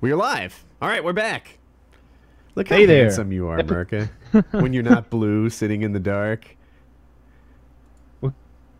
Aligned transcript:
We're 0.00 0.16
live. 0.16 0.64
All 0.82 0.88
right, 0.88 1.04
we're 1.04 1.12
back. 1.12 1.56
Look 2.56 2.66
how 2.66 2.74
Hey 2.74 2.84
there. 2.84 3.02
handsome 3.04 3.30
you 3.30 3.46
are, 3.46 3.58
Merca. 3.58 4.10
when 4.60 4.72
you're 4.72 4.82
not 4.82 5.08
blue, 5.08 5.48
sitting 5.48 5.82
in 5.82 5.92
the 5.92 6.00
dark. 6.00 6.56
We 8.20 8.30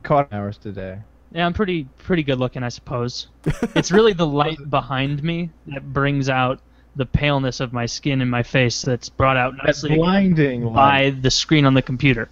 Caught 0.03 0.33
hours 0.33 0.59
today. 0.59 0.99
Yeah, 1.31 1.47
I'm 1.47 1.53
pretty 1.53 1.85
pretty 1.99 2.25
good 2.25 2.41
looking, 2.41 2.65
I 2.65 2.69
suppose. 2.69 3.29
it's 3.77 3.93
really 3.93 4.13
the 4.13 4.27
light 4.27 4.59
behind 4.71 5.23
me 5.23 5.51
that 5.69 5.93
brings 5.93 6.29
out 6.29 6.59
the 6.97 7.07
paleness 7.07 7.61
of 7.61 7.73
my 7.73 7.87
skin 7.87 8.21
and 8.21 8.29
my 8.29 8.43
face 8.43 8.83
that's 8.83 9.09
brought 9.09 9.37
out 9.37 9.55
That's 9.65 9.85
nicely 9.85 9.95
blinding 9.99 10.65
by 10.75 11.11
light. 11.11 11.23
the 11.23 11.31
screen 11.31 11.65
on 11.65 11.75
the 11.75 11.83
computer. 11.83 12.29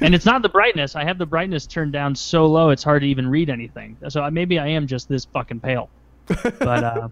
and 0.00 0.14
it's 0.14 0.24
not 0.24 0.40
the 0.40 0.48
brightness. 0.48 0.96
I 0.96 1.04
have 1.04 1.18
the 1.18 1.26
brightness 1.26 1.66
turned 1.66 1.92
down 1.92 2.14
so 2.14 2.46
low 2.46 2.70
it's 2.70 2.82
hard 2.82 3.02
to 3.02 3.06
even 3.08 3.28
read 3.28 3.50
anything. 3.50 3.98
So 4.08 4.30
maybe 4.30 4.58
I 4.58 4.68
am 4.68 4.86
just 4.86 5.10
this 5.10 5.26
fucking 5.26 5.60
pale. 5.60 5.90
But 6.58 6.84
uh, 6.84 7.08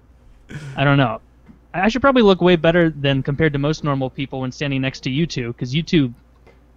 I 0.77 0.85
don't 0.85 0.97
know. 0.99 1.21
I 1.75 1.83
I 1.83 1.89
should 1.89 2.01
probably 2.03 2.23
look 2.23 2.41
way 2.41 2.57
better 2.57 2.91
than 2.91 3.23
compared 3.23 3.53
to 3.53 3.59
most 3.59 3.85
normal 3.85 4.09
people 4.11 4.41
when 4.41 4.53
standing 4.53 4.81
next 4.81 5.01
to 5.01 5.11
you 5.11 5.27
two, 5.27 5.53
because 5.53 5.75
you 5.75 5.83
two 5.83 6.13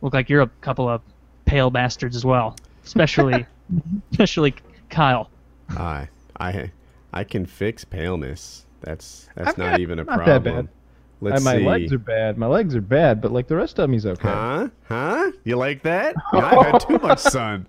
look 0.02 0.14
like 0.14 0.30
you're 0.30 0.42
a 0.42 0.48
couple 0.62 0.88
of 0.90 1.02
pale 1.46 1.70
bastards 1.70 2.16
as 2.16 2.26
well. 2.26 2.56
Especially, 2.86 3.46
especially 4.12 4.56
Kyle. 4.90 5.30
I, 5.70 6.08
I, 6.40 6.72
I 7.14 7.24
can 7.24 7.46
fix 7.46 7.86
paleness. 7.86 8.66
That's 8.82 9.30
that's 9.36 9.50
I've 9.50 9.58
not 9.58 9.72
got- 9.72 9.80
even 9.80 10.00
a 10.00 10.04
not 10.04 10.26
that 10.26 10.44
problem. 10.44 10.70
Bad. 11.22 11.32
Let's 11.32 11.44
my 11.44 11.58
see. 11.58 11.66
legs 11.66 11.94
are 11.94 12.00
bad. 12.00 12.38
My 12.38 12.48
legs 12.48 12.76
are 12.76 12.82
bad, 12.82 13.22
but 13.22 13.32
like 13.32 13.48
the 13.48 13.56
rest 13.56 13.80
of 13.80 13.90
me's 13.90 14.06
okay. 14.06 14.28
Huh? 14.28 14.70
Huh? 14.88 15.32
You 15.44 15.56
like 15.58 15.84
that? 15.84 16.16
Yeah, 16.34 16.46
I've 16.46 16.66
had 16.66 16.80
too 16.80 16.98
much 17.00 17.20
sun. 17.20 17.66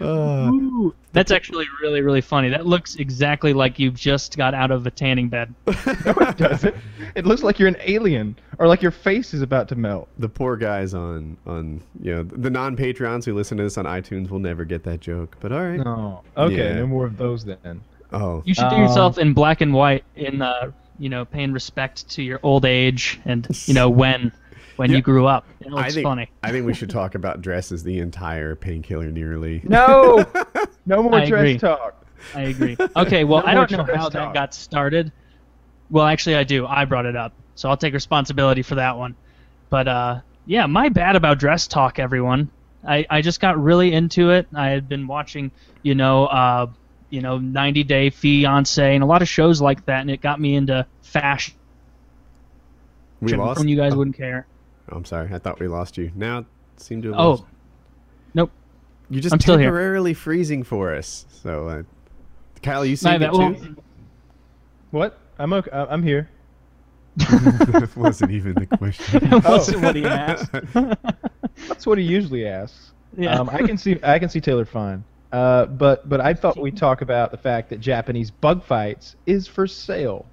Ooh, 0.52 0.94
that's 1.12 1.30
actually 1.30 1.66
really, 1.80 2.00
really 2.00 2.20
funny. 2.20 2.48
That 2.48 2.66
looks 2.66 2.96
exactly 2.96 3.52
like 3.52 3.78
you've 3.78 3.94
just 3.94 4.36
got 4.36 4.54
out 4.54 4.70
of 4.70 4.86
a 4.86 4.90
tanning 4.90 5.28
bed. 5.28 5.54
no, 5.66 5.74
it 5.76 6.36
doesn't. 6.36 6.74
It 7.14 7.26
looks 7.26 7.42
like 7.42 7.58
you're 7.58 7.68
an 7.68 7.76
alien, 7.80 8.36
or 8.58 8.66
like 8.66 8.82
your 8.82 8.90
face 8.90 9.34
is 9.34 9.42
about 9.42 9.68
to 9.68 9.76
melt. 9.76 10.08
the 10.18 10.28
poor 10.28 10.56
guys 10.56 10.94
on 10.94 11.36
on 11.46 11.80
you 12.00 12.14
know 12.14 12.22
the 12.22 12.50
non 12.50 12.76
Patreons 12.76 13.24
who 13.24 13.34
listen 13.34 13.58
to 13.58 13.62
this 13.64 13.76
on 13.78 13.84
iTunes 13.84 14.30
will 14.30 14.38
never 14.38 14.64
get 14.64 14.82
that 14.84 15.00
joke. 15.00 15.36
But 15.40 15.52
all 15.52 15.62
right. 15.62 15.78
No. 15.78 16.22
Okay, 16.36 16.56
Yeah. 16.56 16.74
no 16.76 16.86
more 16.86 17.06
of 17.06 17.16
those 17.16 17.44
then. 17.44 17.82
Oh, 18.12 18.42
You 18.44 18.54
should 18.54 18.68
do 18.68 18.76
Um, 18.76 18.82
yourself 18.82 19.18
in 19.18 19.32
black 19.32 19.60
and 19.60 19.72
white, 19.72 20.04
in 20.16 20.42
uh, 20.42 20.72
you 20.98 21.08
know, 21.08 21.24
paying 21.24 21.52
respect 21.52 22.08
to 22.10 22.22
your 22.22 22.38
old 22.42 22.64
age 22.64 23.20
and 23.24 23.46
you 23.66 23.74
know 23.74 23.88
when 23.88 24.32
when 24.76 24.90
Yeah. 24.90 24.96
you 24.96 25.02
grew 25.02 25.26
up. 25.26 25.46
It 25.60 25.72
I 25.74 25.90
think 25.90 26.04
funny. 26.04 26.30
I 26.42 26.50
think 26.50 26.66
we 26.66 26.74
should 26.74 26.90
talk 26.90 27.14
about 27.14 27.40
dresses 27.42 27.82
the 27.82 27.98
entire 27.98 28.54
Painkiller 28.54 29.06
Already. 29.06 29.60
No, 29.64 30.24
no 30.86 31.02
more 31.02 31.14
I 31.16 31.26
dress 31.26 31.40
agree. 31.40 31.58
talk. 31.58 32.06
I 32.34 32.42
agree. 32.42 32.76
Okay, 32.96 33.24
well, 33.24 33.40
No 33.40 33.46
I 33.46 33.54
don't 33.54 33.70
know 33.70 33.84
trash 33.84 33.96
how 33.96 34.08
that 34.08 34.34
got 34.34 34.54
started. 34.54 35.12
Well, 35.90 36.06
actually, 36.06 36.36
I 36.36 36.44
do. 36.44 36.66
I 36.66 36.84
brought 36.84 37.04
it 37.06 37.16
up, 37.16 37.34
so 37.54 37.68
I'll 37.68 37.76
take 37.76 37.92
responsibility 37.94 38.62
for 38.62 38.76
that 38.76 38.96
one. 38.96 39.14
But 39.70 39.88
uh, 39.88 40.20
yeah, 40.46 40.66
my 40.66 40.88
bad 40.88 41.16
about 41.16 41.38
dress 41.38 41.66
talk, 41.66 41.98
everyone. 41.98 42.50
I, 42.86 43.06
I 43.10 43.22
just 43.22 43.40
got 43.40 43.62
really 43.62 43.92
into 43.92 44.30
it. 44.30 44.46
I 44.54 44.68
had 44.70 44.88
been 44.88 45.06
watching, 45.06 45.52
you 45.82 45.94
know, 45.94 46.26
uh, 46.26 46.66
you 47.12 47.20
know, 47.20 47.36
90 47.36 47.84
Day 47.84 48.08
Fiance 48.08 48.94
and 48.94 49.04
a 49.04 49.06
lot 49.06 49.20
of 49.20 49.28
shows 49.28 49.60
like 49.60 49.84
that, 49.84 50.00
and 50.00 50.10
it 50.10 50.22
got 50.22 50.40
me 50.40 50.54
into 50.54 50.86
fashion. 51.02 51.54
We 53.20 53.34
lost. 53.34 53.60
When 53.60 53.68
you 53.68 53.76
guys 53.76 53.92
oh, 53.92 53.98
wouldn't 53.98 54.16
care. 54.16 54.46
I'm 54.88 55.04
sorry. 55.04 55.28
I 55.32 55.38
thought 55.38 55.60
we 55.60 55.68
lost 55.68 55.98
you. 55.98 56.10
Now 56.14 56.38
it 56.38 56.46
seemed 56.78 57.02
to 57.02 57.10
have 57.10 57.20
Oh, 57.20 57.30
lost. 57.30 57.44
nope. 58.32 58.50
You're 59.10 59.20
just 59.20 59.34
I'm 59.34 59.40
still 59.40 59.58
here. 59.58 59.66
temporarily 59.66 60.14
freezing 60.14 60.62
for 60.62 60.94
us. 60.94 61.26
So, 61.42 61.68
uh, 61.68 61.82
Kyle, 62.62 62.84
you 62.84 62.92
My 62.92 62.96
seeing 62.96 63.22
it. 63.22 63.32
Well, 63.32 63.54
too? 63.54 63.76
What? 64.90 65.18
I'm 65.38 65.52
okay. 65.52 65.70
I'm 65.70 66.02
here. 66.02 66.30
that 67.16 67.90
wasn't 67.96 68.30
even 68.30 68.54
the 68.54 68.66
question. 68.66 69.28
that 69.28 69.44
wasn't 69.44 69.82
what 69.82 69.96
he 69.96 70.04
asked. 70.06 70.50
That's 71.68 71.86
what 71.86 71.98
he 71.98 72.04
usually 72.04 72.46
asks. 72.46 72.92
Yeah. 73.18 73.38
Um, 73.38 73.50
I 73.50 73.58
can 73.58 73.76
see 73.76 73.98
I 74.02 74.18
can 74.18 74.30
see 74.30 74.40
Taylor 74.40 74.64
fine. 74.64 75.04
Uh, 75.32 75.64
but 75.66 76.06
but 76.08 76.20
I 76.20 76.34
thought 76.34 76.58
we'd 76.58 76.76
talk 76.88 77.00
about 77.00 77.30
the 77.30 77.38
fact 77.38 77.70
that 77.70 77.80
Japanese 77.80 78.30
bug 78.30 78.62
fights 78.62 79.16
is 79.26 79.46
for 79.46 79.66
sale. 79.66 80.26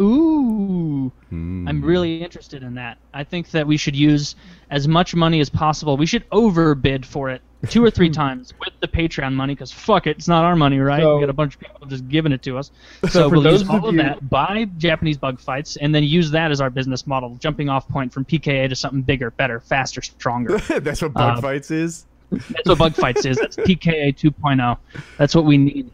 Ooh. 0.00 1.12
Hmm. 1.28 1.68
I'm 1.68 1.82
really 1.84 2.22
interested 2.22 2.62
in 2.62 2.74
that. 2.74 2.96
I 3.12 3.24
think 3.24 3.50
that 3.50 3.66
we 3.66 3.76
should 3.76 3.94
use 3.96 4.34
as 4.70 4.88
much 4.88 5.14
money 5.14 5.40
as 5.40 5.50
possible. 5.50 5.96
We 5.98 6.06
should 6.06 6.24
overbid 6.32 7.04
for 7.04 7.28
it 7.28 7.42
two 7.68 7.84
or 7.84 7.90
three 7.90 8.08
times 8.22 8.54
with 8.58 8.72
the 8.80 8.88
Patreon 8.88 9.34
money, 9.34 9.54
because 9.54 9.70
fuck 9.70 10.06
it, 10.06 10.16
it's 10.16 10.28
not 10.28 10.44
our 10.44 10.56
money, 10.56 10.78
right? 10.78 11.02
So- 11.02 11.16
we 11.16 11.20
got 11.20 11.28
a 11.28 11.34
bunch 11.34 11.54
of 11.56 11.60
people 11.60 11.86
just 11.86 12.08
giving 12.08 12.32
it 12.32 12.42
to 12.44 12.56
us. 12.56 12.70
So 13.02 13.08
So, 13.08 13.28
we'll 13.28 13.44
use 13.52 13.68
all 13.68 13.86
of 13.88 13.94
you- 13.94 14.02
that, 14.02 14.28
buy 14.30 14.66
Japanese 14.78 15.18
bug 15.18 15.38
fights, 15.38 15.76
and 15.76 15.94
then 15.94 16.02
use 16.04 16.30
that 16.30 16.50
as 16.50 16.62
our 16.62 16.70
business 16.70 17.06
model, 17.06 17.36
jumping 17.38 17.68
off 17.68 17.86
point 17.88 18.10
from 18.12 18.24
PKA 18.24 18.70
to 18.70 18.76
something 18.76 19.02
bigger, 19.02 19.30
better, 19.32 19.60
faster, 19.60 20.00
stronger. 20.00 20.56
That's 20.58 21.02
what 21.02 21.12
bug 21.12 21.38
Uh, 21.38 21.40
fights 21.42 21.70
is. 21.70 22.06
That's 22.30 22.66
what 22.68 22.78
bug 22.78 22.94
fights 22.94 23.24
is. 23.24 23.36
That's 23.38 23.56
PKA 23.56 24.14
2.0. 24.16 24.78
That's 25.18 25.34
what 25.34 25.44
we 25.44 25.58
need. 25.58 25.90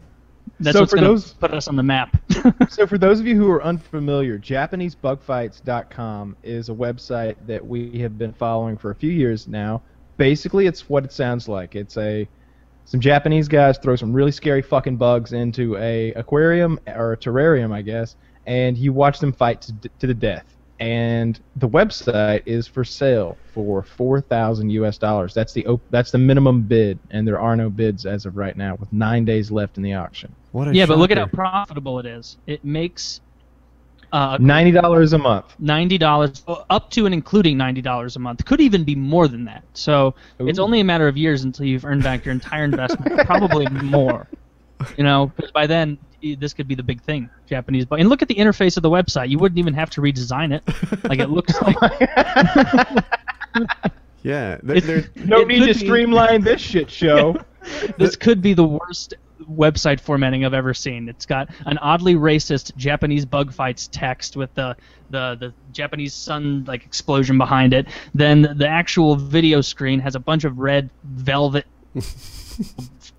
That's 0.59 0.75
So 0.75 0.81
what's 0.81 0.93
gonna 0.93 1.07
those- 1.07 1.33
put 1.33 1.53
us 1.53 1.67
on 1.67 1.75
the 1.75 1.83
map. 1.83 2.17
So 2.69 2.85
for 2.87 2.97
those 2.97 3.19
of 3.19 3.25
you 3.27 3.35
who 3.35 3.49
are 3.49 3.61
unfamiliar, 3.63 4.37
JapaneseBugfights.com 4.39 6.37
is 6.43 6.69
a 6.69 6.73
website 6.73 7.35
that 7.47 7.65
we 7.65 7.99
have 7.99 8.17
been 8.17 8.33
following 8.33 8.77
for 8.77 8.91
a 8.91 8.95
few 8.95 9.11
years 9.11 9.47
now. 9.47 9.81
Basically, 10.17 10.65
it's 10.67 10.89
what 10.89 11.03
it 11.05 11.11
sounds 11.11 11.47
like. 11.47 11.75
It's 11.75 11.97
a 11.97 12.27
some 12.85 12.99
Japanese 13.01 13.47
guys 13.47 13.77
throw 13.77 13.95
some 13.97 14.13
really 14.13 14.31
scary 14.31 14.61
fucking 14.61 14.95
bugs 14.97 15.33
into 15.33 15.75
a 15.77 16.13
aquarium 16.13 16.79
or 16.87 17.13
a 17.13 17.17
terrarium, 17.17 17.73
I 17.73 17.81
guess, 17.81 18.15
and 18.45 18.77
you 18.77 18.93
watch 18.93 19.19
them 19.19 19.33
fight 19.33 19.61
to, 19.63 19.73
to 19.99 20.07
the 20.07 20.13
death. 20.13 20.45
And 20.79 21.39
the 21.55 21.67
website 21.67 22.43
is 22.45 22.67
for 22.67 22.83
sale 22.83 23.37
for 23.53 23.81
four 23.81 24.21
thousand 24.21 24.69
U.S. 24.71 24.97
dollars. 24.99 25.33
That's 25.33 25.51
the 25.53 25.65
op- 25.65 25.81
that's 25.89 26.11
the 26.11 26.19
minimum 26.19 26.61
bid, 26.63 26.99
and 27.09 27.27
there 27.27 27.39
are 27.39 27.55
no 27.55 27.69
bids 27.69 28.05
as 28.05 28.25
of 28.27 28.37
right 28.37 28.55
now, 28.55 28.75
with 28.75 28.93
nine 28.93 29.25
days 29.25 29.49
left 29.49 29.77
in 29.77 29.83
the 29.83 29.93
auction. 29.95 30.35
What 30.51 30.67
a 30.67 30.75
yeah, 30.75 30.85
but 30.85 30.99
look 30.99 31.09
at 31.09 31.17
how 31.17 31.25
profitable 31.25 31.97
it 31.99 32.05
is. 32.05 32.37
It 32.45 32.63
makes 32.63 33.21
uh, 34.11 34.37
Ninety 34.39 34.71
dollars 34.71 35.13
a 35.13 35.17
month. 35.17 35.55
ninety 35.59 35.97
dollars 35.97 36.43
up 36.69 36.91
to 36.91 37.05
and 37.05 37.13
including 37.13 37.57
ninety 37.57 37.81
dollars 37.81 38.15
a 38.15 38.19
month 38.19 38.45
could 38.45 38.61
even 38.61 38.83
be 38.85 38.95
more 38.95 39.27
than 39.27 39.43
that 39.45 39.65
so 39.73 40.15
it's 40.39 40.59
only 40.59 40.79
a 40.79 40.83
matter 40.83 41.09
of 41.09 41.17
years 41.17 41.43
until 41.43 41.65
you've 41.65 41.83
earned 41.83 42.03
back 42.03 42.23
your 42.23 42.31
entire 42.31 42.63
investment 42.63 43.17
probably 43.25 43.67
more 43.83 44.25
you 44.97 45.03
know 45.03 45.31
because 45.35 45.51
by 45.51 45.65
then 45.67 45.97
this 46.39 46.53
could 46.53 46.67
be 46.67 46.75
the 46.75 46.83
big 46.83 47.01
thing 47.01 47.29
japanese 47.47 47.85
but 47.85 47.99
and 47.99 48.09
look 48.09 48.21
at 48.21 48.27
the 48.27 48.35
interface 48.35 48.75
of 48.77 48.83
the 48.83 48.89
website 48.89 49.29
you 49.29 49.37
wouldn't 49.37 49.59
even 49.59 49.73
have 49.73 49.89
to 49.89 50.01
redesign 50.01 50.53
it 50.53 50.63
like 51.05 51.19
it 51.19 51.29
looks 51.29 51.53
like 51.61 53.05
Yeah, 54.23 54.57
they're, 54.61 55.05
No 55.15 55.43
need 55.43 55.59
could 55.59 55.73
to 55.73 55.79
be- 55.79 55.85
streamline 55.85 56.41
this 56.41 56.59
shit 56.59 56.91
show. 57.03 57.37
this 57.97 58.15
could 58.17 58.41
be 58.41 58.53
the 58.53 58.63
worst 58.63 59.13
website 59.49 60.01
formatting 60.01 60.43
I've 60.43 60.53
ever 60.55 60.73
seen. 60.73 61.07
It's 61.07 61.25
got 61.25 61.49
an 61.65 61.77
oddly 61.77 62.15
racist 62.15 62.75
Japanese 62.75 63.25
bug 63.25 63.53
fights 63.53 63.87
text 63.87 64.35
with 64.35 64.53
the 64.55 64.75
the, 65.11 65.37
the 65.39 65.53
Japanese 65.71 66.13
sun 66.13 66.65
like 66.67 66.83
explosion 66.83 67.37
behind 67.37 67.73
it. 67.73 67.87
Then 68.13 68.41
the 68.57 68.67
actual 68.67 69.15
video 69.15 69.61
screen 69.61 69.99
has 70.01 70.15
a 70.15 70.19
bunch 70.19 70.43
of 70.43 70.57
red 70.59 70.89
velvet 71.05 71.65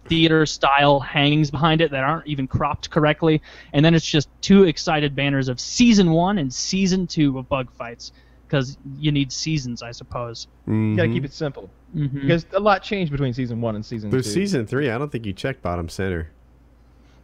theater 0.09 0.47
style 0.47 1.01
hangings 1.01 1.51
behind 1.51 1.81
it 1.81 1.91
that 1.91 2.05
aren't 2.05 2.27
even 2.27 2.47
cropped 2.47 2.91
correctly. 2.91 3.41
And 3.73 3.85
then 3.85 3.95
it's 3.95 4.07
just 4.07 4.29
two 4.41 4.65
excited 4.65 5.15
banners 5.15 5.49
of 5.49 5.61
season 5.61 6.11
one 6.11 6.39
and 6.39 6.53
season 6.53 7.07
two 7.07 7.39
of 7.39 7.49
bug 7.49 7.71
fights. 7.73 8.13
Because 8.47 8.79
you 8.97 9.13
need 9.13 9.31
seasons, 9.31 9.83
I 9.83 9.91
suppose. 9.91 10.49
You 10.67 10.97
gotta 10.97 11.11
keep 11.11 11.25
it 11.25 11.35
simple 11.35 11.71
hmm 11.93 12.07
because 12.21 12.47
a 12.53 12.61
lot 12.61 12.83
changed 12.83 13.13
between 13.13 13.33
season 13.33 13.61
one 13.61 13.75
and 13.75 13.85
season 13.85 14.11
There's 14.11 14.25
two. 14.25 14.31
season 14.33 14.67
three. 14.67 14.91
I 14.91 14.99
don't 14.99 15.11
think 15.13 15.27
you 15.27 15.33
checked 15.33 15.63
bottom 15.63 15.89
center. 15.89 16.31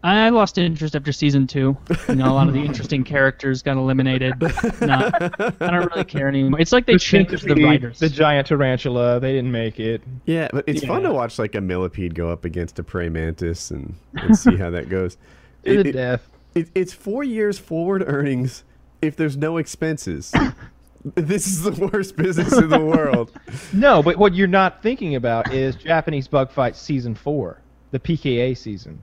I 0.05 0.29
lost 0.29 0.59
interest 0.59 0.95
after 0.95 1.13
season 1.13 1.47
two. 1.47 1.77
You 2.09 2.15
know, 2.17 2.31
a 2.31 2.35
lot 2.35 2.47
of 2.49 2.55
the 2.55 2.61
interesting 2.65 3.05
characters 3.05 3.63
got 3.63 3.77
eliminated. 3.79 4.35
No, 4.41 5.11
I 5.21 5.29
don't 5.71 5.91
really 5.93 6.05
care 6.05 6.29
anymore. 6.29 6.61
It's 6.61 6.73
like 6.73 6.87
they 6.87 6.95
The 6.95 6.99
changed 6.99 7.43
the 7.49 7.55
writers. 7.65 7.99
The 7.99 8.09
giant 8.11 8.47
tarantula, 8.49 9.19
they 9.21 9.33
didn't 9.33 9.53
make 9.53 9.81
it. 9.81 10.03
Yeah, 10.27 10.49
but 10.53 10.65
it's 10.67 10.85
fun 10.85 11.03
to 11.03 11.13
watch 11.13 11.39
like 11.39 11.55
a 11.55 11.61
millipede 11.61 12.15
go 12.15 12.31
up 12.31 12.45
against 12.45 12.79
a 12.79 12.83
prey 12.85 13.09
mantis 13.09 13.71
and, 13.71 13.95
and 14.15 14.37
see 14.39 14.57
how 14.57 14.71
that 14.71 14.89
goes. 14.89 15.17
To 15.65 15.71
It- 15.81 15.83
the 15.85 15.89
it- 15.89 15.93
death. 15.93 16.29
it- 16.55 16.71
it's 16.75 16.93
four 16.93 17.25
years 17.25 17.59
forward 17.59 18.05
earnings 18.07 18.65
if 19.01 19.17
there's 19.17 19.39
no 19.39 19.57
expenses. 19.57 20.31
this 21.15 21.47
is 21.47 21.63
the 21.63 21.73
worst 21.91 22.17
business 22.17 22.53
in 22.53 22.69
the 22.69 22.79
world. 22.81 23.33
No, 23.73 24.03
but 24.03 24.19
what 24.19 24.35
you're 24.35 24.47
not 24.47 24.83
thinking 24.83 25.15
about 25.15 25.53
is 25.55 25.75
Japanese 25.77 26.29
Bug 26.29 26.51
Fight 26.51 26.77
season 26.77 27.15
four, 27.15 27.61
the 27.93 27.99
PKA 27.99 28.55
season, 28.57 29.01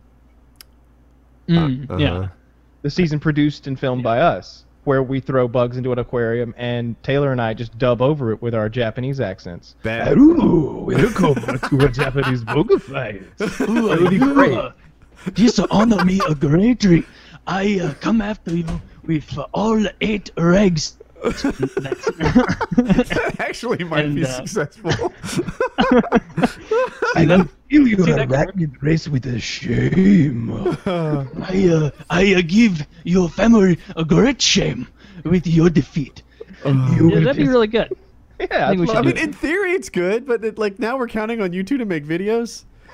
Mm, 1.59 1.89
Uh-huh. 1.89 1.97
Yeah. 1.99 2.27
the 2.81 2.89
season 2.89 3.19
produced 3.19 3.67
and 3.67 3.79
filmed 3.79 4.03
by 4.03 4.19
us. 4.19 4.65
where 4.83 5.03
we 5.03 5.19
throw 5.19 5.47
bugs 5.47 5.77
into 5.77 5.91
an 5.91 5.99
aquarium 5.99 6.55
and 6.57 6.95
Taylor 7.03 7.31
and 7.31 7.39
I 7.39 7.53
just 7.53 7.77
dub 7.77 8.01
over 8.01 8.31
it 8.31 8.41
with 8.41 8.55
our 8.55 8.67
Japanese 8.67 9.19
accents. 9.19 9.75
That 9.83 10.07
Hello, 10.07 10.85
welcome 10.87 11.35
to 11.69 11.85
a 11.85 11.89
Japanese 11.89 12.43
bug 12.43 12.81
fight. 12.81 13.21
Ooh, 13.41 13.89
That 13.89 13.99
would 14.01 14.09
be 14.09 14.17
great. 14.17 14.71
This 15.35 15.59
honor 15.69 16.03
me 16.03 16.19
a 16.27 16.33
great 16.33 16.79
treat. 16.79 17.05
I 17.45 17.79
uh, 17.79 17.93
come 18.01 18.21
after 18.21 18.55
you 18.57 18.65
with 19.05 19.37
uh, 19.37 19.45
all 19.53 19.85
eight 20.01 20.31
eggs. 20.35 20.97
That's- 21.23 22.19
actually 23.39 23.83
might 23.83 24.05
And, 24.05 24.15
be 24.15 24.25
uh, 24.25 24.43
successful. 24.43 25.13
and 27.15 27.29
then 27.29 27.49
feel 27.71 27.87
you're 27.87 28.05
See 28.05 28.11
that 28.11 28.27
arachnid 28.27 28.81
race 28.81 29.07
with 29.07 29.25
a 29.25 29.39
shame. 29.39 30.51
I 30.85 31.69
uh, 31.69 31.91
I 32.09 32.35
uh, 32.35 32.41
give 32.45 32.85
your 33.03 33.29
family 33.29 33.77
a 33.95 34.03
great 34.03 34.41
shame 34.41 34.87
with 35.23 35.47
your 35.47 35.69
defeat. 35.69 36.21
yeah, 36.65 36.73
that'd 36.73 37.37
be 37.37 37.47
really 37.47 37.67
good. 37.67 37.95
Yeah, 38.39 38.69
think 38.69 38.81
we 38.81 38.85
that's 38.87 38.97
should 38.97 39.05
what 39.05 39.07
I 39.07 39.11
do 39.11 39.15
mean, 39.15 39.17
in 39.17 39.33
theory, 39.33 39.71
it's 39.71 39.89
good, 39.89 40.25
but 40.25 40.43
it, 40.43 40.57
like 40.57 40.79
now 40.79 40.97
we're 40.97 41.07
counting 41.07 41.41
on 41.41 41.53
you 41.53 41.63
two 41.63 41.77
to 41.77 41.85
make 41.85 42.05
videos. 42.05 42.65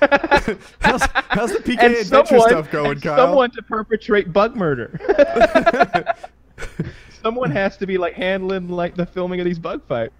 how's, 0.80 1.02
how's 1.30 1.52
the 1.52 1.58
PK 1.58 1.82
and 1.82 1.94
adventure 1.94 2.26
someone, 2.38 2.48
stuff 2.48 2.70
going, 2.70 2.92
and 2.92 3.02
Kyle? 3.02 3.16
someone 3.16 3.50
to 3.50 3.62
perpetrate 3.62 4.32
bug 4.32 4.54
murder. 4.54 5.00
someone 7.22 7.50
has 7.50 7.76
to 7.78 7.86
be 7.86 7.98
like 7.98 8.14
handling 8.14 8.68
like 8.68 8.94
the 8.94 9.06
filming 9.06 9.40
of 9.40 9.44
these 9.44 9.58
bug 9.58 9.82
fights. 9.88 10.12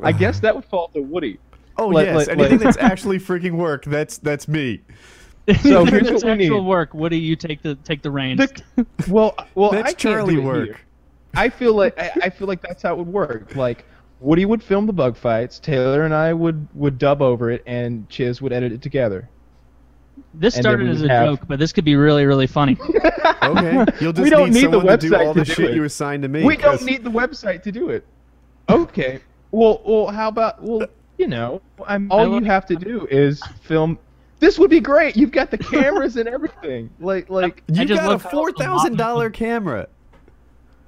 I 0.00 0.12
guess 0.12 0.38
that 0.44 0.54
would 0.54 0.64
fall 0.64 0.88
to 0.94 1.00
Woody. 1.02 1.40
Oh 1.78 1.88
let- 1.88 2.06
yes, 2.06 2.16
let- 2.16 2.28
anything 2.30 2.58
let- 2.58 2.64
that's 2.64 2.76
actually 2.78 3.18
freaking 3.18 3.52
work. 3.52 3.84
That's 3.84 4.18
that's 4.18 4.48
me. 4.48 4.80
So 5.62 5.82
If 5.84 5.90
here's 5.90 6.08
it's 6.08 6.24
what 6.24 6.36
we 6.38 6.44
actual 6.44 6.60
need. 6.62 6.66
work. 6.68 6.92
Woody, 6.92 7.18
you 7.20 7.36
take 7.36 7.62
the 7.62 7.76
take 7.76 8.02
the 8.02 8.10
reins. 8.10 8.40
The, 8.74 8.84
well, 9.08 9.34
well, 9.54 9.70
That's 9.70 9.82
I 9.82 9.86
can't 9.90 9.98
Charlie 9.98 10.34
do 10.34 10.42
work. 10.42 10.64
here. 10.66 10.80
I 11.34 11.48
feel 11.50 11.74
like 11.74 11.96
I, 12.00 12.10
I 12.24 12.30
feel 12.30 12.48
like 12.48 12.60
that's 12.62 12.82
how 12.82 12.94
it 12.94 12.98
would 12.98 13.06
work. 13.06 13.54
Like 13.54 13.84
Woody 14.20 14.44
would 14.44 14.60
film 14.60 14.86
the 14.86 14.92
bug 14.92 15.16
fights, 15.16 15.60
Taylor 15.60 16.02
and 16.04 16.12
I 16.12 16.32
would 16.32 16.66
would 16.74 16.98
dub 16.98 17.22
over 17.22 17.50
it, 17.52 17.62
and 17.64 18.08
Chiz 18.08 18.42
would 18.42 18.52
edit 18.52 18.72
it 18.72 18.82
together. 18.82 19.28
this 20.34 20.56
and 20.56 20.64
started 20.64 20.88
as 20.88 21.02
a 21.02 21.08
have- 21.08 21.26
joke, 21.38 21.40
but 21.46 21.60
this 21.60 21.72
could 21.72 21.84
be 21.84 21.94
really 21.94 22.26
really 22.26 22.46
funny. 22.48 22.76
Okay, 23.42 23.84
you'll 24.00 24.12
just 24.12 24.24
We 24.24 24.30
don't 24.30 24.50
need 24.50 24.62
need 24.62 24.72
the 24.72 24.78
someone 24.80 24.98
to 24.98 25.08
do 25.08 25.10
website 25.14 25.26
all 25.26 25.34
to 25.34 25.40
the 25.40 25.44
do 25.46 25.52
shit 25.52 25.70
it. 25.70 25.76
you 25.76 25.84
assigned 25.84 26.22
to 26.24 26.28
me. 26.28 26.42
we 26.42 26.56
don't 26.56 26.78
'cause- 26.78 26.84
need 26.84 27.04
the 27.04 27.10
website 27.10 27.62
to 27.62 27.70
do 27.70 27.90
it. 27.90 28.04
Okay. 28.68 29.20
Well, 29.52 29.80
well, 29.86 30.08
how 30.08 30.26
about 30.28 30.60
well, 30.62 30.86
you 31.18 31.26
know, 31.26 31.60
I'm, 31.86 32.10
all 32.10 32.28
love- 32.28 32.42
you 32.42 32.46
have 32.46 32.66
to 32.66 32.76
do 32.76 33.06
is 33.10 33.42
film. 33.62 33.98
This 34.38 34.58
would 34.58 34.68
be 34.70 34.80
great. 34.80 35.16
You've 35.16 35.30
got 35.30 35.50
the 35.50 35.56
cameras 35.58 36.16
and 36.16 36.28
everything. 36.28 36.90
Like, 37.00 37.30
like 37.30 37.62
I 37.70 37.72
You 37.80 37.84
just 37.86 38.02
got 38.02 38.14
a 38.14 38.18
four 38.18 38.52
thousand 38.52 38.96
dollar 38.96 39.30
camera. 39.30 39.88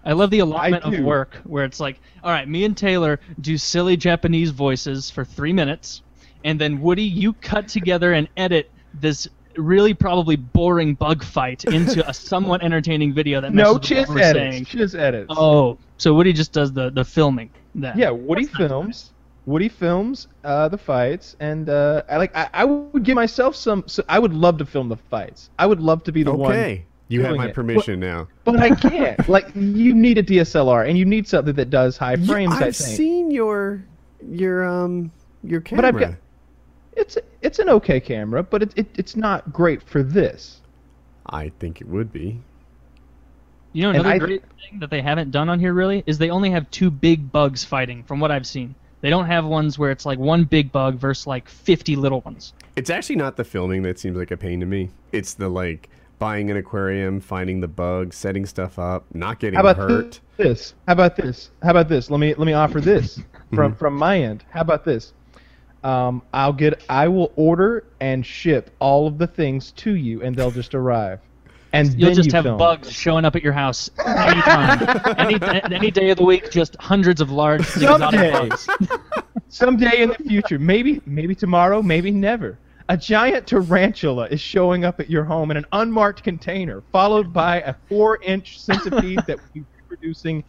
I 0.05 0.13
love 0.13 0.31
the 0.31 0.39
allotment 0.41 0.85
of 0.85 0.99
work 1.01 1.37
where 1.45 1.65
it's 1.65 1.81
like, 1.81 2.01
all 2.23 2.31
right, 2.31 2.49
me 2.49 2.65
and 2.65 2.77
Taylor 2.77 3.21
do 3.41 3.59
silly 3.59 3.97
Japanese 3.97 4.51
voices 4.51 5.11
for 5.11 5.25
three 5.25 5.53
minutes, 5.53 6.03
and 6.45 6.61
then 6.61 6.81
Woody, 6.81 7.03
you 7.03 7.33
cut 7.35 7.69
together 7.69 8.13
and 8.13 8.29
edit 8.37 8.71
this 8.95 9.29
really 9.57 9.93
probably 9.93 10.37
boring 10.37 10.95
bug 10.95 11.25
fight 11.25 11.65
into 11.65 12.09
a 12.09 12.15
somewhat 12.15 12.63
entertaining 12.63 13.13
video 13.13 13.41
that 13.41 13.53
no 13.53 13.75
messes 13.75 13.75
with 13.75 13.83
Chiz 13.83 14.09
what 14.09 14.15
we're 14.17 14.23
edits. 14.23 14.55
saying. 14.55 14.65
Chiz 14.67 14.95
edits. 14.95 15.27
Oh, 15.37 15.79
so 15.97 16.15
Woody 16.15 16.33
just 16.33 16.53
does 16.53 16.73
the 16.73 16.91
the 16.91 17.05
filming. 17.05 17.51
Then. 17.75 17.99
Yeah, 17.99 18.11
Woody 18.11 18.45
That's 18.45 18.59
not 18.59 18.69
films. 18.69 19.13
Woody 19.49 19.71
films 19.71 20.29
uh, 20.45 20.69
the 20.69 20.77
fights, 20.77 21.35
and 21.41 21.71
uh, 21.71 22.03
I 22.07 22.19
like. 22.19 22.37
I, 22.37 22.51
I 22.53 22.65
would 22.67 23.03
give 23.03 23.15
myself 23.15 23.57
some. 23.57 23.83
So 23.87 24.05
I 24.07 24.19
would 24.19 24.35
love 24.35 24.59
to 24.59 24.67
film 24.67 24.91
the 24.91 24.97
fights. 24.97 25.49
I 25.59 25.65
would 25.65 25.81
love 25.81 26.05
to 26.05 26.13
be 26.13 26.23
the 26.23 26.35
one. 26.35 26.53
Okay, 26.53 26.85
you 27.09 27.23
have 27.23 27.35
my 27.35 27.47
it. 27.47 27.55
permission 27.55 27.99
now. 27.99 28.29
But 28.45 28.61
I 28.61 28.75
can't. 28.75 29.27
like, 29.37 29.49
you 29.55 29.95
need 29.95 30.19
a 30.19 30.23
DSLR, 30.23 30.87
and 30.87 30.99
you 30.99 31.07
need 31.07 31.27
something 31.27 31.55
that 31.55 31.71
does 31.71 31.97
high 31.97 32.17
frames. 32.17 32.53
I 32.53 32.67
I've 32.67 32.77
think. 32.77 32.97
seen 32.97 33.31
your 33.31 33.83
your 34.23 34.65
um 34.65 35.11
your 35.43 35.63
camera. 35.63 35.93
But 35.93 35.95
I've 35.95 36.11
got- 36.11 36.19
It's 36.93 37.17
it's 37.41 37.59
an 37.59 37.71
okay 37.71 38.01
camera, 38.01 38.43
but 38.43 38.63
it, 38.65 38.73
it 38.77 38.87
it's 38.97 39.17
not 39.17 39.51
great 39.51 39.83
for 39.83 40.03
this. 40.03 40.61
I 41.25 41.53
think 41.59 41.81
it 41.81 41.89
would 41.89 42.13
be. 42.13 42.39
You 43.73 43.85
know 43.85 43.91
another 43.91 44.11
I- 44.11 44.19
great 44.19 44.43
thing 44.43 44.81
that 44.81 44.91
they 44.91 45.01
haven't 45.01 45.31
done 45.31 45.49
on 45.49 45.59
here 45.59 45.73
really 45.73 46.05
is 46.05 46.19
they 46.19 46.29
only 46.29 46.51
have 46.51 46.71
two 46.71 46.91
big 46.91 47.33
bugs 47.33 47.65
fighting 47.65 48.03
from 48.03 48.21
what 48.21 48.31
I've 48.31 48.47
seen. 48.47 48.75
They 49.01 49.11
don't 49.11 49.27
have 49.27 49.45
ones 49.45 49.79
where 49.79 49.91
it's 49.91 50.05
like 50.05 50.19
one 50.19 50.45
big 50.45 50.73
bug 50.73 50.97
versus 50.97 51.27
like 51.27 51.49
50 51.49 51.97
little 51.97 52.21
ones. 52.23 52.53
It's 52.77 52.91
actually 52.91 53.17
not 53.17 53.37
the 53.37 53.45
filming 53.45 53.83
that 53.83 53.99
seems 53.99 54.17
like 54.17 54.31
a 54.31 54.37
pain 54.37 54.61
to 54.61 54.67
me. 54.67 54.91
It's 55.13 55.35
the 55.35 55.49
like 55.49 55.89
buying 56.19 56.51
an 56.51 56.57
aquarium, 56.57 57.21
finding 57.21 57.61
the 57.61 57.69
bugs, 57.69 58.17
setting 58.17 58.45
stuff 58.45 58.79
up, 58.79 59.05
not 59.15 59.39
getting 59.39 59.55
How 59.55 59.61
about 59.61 59.77
hurt. 59.77 60.21
this? 60.37 60.75
How 60.87 60.93
about 60.95 61.17
this? 61.17 61.51
How 61.63 61.71
about 61.71 61.89
this? 61.89 62.11
Let 62.11 62.19
me 62.19 62.35
let 62.35 62.47
me 62.47 62.53
offer 62.53 62.81
this 62.81 63.21
from 63.55 63.75
from 63.75 63.95
my 63.95 64.21
end. 64.21 64.45
How 64.51 64.63
about 64.63 64.85
this? 64.85 65.13
Um, 65.85 66.23
I'll 66.35 66.53
get 66.53 66.83
I 66.89 67.07
will 67.09 67.33
order 67.37 67.85
and 68.01 68.27
ship 68.27 68.71
all 68.81 69.07
of 69.07 69.19
the 69.19 69.29
things 69.29 69.71
to 69.73 69.95
you, 69.95 70.23
and 70.23 70.35
they'll 70.35 70.51
just 70.51 70.75
arrive. 70.75 71.21
And 71.73 71.99
You'll 72.01 72.15
just 72.15 72.31
you 72.31 72.35
have 72.35 72.45
film. 72.45 72.57
bugs 72.59 72.91
showing 72.91 73.25
up 73.25 73.37
at 73.37 73.43
your 73.43 73.53
house 73.53 73.91
anytime, 74.07 75.01
any 75.19 75.39
any 75.75 75.91
day 75.91 76.11
of 76.11 76.17
the 76.19 76.25
week. 76.25 76.51
Just 76.51 76.77
hundreds 76.81 77.21
of 77.21 77.31
large 77.31 77.61
exotic 77.61 78.11
Someday. 78.11 78.31
bugs. 78.33 78.69
Someday 79.49 80.03
in 80.03 80.09
the 80.11 80.15
future, 80.17 80.59
maybe 80.59 81.01
maybe 81.05 81.35
tomorrow, 81.35 81.83
maybe 81.83 82.11
never. 82.11 82.59
A 82.89 82.97
giant 82.97 83.47
tarantula 83.47 84.29
is 84.29 84.41
showing 84.41 84.87
up 84.87 84.99
at 84.99 85.11
your 85.11 85.25
home 85.25 85.51
in 85.51 85.59
an 85.59 85.67
unmarked 85.73 86.23
container, 86.23 86.83
followed 86.91 87.35
by 87.35 87.61
a 87.61 87.75
four-inch 87.89 88.59
centipede 88.61 89.21
that 89.27 89.37
will 89.37 89.51
be 89.53 89.65
reproducing 89.83 90.43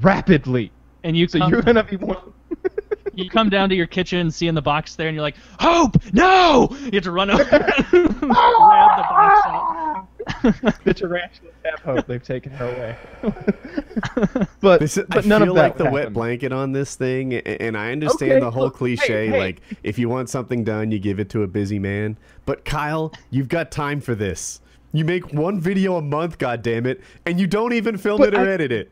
rapidly. 0.00 0.70
And 1.02 1.16
you 1.16 1.26
So 1.26 1.40
come, 1.40 1.50
you're 1.50 1.62
gonna 1.62 1.82
be 1.82 1.96
one. 1.96 2.32
you 3.14 3.28
come 3.28 3.48
down 3.48 3.68
to 3.70 3.74
your 3.74 3.88
kitchen, 3.88 4.30
see 4.30 4.46
in 4.46 4.54
the 4.54 4.62
box 4.62 4.94
there, 4.94 5.08
and 5.08 5.14
you're 5.16 5.22
like, 5.22 5.36
Hope, 5.58 5.96
no! 6.12 6.68
You 6.84 6.90
have 6.92 7.02
to 7.02 7.10
run 7.10 7.30
over 7.30 7.42
and 7.42 7.50
grab 7.50 8.20
the 8.20 8.26
box 8.28 9.46
out. 9.46 10.08
the 10.84 10.94
tarantulas 10.94 11.52
have 11.64 11.80
oh, 11.86 11.94
hope. 11.96 12.06
They've 12.06 12.22
taken 12.22 12.52
her 12.52 12.66
away. 12.66 14.46
but 14.60 14.80
This 14.80 14.96
is, 14.96 15.04
but 15.08 15.24
I 15.24 15.28
none 15.28 15.42
feel 15.42 15.50
of 15.50 15.56
that 15.56 15.62
like 15.62 15.76
the 15.76 15.84
would 15.84 15.92
wet 15.92 16.12
blanket 16.12 16.52
on 16.52 16.72
this 16.72 16.94
thing, 16.96 17.34
and 17.34 17.76
I 17.76 17.92
understand 17.92 18.32
Okay, 18.32 18.40
the 18.40 18.50
whole 18.50 18.64
look, 18.64 18.74
hey, 18.74 18.78
cliche, 18.96 19.26
hey. 19.28 19.38
like 19.38 19.60
if 19.82 19.98
you 19.98 20.08
want 20.08 20.28
something 20.30 20.64
done, 20.64 20.90
you 20.90 20.98
give 20.98 21.20
it 21.20 21.28
to 21.30 21.42
a 21.42 21.46
busy 21.46 21.78
man. 21.78 22.16
But 22.46 22.64
Kyle, 22.64 23.12
you've 23.30 23.48
got 23.48 23.70
time 23.70 24.00
for 24.00 24.14
this. 24.14 24.60
You 24.92 25.04
make 25.04 25.32
one 25.32 25.60
video 25.60 25.96
a 25.96 26.02
month, 26.02 26.38
God 26.38 26.62
damn 26.62 26.86
it, 26.86 27.00
and 27.24 27.40
you 27.40 27.46
don't 27.46 27.72
even 27.72 27.96
film 27.96 28.18
But 28.18 28.34
it 28.34 28.38
or 28.38 28.42
I- 28.48 28.52
edit 28.52 28.72
it. 28.72 28.90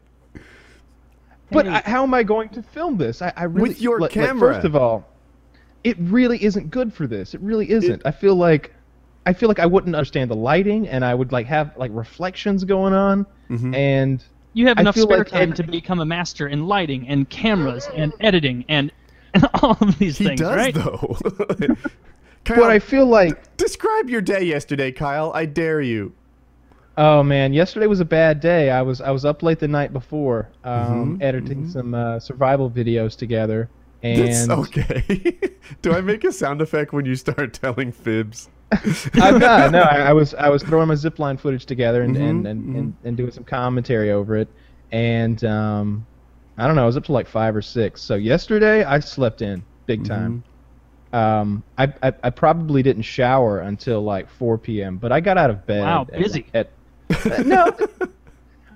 But 1.52 1.66
Hey. 1.66 1.72
I, 1.72 1.80
how 1.90 2.04
am 2.04 2.14
I 2.14 2.22
going 2.22 2.48
to 2.50 2.62
film 2.62 2.96
this? 2.96 3.22
I, 3.22 3.32
I 3.36 3.44
really 3.44 3.70
With 3.70 3.80
your 3.80 3.98
like- 3.98 4.14
like, 4.14 4.26
camera. 4.26 4.54
first 4.54 4.64
of 4.64 4.76
all, 4.76 5.06
it 5.82 5.96
really 5.98 6.42
isn't 6.44 6.70
good 6.70 6.92
for 6.92 7.06
this. 7.06 7.34
It 7.34 7.40
really 7.40 7.70
isn't. 7.70 8.02
I 8.04 8.10
feel 8.12 8.36
like 8.36 8.72
I 9.26 9.32
feel 9.32 9.48
like 9.48 9.58
I 9.58 9.66
wouldn't 9.66 9.94
understand 9.94 10.30
the 10.30 10.36
lighting, 10.36 10.88
and 10.88 11.04
I 11.04 11.14
would 11.14 11.30
like 11.32 11.46
have 11.46 11.76
like 11.76 11.90
reflections 11.94 12.64
going 12.64 12.92
on, 12.94 13.26
Mm-hmm. 13.50 13.74
and 13.74 14.24
You 14.54 14.66
have 14.68 14.78
I 14.78 14.82
enough 14.82 14.96
spare 14.96 15.18
like 15.18 15.28
time 15.28 15.50
ed- 15.50 15.56
to 15.56 15.62
become 15.64 16.00
a 16.00 16.06
master 16.06 16.46
in 16.48 16.66
lighting 16.66 17.06
and 17.08 17.28
cameras 17.28 17.88
and 17.94 18.12
editing 18.20 18.64
and, 18.68 18.92
and 19.34 19.46
all 19.62 19.76
of 19.80 19.98
these 19.98 20.16
He 20.18 20.24
things, 20.24 20.40
does 20.40 20.56
right? 20.56 20.74
though. 20.74 21.18
Kyle, 22.44 22.56
but 22.60 22.70
I 22.70 22.78
feel 22.78 23.06
like 23.06 23.56
describe 23.58 24.08
your 24.08 24.20
day 24.22 24.42
yesterday, 24.42 24.90
Kyle. 24.92 25.30
I 25.34 25.44
dare 25.44 25.80
you. 25.82 26.14
oh 26.96 27.22
man, 27.22 27.52
yesterday 27.52 27.86
was 27.86 28.00
a 28.00 28.04
bad 28.04 28.40
day. 28.40 28.70
I 28.70 28.82
was 28.82 29.00
I 29.00 29.10
was 29.10 29.24
up 29.24 29.42
late 29.42 29.58
the 29.58 29.68
night 29.68 29.92
before, 29.92 30.50
um, 30.64 31.18
Mhm, 31.18 31.22
editing 31.22 31.68
some 31.68 31.92
uh, 31.94 32.18
survival 32.20 32.70
videos 32.70 33.16
together, 33.16 33.68
That's 34.02 34.48
and 34.48 34.52
okay. 34.64 35.02
Do 35.82 35.92
I 35.92 36.00
make 36.00 36.24
a 36.24 36.32
sound 36.32 36.62
effect 36.62 36.92
when 36.92 37.04
you 37.04 37.14
start 37.14 37.52
telling 37.52 37.92
fibs? 37.92 38.48
I'm 39.14 39.38
not. 39.38 39.72
No, 39.72 39.80
I, 39.80 39.96
I 39.96 40.12
was 40.12 40.34
I 40.34 40.48
was 40.48 40.62
throwing 40.62 40.88
my 40.88 40.94
zipline 40.94 41.38
footage 41.40 41.66
together 41.66 42.02
and, 42.02 42.16
and, 42.16 42.44
Mhm, 42.44 42.50
and, 42.50 42.76
and, 42.76 42.96
and 43.04 43.16
doing 43.16 43.30
some 43.32 43.44
commentary 43.44 44.10
over 44.12 44.36
it, 44.36 44.48
and 44.92 45.42
um, 45.44 46.06
I 46.56 46.66
don't 46.66 46.76
know. 46.76 46.82
I 46.82 46.86
was 46.86 46.96
up 46.96 47.04
to 47.06 47.12
like 47.12 47.26
five 47.26 47.56
or 47.56 47.62
six. 47.62 48.00
So 48.02 48.14
yesterday 48.14 48.84
I 48.84 49.00
slept 49.00 49.42
in 49.42 49.64
big 49.86 50.04
time. 50.04 50.44
Um, 51.12 51.64
I, 51.76 51.92
I 52.02 52.12
I 52.22 52.30
probably 52.30 52.82
didn't 52.84 53.02
shower 53.02 53.58
until 53.60 54.02
like 54.02 54.30
4 54.30 54.58
p.m. 54.58 54.96
But 54.98 55.10
I 55.10 55.18
got 55.18 55.36
out 55.36 55.50
of 55.50 55.66
bed. 55.66 55.80
Wow, 55.82 56.06
at- 56.12 56.20
busy. 56.22 56.46
At, 56.54 56.70
no, 57.44 57.64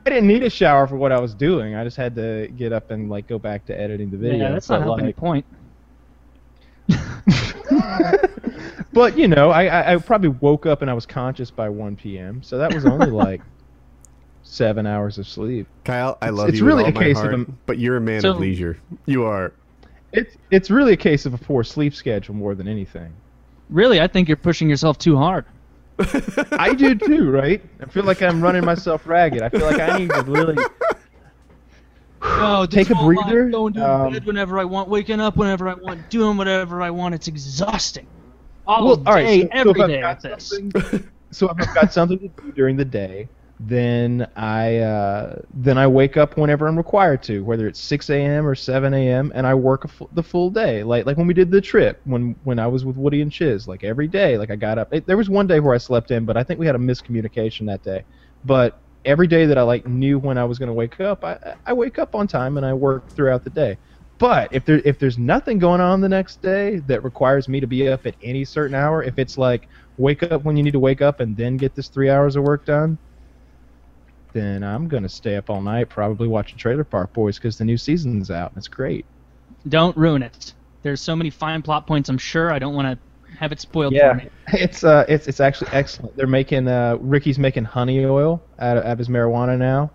I 0.07 0.11
didn't 0.11 0.27
need 0.27 0.43
a 0.43 0.51
shower 0.51 0.89
for 0.89 0.97
what 0.97 1.13
I 1.13 1.21
was 1.21 1.33
doing. 1.35 1.77
I 1.77 1.85
just 1.85 1.97
had 1.97 2.17
to 2.17 2.49
get 2.57 2.73
up 2.73 2.91
and 2.91 3.09
like 3.09 3.29
go 3.29 3.39
back 3.39 3.65
to 3.67 3.81
editing 3.81 4.11
the 4.11 4.17
video. 4.17 4.39
Yeah, 4.47 4.51
that's 4.53 4.67
But, 4.67 4.79
not 4.81 4.85
helping 4.87 5.07
like, 5.07 5.17
point. 5.17 5.47
but 8.93 9.17
you 9.17 9.29
know, 9.29 9.51
I, 9.51 9.65
I 9.67 9.95
I 9.95 9.97
probably 9.99 10.29
woke 10.29 10.67
up 10.67 10.83
and 10.83 10.91
I 10.91 10.95
was 10.95 11.07
conscious 11.07 11.51
by 11.51 11.69
1 11.69 11.97
p.m. 11.97 12.43
So 12.43 12.59
that 12.59 12.73
was 12.75 12.85
only 12.87 13.11
like 13.11 13.41
seven 14.43 14.87
hours 14.87 15.19
of 15.19 15.27
sleep. 15.27 15.67
Kyle, 15.85 16.19
I 16.21 16.27
It's- 16.27 16.39
love 16.39 16.49
it's 16.51 16.59
you 16.59 16.65
really 16.65 16.85
with 16.85 16.95
a 16.95 16.99
all 16.99 17.01
my 17.03 17.07
case 17.09 17.17
of 17.19 17.23
heart, 17.23 17.35
em- 17.35 17.59
but 17.67 17.79
you're 17.79 17.97
a 17.97 18.01
man 18.01 18.21
So- 18.21 18.31
of 18.33 18.39
leisure. 18.41 18.79
You 19.07 19.25
are. 19.25 19.53
It's 20.13 20.37
it's 20.51 20.71
really 20.71 20.93
a 20.93 20.97
case 20.97 21.27
of 21.27 21.35
a 21.35 21.39
poor 21.39 21.65
sleep 21.65 21.95
schedule 21.95 22.35
more 22.37 22.55
than 22.55 22.69
anything. 22.69 23.13
Really, 23.71 24.01
I 24.01 24.07
think 24.07 24.29
you're 24.29 24.37
pushing 24.37 24.69
yourself 24.69 24.97
too 24.99 25.17
hard. 25.17 25.45
I 26.53 26.75
do 26.75 26.95
too, 26.95 27.31
right? 27.31 27.63
I 27.81 27.87
feel 27.87 28.05
like 28.05 28.21
I'm 28.23 28.41
running 28.41 28.65
myself 28.65 29.07
ragged. 29.07 29.43
I 29.43 29.49
feel 29.49 29.63
like 29.67 29.81
I 29.81 29.99
need 29.99 30.11
to 30.11 30.23
really 30.23 30.57
Oh, 32.27 32.67
Take 32.67 32.91
a 32.91 32.95
this 32.95 33.03
life, 33.03 33.17
breather, 33.17 33.49
Going 33.51 33.75
to 33.75 33.91
um, 33.91 34.13
bed 34.13 34.25
whenever 34.27 34.59
I 34.59 34.65
want, 34.65 34.89
waking 34.89 35.21
up 35.21 35.37
whenever 35.37 35.69
I 35.69 35.75
want, 35.75 36.09
doing 36.11 36.37
whatever 36.37 36.81
I 36.83 36.91
want. 36.91 37.15
It's 37.15 37.29
exhausting. 37.29 38.07
All 38.67 38.85
Well, 38.87 38.97
day, 38.97 39.43
so- 39.43 39.47
so 39.47 39.53
every 39.53 39.71
if 39.73 39.81
I've 39.81 39.89
day 39.89 40.01
got 40.01 40.21
this. 40.23 40.49
something- 40.49 41.11
so 41.31 41.51
if 41.51 41.57
I've 41.69 41.75
got 41.75 41.93
something 41.93 42.19
to 42.19 42.29
do 42.29 42.53
during 42.53 42.77
the 42.77 42.85
day, 42.85 43.29
then 43.61 44.27
I 44.37 44.79
uh, 44.79 45.37
then 45.55 45.79
I 45.79 45.87
wake 45.87 46.17
up 46.17 46.37
whenever 46.37 46.67
I'm 46.67 46.77
required 46.77 47.23
to, 47.25 47.45
whether 47.45 47.69
it's 47.69 47.79
6 47.81 48.11
a.m. 48.11 48.47
or 48.47 48.55
7 48.55 48.93
a.m. 48.95 49.31
and 49.35 49.47
I 49.47 49.55
work 49.55 49.85
a 49.85 49.89
the 50.13 50.23
full 50.23 50.51
day, 50.51 50.83
like 50.83 51.07
like 51.07 51.17
when 51.17 51.27
we 51.29 51.35
did 51.35 51.51
the 51.53 51.61
trip 51.61 52.01
when 52.05 52.35
when 52.45 52.59
I 52.59 52.67
was 52.67 52.85
with 52.85 52.97
Woody 52.97 53.21
and 53.23 53.31
Chiz, 53.31 53.69
like 53.69 53.85
every 53.85 54.09
day, 54.09 54.39
like 54.39 54.51
I 54.51 54.57
got 54.57 54.79
up. 54.79 54.93
It, 54.93 55.07
there 55.07 55.17
was 55.17 55.29
one 55.31 55.47
day 55.47 55.61
where 55.61 55.73
I 55.75 55.79
slept 55.79 56.11
in, 56.11 56.25
but 56.25 56.37
I 56.37 56.43
think 56.43 56.59
we 56.59 56.67
had 56.67 56.75
a 56.75 56.79
miscommunication 56.79 57.67
that 57.67 57.83
day. 57.85 58.05
But 58.45 58.81
every 59.05 59.27
day 59.27 59.47
that 59.47 59.59
I 59.59 59.63
like 59.63 59.87
knew 59.87 60.19
when 60.19 60.39
I 60.39 60.45
was 60.45 60.59
going 60.59 60.69
to 60.69 60.73
wake 60.75 61.01
up, 61.01 61.25
I 61.25 61.57
I 61.67 61.73
wake 61.73 61.99
up 61.99 62.15
on 62.15 62.27
time 62.27 62.57
and 62.57 62.67
I 62.67 62.73
work 62.75 63.09
throughout 63.11 63.45
the 63.45 63.51
day. 63.51 63.79
But 64.19 64.53
if 64.53 64.65
there 64.65 64.81
if 64.85 64.99
there's 64.99 65.19
nothing 65.19 65.59
going 65.59 65.81
on 65.81 66.01
the 66.01 66.09
next 66.09 66.41
day 66.43 66.79
that 66.87 67.05
requires 67.05 67.49
me 67.49 67.61
to 67.61 67.67
be 67.67 67.89
up 67.89 68.07
at 68.07 68.17
any 68.23 68.45
certain 68.45 68.75
hour, 68.75 69.03
if 69.03 69.19
it's 69.19 69.37
like 69.37 69.69
wake 69.97 70.23
up 70.23 70.45
when 70.45 70.57
you 70.57 70.63
need 70.63 70.73
to 70.73 70.81
wake 70.81 71.03
up 71.03 71.21
and 71.21 71.37
then 71.37 71.57
get 71.57 71.75
this 71.75 71.89
three 71.89 72.11
hours 72.11 72.37
of 72.37 72.45
work 72.45 72.65
done, 72.65 72.99
then 74.33 74.63
I'm 74.63 74.89
gonna 74.89 75.09
stay 75.09 75.37
up 75.37 75.51
all 75.51 75.63
night, 75.63 75.89
probably 75.89 76.29
watching 76.29 76.59
Trailer 76.59 76.85
Park 76.85 77.13
Boys 77.13 77.39
because 77.39 77.59
the 77.59 77.65
new 77.65 77.77
season's 77.77 78.31
out. 78.31 78.51
and 78.53 78.59
It's 78.59 78.69
great. 78.69 79.07
Don't 79.69 79.97
ruin 79.97 80.23
it. 80.23 80.55
There's 80.83 81.01
so 81.01 81.17
many 81.17 81.31
fine 81.31 81.63
plot 81.63 81.87
points. 81.87 82.09
I'm 82.09 82.19
sure 82.19 82.53
I 82.53 82.59
don't 82.59 82.75
want 82.75 82.87
to 82.89 82.99
have 83.39 83.53
it 83.53 83.61
spoiled 83.61 83.93
Yeah. 83.93 84.11
for 84.11 84.17
me. 84.17 84.29
It's 84.53 84.85
uh 84.85 85.05
it's 85.09 85.27
it's 85.27 85.41
actually 85.41 85.71
excellent. 85.73 86.17
They're 86.17 86.27
making 86.27 86.69
uh 86.69 86.97
Ricky's 87.01 87.39
making 87.39 87.65
honey 87.65 88.05
oil 88.05 88.43
out 88.59 88.77
of, 88.77 88.85
out 88.85 88.93
of 88.93 88.99
his 88.99 89.09
marijuana 89.09 89.59
now. 89.59 89.93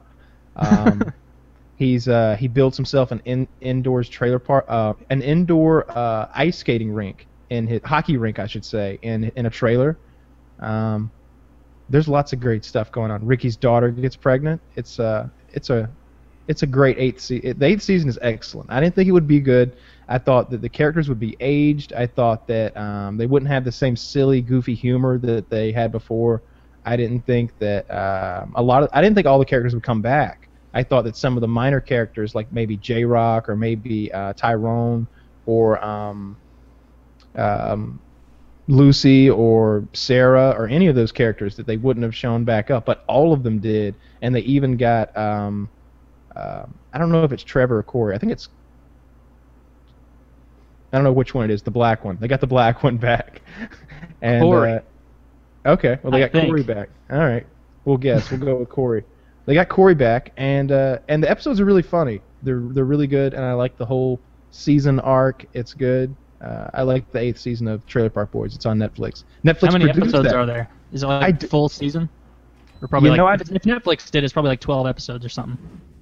Um, 0.56 1.02
he's 1.76 2.08
uh 2.08 2.36
he 2.40 2.48
builds 2.48 2.76
himself 2.78 3.12
an 3.12 3.22
in, 3.26 3.48
indoors 3.62 4.10
trailer 4.10 4.40
park 4.40 4.66
uh 4.68 4.94
an 5.10 5.22
indoor 5.22 5.90
uh 5.98 6.28
ice 6.36 6.58
skating 6.58 6.92
rink 6.92 7.28
in 7.50 7.68
his 7.68 7.82
hockey 7.86 8.18
rink 8.18 8.40
I 8.40 8.48
should 8.48 8.66
say 8.66 9.00
in 9.02 9.32
in 9.36 9.46
a 9.46 9.50
trailer. 9.50 10.00
Um, 10.60 11.12
there's 11.88 12.08
lots 12.08 12.34
of 12.34 12.40
great 12.40 12.66
stuff 12.66 12.92
going 12.92 13.12
on. 13.12 13.26
Ricky's 13.26 13.58
daughter 13.58 13.90
gets 13.92 14.16
pregnant. 14.16 14.62
It's 14.76 15.00
uh 15.00 15.30
it's 15.50 15.70
a 15.70 15.90
it's 16.48 16.64
a 16.64 16.68
great 16.68 16.98
eighth 16.98 17.22
season. 17.22 17.58
The 17.60 17.66
eighth 17.66 17.84
season 17.84 18.10
is 18.10 18.18
excellent. 18.22 18.72
I 18.72 18.80
didn't 18.80 18.96
think 18.96 19.08
it 19.08 19.12
would 19.12 19.28
be 19.28 19.40
good. 19.40 19.78
I 20.12 20.18
thought 20.18 20.50
that 20.50 20.62
the 20.62 20.70
characters 20.70 21.08
would 21.08 21.20
be 21.20 21.38
aged. 21.40 21.94
I 21.94 22.08
thought 22.08 22.48
that 22.48 22.76
um, 22.76 23.16
they 23.16 23.28
wouldn't 23.28 23.52
have 23.52 23.64
the 23.64 23.72
same 23.72 23.96
silly, 23.96 24.42
goofy 24.42 24.74
humor 24.74 25.20
that 25.20 25.52
they 25.52 25.72
had 25.72 25.92
before. 25.92 26.42
I 26.84 26.98
didn't 26.98 27.22
think 27.28 27.58
that 27.60 27.90
um, 27.92 28.54
a 28.56 28.64
lot 28.64 28.82
of. 28.82 28.90
I 28.92 29.02
didn't 29.02 29.16
think 29.16 29.28
all 29.28 29.38
the 29.38 29.46
characters 29.46 29.76
would 29.76 29.84
come 29.84 30.02
back. 30.02 30.50
I 30.74 30.82
thought 30.82 31.04
that 31.04 31.16
some 31.16 31.38
of 31.38 31.42
the 31.42 31.48
minor 31.48 31.80
characters, 31.80 32.34
like 32.34 32.52
maybe 32.52 32.76
J-Roc 32.78 33.48
or 33.48 33.56
maybe 33.56 34.12
uh, 34.12 34.34
Tyrone 34.34 35.08
or 35.46 35.84
um, 35.84 36.38
um, 37.36 38.00
Lucy 38.68 39.30
or 39.30 39.84
Sarah 39.94 40.56
or 40.58 40.68
any 40.68 40.88
of 40.88 40.96
those 40.96 41.12
characters, 41.12 41.56
that 41.58 41.68
they 41.68 41.78
wouldn't 41.78 42.04
have 42.04 42.16
shown 42.16 42.46
back 42.46 42.72
up. 42.72 42.84
But 42.84 43.04
all 43.08 43.32
of 43.32 43.44
them 43.44 43.60
did, 43.60 43.94
and 44.24 44.34
they 44.34 44.42
even 44.42 44.76
got. 44.76 45.16
Um, 45.16 45.70
uh, 46.36 46.66
I 46.94 46.98
don't 46.98 47.12
know 47.12 47.24
if 47.24 47.32
it's 47.32 47.44
Trevor 47.44 47.80
or 47.80 47.84
Corey. 47.84 48.16
I 48.16 48.18
think 48.18 48.32
it's 48.32 48.50
I 50.92 50.98
don't 50.98 51.04
know 51.04 51.12
which 51.14 51.34
one 51.34 51.46
it 51.46 51.54
is. 51.54 51.62
The 51.62 51.72
black 51.72 52.04
one. 52.04 52.18
They 52.20 52.28
got 52.28 52.42
the 52.42 52.48
black 52.48 52.84
one 52.84 52.98
back. 52.98 53.42
and 54.22 54.42
Corey. 54.42 54.74
Uh, 54.74 55.70
okay. 55.70 56.00
Well, 56.02 56.12
they 56.12 56.18
I 56.24 56.28
got 56.28 56.32
think. 56.32 56.48
Corey 56.50 56.64
back. 56.64 56.90
All 57.12 57.20
right. 57.20 57.46
We'll 57.86 57.98
guess. 57.98 58.30
We'll 58.32 58.40
go 58.40 58.56
with 58.58 58.70
Corey. 58.70 59.04
They 59.46 59.54
got 59.54 59.70
Corey 59.70 59.96
back, 59.96 60.32
and 60.38 60.72
uh, 60.72 61.00
and 61.08 61.24
the 61.24 61.30
episodes 61.30 61.60
are 61.60 61.66
really 61.66 61.82
funny. 61.82 62.22
They're 62.44 62.62
they're 62.72 62.86
really 62.86 63.08
good, 63.08 63.34
and 63.34 63.44
I 63.44 63.54
like 63.54 63.78
the 63.78 63.86
whole 63.86 64.20
season 64.52 65.00
arc. 65.00 65.46
It's 65.54 65.74
good. 65.74 66.16
Uh, 66.42 66.70
I 66.74 66.84
like 66.84 67.12
the 67.12 67.20
eighth 67.20 67.40
season 67.40 67.68
of 67.68 67.86
Trailer 67.86 68.10
Park 68.10 68.32
Boys. 68.32 68.56
It's 68.56 68.66
on 68.66 68.78
Netflix. 68.78 69.24
Netflix 69.44 69.68
How 69.68 69.78
many 69.78 69.90
episodes 69.90 70.24
that. 70.30 70.36
are 70.36 70.46
there? 70.46 70.70
Is 70.94 71.04
it 71.04 71.08
like 71.08 71.40
d- 71.40 71.48
full 71.48 71.68
season? 71.68 72.10
Or 72.82 72.88
probably 72.88 73.08
You 73.08 73.12
like 73.12 73.18
know, 73.18 73.26
I- 73.28 73.34
if 73.36 73.52
if 73.52 73.64
Netflix 73.64 74.10
did, 74.10 74.24
it's 74.24 74.32
probably 74.34 74.50
like 74.50 74.62
12 74.62 74.88
episodes 74.88 75.26
or 75.26 75.30
something. 75.30 75.58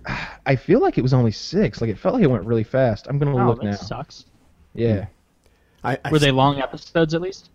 I 0.46 0.56
feel 0.56 0.80
like 0.80 0.98
it 0.98 1.02
was 1.02 1.14
only 1.14 1.32
six. 1.32 1.82
Like 1.82 1.90
it 1.90 1.98
felt 1.98 2.16
like 2.16 2.24
it 2.24 2.28
went 2.30 2.46
really 2.46 2.64
fast. 2.64 3.08
I'm 3.08 3.18
gonna 3.18 3.36
Oh, 3.44 3.48
look 3.48 3.62
that 3.62 3.66
now. 3.66 3.76
sucks. 3.78 4.26
Yeah. 4.74 5.08
I, 5.84 5.98
I 6.04 6.12
Were 6.12 6.20
they 6.20 6.32
long 6.32 6.60
episodes 6.60 7.14
at 7.14 7.22
least? 7.22 7.50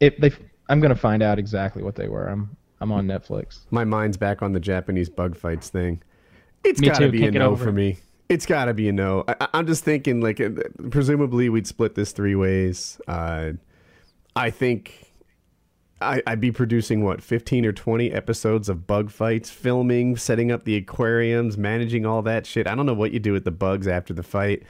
It, 0.00 0.20
they, 0.20 0.32
I'm 0.68 0.80
gonna 0.80 0.94
find 0.94 1.22
out 1.22 1.38
exactly 1.38 1.82
what 1.82 1.94
they 1.96 2.08
were. 2.08 2.26
I'm 2.26 2.56
I'm 2.80 2.92
on 2.92 3.06
Netflix. 3.06 3.60
My 3.70 3.84
mind's 3.84 4.16
back 4.16 4.42
on 4.42 4.52
the 4.52 4.60
Japanese 4.60 5.08
bug 5.08 5.36
fights 5.36 5.68
thing. 5.68 6.00
It's 6.64 6.80
Me 6.80 6.88
gotta 6.88 7.06
too, 7.06 7.10
be 7.12 7.18
a 7.18 7.20
can't 7.22 7.32
get 7.32 7.38
no 7.40 7.56
for 7.56 7.72
me. 7.72 7.98
It's 8.28 8.46
gotta 8.46 8.74
be 8.74 8.88
a 8.88 8.92
no. 8.92 9.24
I, 9.26 9.34
I- 9.40 9.48
I'm 9.54 9.66
just 9.66 9.84
thinking, 9.84 10.20
like, 10.20 10.40
uh, 10.40 10.50
presumably 10.90 11.48
we'd 11.48 11.66
split 11.66 11.94
this 11.94 12.12
three 12.12 12.34
ways. 12.34 13.00
Uh, 13.08 13.52
I 14.36 14.50
think 14.50 15.12
I, 16.00 16.22
I'd 16.26 16.40
be 16.40 16.52
producing 16.52 17.02
what 17.02 17.22
15 17.22 17.64
or 17.66 17.72
20 17.72 18.12
episodes 18.12 18.68
of 18.68 18.86
bug 18.86 19.10
fights, 19.10 19.50
filming, 19.50 20.16
setting 20.16 20.52
up 20.52 20.64
the 20.64 20.76
aquariums, 20.76 21.56
managing 21.58 22.06
all 22.06 22.22
that 22.22 22.46
shit. 22.46 22.68
I 22.68 22.74
don't 22.74 22.86
know 22.86 22.94
what 22.94 23.12
you 23.12 23.18
do 23.18 23.32
with 23.32 23.44
the 23.44 23.50
bugs 23.50 23.88
after 23.88 24.12
the 24.14 24.22
fight. 24.22 24.62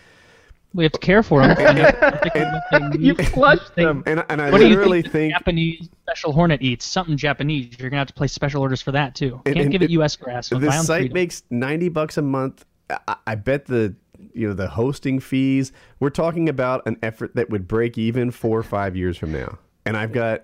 We 0.75 0.85
have 0.85 0.93
to 0.93 0.99
care 0.99 1.23
for 1.23 1.47
them. 1.47 1.57
you 2.99 3.15
flushed 3.15 3.75
them. 3.75 4.03
And, 4.07 4.25
and 4.29 4.41
I 4.43 4.51
What 4.51 4.59
do 4.59 4.65
you 4.65 4.77
literally 4.77 5.03
think, 5.03 5.13
think, 5.13 5.33
Japanese 5.35 5.89
special 6.03 6.33
hornet 6.33 6.61
eats? 6.63 6.85
Something 6.85 7.17
Japanese. 7.17 7.79
You're 7.79 7.91
gonna 7.91 8.01
have 8.01 8.09
to 8.09 8.15
place 8.15 8.33
special 8.33 8.61
orders 8.61 8.83
for 8.83 8.93
that 8.93 9.15
too. 9.15 9.41
And- 9.47 9.55
Can't 9.55 9.59
and 9.61 9.73
give 9.73 9.83
it 9.83 9.87
it- 9.87 9.93
U.S. 9.93 10.15
grass. 10.17 10.49
so 10.49 10.59
the 10.59 10.71
site 10.71 11.01
freedom. 11.01 11.15
makes 11.15 11.43
90 11.51 11.89
bucks 11.89 12.19
a 12.19 12.23
month 12.23 12.65
I, 12.91 13.17
I 13.27 13.35
bet 13.35 13.67
the 13.67 13.95
you 14.35 14.49
know 14.49 14.55
the 14.55 14.69
hosting 14.69 15.21
fees 15.21 15.73
we're 16.01 16.11
talking 16.11 16.49
about 16.49 16.87
an 16.87 16.97
effort 17.03 17.35
that 17.37 17.51
would 17.51 17.69
break 17.69 17.97
even 17.97 18.31
four 18.31 18.59
or 18.59 18.63
five 18.63 18.97
years 18.97 19.17
from 19.17 19.31
now 19.33 19.59
and 19.87 19.97
i've 19.97 20.11
got 20.13 20.43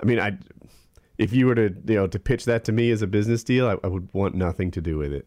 i 0.00 0.04
mean 0.06 0.18
i 0.18 0.36
if 1.18 1.32
you 1.32 1.46
were 1.46 1.54
to 1.54 1.74
you 1.86 1.94
know 1.96 2.06
to 2.06 2.18
pitch 2.18 2.46
that 2.46 2.64
to 2.64 2.72
me 2.72 2.90
as 2.90 3.02
a 3.02 3.06
business 3.06 3.44
deal 3.44 3.68
i, 3.68 3.76
I 3.84 3.88
would 3.88 4.08
want 4.14 4.34
nothing 4.34 4.70
to 4.70 4.80
do 4.80 4.96
with 4.96 5.12
it 5.12 5.26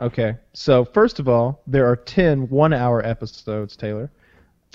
Okay. 0.00 0.36
So 0.52 0.84
first 0.84 1.18
of 1.18 1.28
all, 1.28 1.62
there 1.66 1.86
are 1.86 1.96
10 1.96 2.48
one-hour 2.48 3.04
episodes, 3.04 3.76
Taylor. 3.76 4.10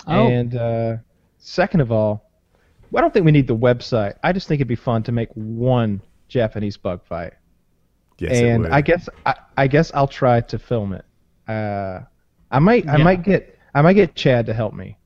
Oh. 0.06 0.28
And 0.28 0.54
uh, 0.54 0.96
second 1.38 1.80
of 1.80 1.90
all, 1.90 2.30
I 2.94 3.00
don't 3.00 3.12
think 3.12 3.24
we 3.24 3.32
need 3.32 3.48
the 3.48 3.56
website. 3.56 4.14
I 4.22 4.32
just 4.32 4.46
think 4.48 4.58
it'd 4.58 4.68
be 4.68 4.76
fun 4.76 5.02
to 5.04 5.12
make 5.12 5.30
one 5.34 6.00
Japanese 6.28 6.76
bug 6.76 7.00
fight. 7.08 7.32
yes 8.18 8.38
it 8.38 8.44
and 8.44 8.62
would. 8.64 8.72
I 8.72 8.80
guess 8.82 9.08
I, 9.26 9.34
I 9.56 9.66
guess 9.66 9.90
I'll 9.94 10.06
try 10.08 10.40
to 10.42 10.58
film 10.58 10.92
it. 10.92 11.04
Uh, 11.48 12.00
I 12.50 12.58
might 12.60 12.86
I 12.88 12.98
Yeah. 12.98 13.04
might 13.04 13.22
get 13.22 13.58
I 13.74 13.82
might 13.82 13.94
get 13.94 14.14
Chad 14.14 14.46
to 14.46 14.54
help 14.54 14.74
me 14.74 14.96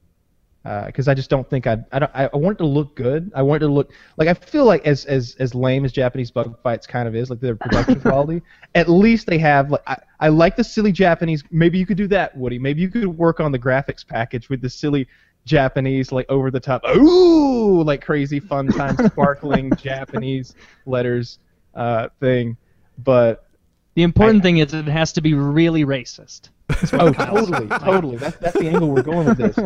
because 0.65 1.09
I 1.09 1.15
just 1.15 1.31
don't 1.31 1.49
think 1.49 1.67
I'd, 1.67 1.85
I 1.93 1.99
don't 1.99 2.11
I, 2.15 2.29
I 2.33 2.37
want 2.37 2.57
it 2.57 2.59
to 2.59 2.67
look 2.67 2.95
good. 2.95 3.31
I 3.35 3.43
want 3.43 3.63
it 3.63 3.67
to 3.67 3.73
look 3.73 3.93
like 4.17 4.29
I 4.29 4.35
feel 4.35 4.65
like 4.65 4.87
as 4.87 5.05
as 5.07 5.37
as 5.39 5.55
lame 5.55 5.85
as 5.85 5.93
Japanese 5.93 6.31
bug 6.31 6.61
fights 6.63 6.87
kind 6.87 7.09
of 7.09 7.15
is 7.15 7.31
like 7.31 7.41
their 7.41 7.57
production 7.57 8.01
quality. 8.03 8.43
At 8.75 8.89
least 8.89 9.27
they 9.27 9.39
have 9.39 9.71
like 9.71 9.83
I, 9.87 9.97
I 10.21 10.29
like 10.29 10.57
the 10.57 10.65
silly 10.65 10.93
Japanese. 10.93 11.43
Maybe 11.51 11.79
you 11.79 11.87
could 11.87 11.97
do 11.97 12.09
that, 12.09 12.37
Woody. 12.37 12.59
Maybe 12.59 12.83
you 12.83 12.91
could 12.91 13.07
work 13.07 13.41
on 13.41 13.53
the 13.53 13.59
graphics 13.59 14.07
package 14.07 14.49
with 14.49 14.61
the 14.61 14.71
silly 14.71 15.09
Japanese 15.45 16.13
like 16.13 16.27
over 16.29 16.51
the 16.51 16.61
top 16.61 16.83
ooh 16.97 17.83
like 17.83 18.05
crazy 18.05 18.39
fun 18.39 18.69
time 18.69 18.97
sparkling 19.07 19.75
Japanese 19.77 20.55
letters 20.87 21.39
uh, 21.75 22.09
thing. 22.21 22.57
But 22.99 23.47
The 23.95 24.03
important 24.03 24.43
thing 24.43 24.59
is 24.59 24.75
it 24.75 24.87
has 24.87 25.13
to 25.13 25.21
be 25.21 25.35
really 25.35 25.85
racist. 25.85 26.51
Oh, 26.93 27.13
totally, 27.13 27.69
totally. 27.69 28.17
That's 28.17 28.37
that's 28.37 28.59
the 28.59 28.69
angle 28.69 28.91
we're 28.91 29.03
going 29.03 29.27
with 29.27 29.39
this. 29.39 29.57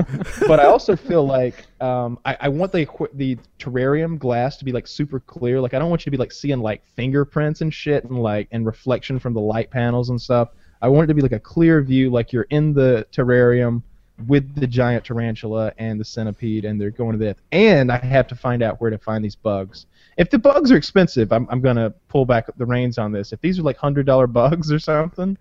But 0.46 0.60
I 0.60 0.64
also 0.64 0.96
feel 0.96 1.26
like 1.26 1.66
um, 1.80 2.18
I, 2.24 2.36
I 2.42 2.48
want 2.48 2.72
the 2.72 2.86
the 3.14 3.38
terrarium 3.58 4.18
glass 4.18 4.56
to 4.58 4.64
be 4.64 4.72
like 4.72 4.86
super 4.86 5.20
clear. 5.20 5.60
Like 5.60 5.74
I 5.74 5.78
don't 5.78 5.90
want 5.90 6.02
you 6.02 6.04
to 6.04 6.10
be 6.10 6.16
like 6.16 6.32
seeing 6.32 6.60
like 6.60 6.84
fingerprints 6.94 7.60
and 7.60 7.72
shit 7.72 8.04
and 8.04 8.18
like 8.18 8.48
and 8.52 8.64
reflection 8.64 9.18
from 9.18 9.34
the 9.34 9.40
light 9.40 9.70
panels 9.70 10.10
and 10.10 10.20
stuff. 10.20 10.50
I 10.80 10.88
want 10.88 11.04
it 11.04 11.08
to 11.08 11.14
be 11.14 11.22
like 11.22 11.32
a 11.32 11.40
clear 11.40 11.82
view, 11.82 12.10
like 12.10 12.32
you're 12.32 12.46
in 12.50 12.72
the 12.72 13.06
terrarium 13.12 13.82
with 14.26 14.54
the 14.54 14.66
giant 14.66 15.04
tarantula 15.04 15.72
and 15.78 15.98
the 15.98 16.04
centipede, 16.04 16.64
and 16.64 16.80
they're 16.80 16.90
going 16.90 17.18
to 17.18 17.24
death. 17.24 17.36
And 17.50 17.90
I 17.90 17.98
have 17.98 18.26
to 18.28 18.36
find 18.36 18.62
out 18.62 18.80
where 18.80 18.90
to 18.90 18.98
find 18.98 19.24
these 19.24 19.36
bugs. 19.36 19.86
If 20.16 20.30
the 20.30 20.38
bugs 20.38 20.70
are 20.70 20.76
expensive, 20.76 21.32
I'm, 21.32 21.46
I'm 21.50 21.60
gonna 21.60 21.90
pull 22.08 22.26
back 22.26 22.46
the 22.56 22.66
reins 22.66 22.98
on 22.98 23.12
this. 23.12 23.32
If 23.32 23.40
these 23.40 23.58
are 23.58 23.62
like 23.62 23.76
hundred 23.76 24.06
dollar 24.06 24.26
bugs 24.26 24.70
or 24.70 24.78
something, 24.78 25.36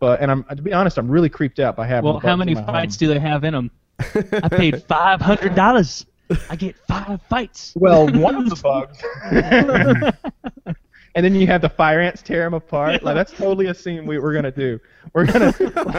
but 0.00 0.20
and 0.20 0.30
I'm 0.30 0.44
to 0.44 0.62
be 0.62 0.72
honest, 0.72 0.98
I'm 0.98 1.08
really 1.08 1.28
creeped 1.28 1.58
out 1.58 1.76
by 1.76 1.86
having. 1.86 2.10
Well, 2.10 2.20
the 2.20 2.26
how 2.26 2.36
many 2.36 2.54
fights 2.54 2.96
home. 2.96 3.08
do 3.08 3.14
they 3.14 3.20
have 3.20 3.44
in 3.44 3.54
them? 3.54 3.70
I 3.98 4.48
paid 4.50 4.82
five 4.84 5.20
hundred 5.20 5.54
dollars. 5.54 6.06
I 6.50 6.56
get 6.56 6.76
five 6.88 7.20
fights. 7.28 7.72
Well, 7.76 8.08
one 8.12 8.34
of 8.34 8.48
the 8.48 8.56
bugs. 8.56 9.02
and 11.14 11.24
then 11.24 11.34
you 11.34 11.46
have 11.46 11.60
the 11.60 11.68
fire 11.68 12.00
ants 12.00 12.22
tear 12.22 12.44
them 12.44 12.54
apart. 12.54 13.02
Like 13.02 13.14
that's 13.14 13.32
totally 13.32 13.66
a 13.66 13.74
scene 13.74 14.06
we, 14.06 14.18
we're 14.18 14.34
gonna 14.34 14.50
do. 14.50 14.80
We're 15.12 15.26
gonna 15.26 15.54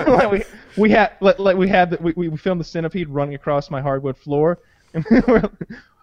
like, 0.08 0.32
we 0.32 0.44
we 0.78 0.90
have 0.92 1.14
like, 1.22 1.40
like 1.40 1.58
we 1.58 1.68
have 1.70 2.00
we 2.02 2.14
we 2.14 2.36
filmed 2.38 2.60
the 2.60 2.66
centipede 2.66 3.10
running 3.10 3.36
across 3.36 3.70
my 3.70 3.82
hardwood 3.82 4.18
floor. 4.18 4.60
And 4.94 5.06
we're, 5.28 5.50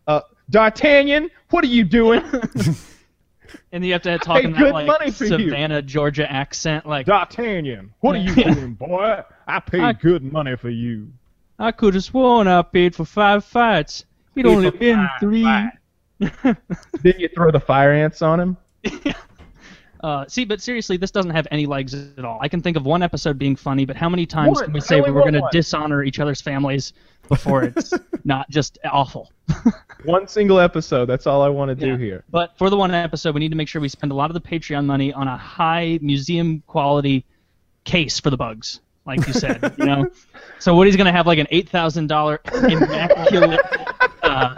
uh, 0.07 0.21
D'Artagnan, 0.51 1.31
what 1.51 1.65
are 1.65 1.69
you 1.69 1.85
doing? 1.85 2.23
And 3.73 3.85
you 3.85 3.93
have 3.93 4.03
to 4.03 4.19
talk 4.19 4.39
Hey, 4.39 4.45
in 4.45 4.53
good 4.53 4.67
that 4.75 4.87
money 4.87 4.89
like 5.07 5.15
for 5.15 5.25
you. 5.25 5.31
Savannah, 5.51 5.83
Georgia 5.83 6.31
accent. 6.31 6.87
Like 6.87 7.07
D'Artagnan, 7.07 7.93
what 8.01 8.17
are 8.17 8.19
you 8.19 8.35
doing, 8.35 8.75
boy? 8.75 9.23
I 9.47 9.61
paid 9.61 9.81
I- 9.83 9.93
good 9.93 10.23
money 10.33 10.57
for 10.57 10.71
you. 10.71 11.09
I 11.59 11.71
could 11.71 11.95
have 11.95 12.03
sworn 12.05 12.49
I 12.49 12.63
paid 12.63 12.95
for 12.95 13.05
five 13.05 13.45
fights. 13.45 14.05
He'd 14.35 14.47
only 14.47 14.71
been 14.71 15.09
three. 15.21 15.43
fights. 15.45 15.77
Didn't 17.03 17.21
you 17.21 17.29
throw 17.29 17.51
the 17.51 17.61
fire 17.61 17.93
ants 17.93 18.23
on 18.23 18.41
him? 18.41 18.57
Uh, 20.03 20.25
see, 20.27 20.45
but 20.45 20.61
seriously, 20.61 20.97
this 20.97 21.13
doesn't 21.13 21.31
have 21.31 21.47
any 21.51 21.65
legs 21.65 21.95
at 21.95 22.25
all. 22.25 22.39
I 22.41 22.49
can 22.49 22.61
think 22.61 22.77
of 22.77 22.85
one 22.85 23.03
episode 23.03 23.39
being 23.39 23.55
funny, 23.55 23.85
but 23.85 23.97
how 23.97 24.09
many 24.09 24.27
times 24.27 24.57
One. 24.57 24.65
can 24.65 24.73
we 24.73 24.81
say 24.81 25.01
we 25.01 25.13
were 25.13 25.21
going 25.21 25.35
to 25.35 25.49
dishonor 25.53 26.03
each 26.03 26.19
other's 26.19 26.41
families 26.41 26.93
before 27.29 27.63
it's 27.77 27.95
not 28.25 28.51
just 28.51 28.79
awful? 28.85 29.31
One 30.05 30.27
single 30.27 30.59
episode. 30.59 31.07
That's 31.07 31.29
all 31.29 31.43
I 31.43 31.49
want 31.49 31.69
to 31.69 31.75
do 31.77 31.97
here. 31.97 32.25
But 32.31 32.59
for 32.59 32.71
the 32.71 32.77
one 32.77 32.91
episode, 32.91 33.35
we 33.35 33.41
need 33.41 33.51
to 33.51 33.57
make 33.57 33.69
sure 33.69 33.81
we 33.81 33.89
spend 33.89 34.11
a 34.11 34.15
lot 34.17 34.31
of 34.31 34.35
the 34.35 34.41
Patreon 34.41 34.85
money 34.85 35.13
on 35.13 35.29
a 35.29 35.37
high 35.37 36.01
museum 36.03 36.61
quality 36.67 37.25
case 37.85 38.19
for 38.19 38.31
the 38.31 38.37
bugs, 38.37 38.81
like 39.07 39.25
you 39.29 39.33
said. 39.33 39.73
you 39.79 39.87
know, 39.87 40.11
so 40.59 40.75
Woody's 40.75 40.97
gonna 40.97 41.13
have 41.13 41.29
like 41.29 41.39
an 41.39 41.47
eight 41.53 41.69
thousand 41.69 42.09
dollar 42.09 42.41
immaculate 42.53 43.61
uh, 44.25 44.57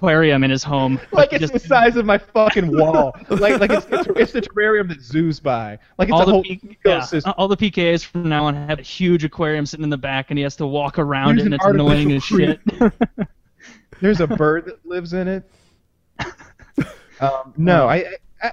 aquarium 0.00 0.42
in 0.44 0.50
his 0.50 0.64
home. 0.64 0.98
Like 1.12 1.32
it's 1.32 1.40
just- 1.40 1.52
the 1.52 1.58
size 1.60 1.96
of 1.96 2.06
my 2.06 2.16
fucking 2.18 2.76
wall. 2.78 3.14
Like 3.28 3.60
like 3.60 3.70
it's, 3.70 3.86
it's, 3.90 4.08
it's 4.16 4.32
the 4.32 4.40
terrarium 4.40 4.88
that 4.88 5.00
zoos 5.02 5.38
by. 5.40 5.78
Like 5.98 6.08
it's 6.08 6.12
all 6.14 6.22
a 6.22 6.26
the 6.26 6.32
whole 6.32 6.42
P- 6.42 6.78
yeah, 6.84 7.00
ecosystem. 7.00 7.34
all 7.36 7.48
the 7.48 7.56
PKAs 7.56 8.04
from 8.04 8.28
now 8.28 8.44
on 8.46 8.54
have 8.54 8.78
a 8.78 8.82
huge 8.82 9.24
aquarium 9.24 9.66
sitting 9.66 9.84
in 9.84 9.90
the 9.90 9.98
back, 9.98 10.30
and 10.30 10.38
he 10.38 10.42
has 10.42 10.56
to 10.56 10.66
walk 10.66 10.98
around 10.98 11.34
Use 11.36 11.42
it, 11.42 11.44
and 11.46 11.54
it's 11.54 11.64
annoying 11.66 12.12
as 12.12 12.22
shit. 12.24 12.60
There's 14.00 14.20
a 14.20 14.26
bird 14.26 14.64
that 14.66 14.84
lives 14.86 15.12
in 15.12 15.28
it. 15.28 15.44
Um, 17.20 17.52
no, 17.58 17.86
I, 17.86 18.14
I 18.42 18.52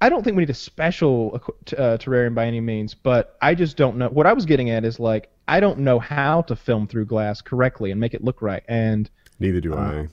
I 0.00 0.08
don't 0.08 0.22
think 0.24 0.36
we 0.36 0.42
need 0.42 0.50
a 0.50 0.54
special 0.54 1.34
uh, 1.76 1.98
terrarium 1.98 2.34
by 2.34 2.46
any 2.46 2.60
means, 2.60 2.94
but 2.94 3.36
I 3.42 3.54
just 3.54 3.76
don't 3.76 3.98
know. 3.98 4.08
What 4.08 4.26
I 4.26 4.32
was 4.32 4.46
getting 4.46 4.70
at 4.70 4.84
is 4.86 4.98
like 4.98 5.28
I 5.48 5.60
don't 5.60 5.80
know 5.80 5.98
how 5.98 6.42
to 6.42 6.56
film 6.56 6.86
through 6.86 7.04
glass 7.06 7.42
correctly 7.42 7.90
and 7.90 8.00
make 8.00 8.14
it 8.14 8.24
look 8.24 8.40
right, 8.40 8.62
and 8.68 9.10
Neither 9.38 9.60
do 9.60 9.74
I. 9.74 10.08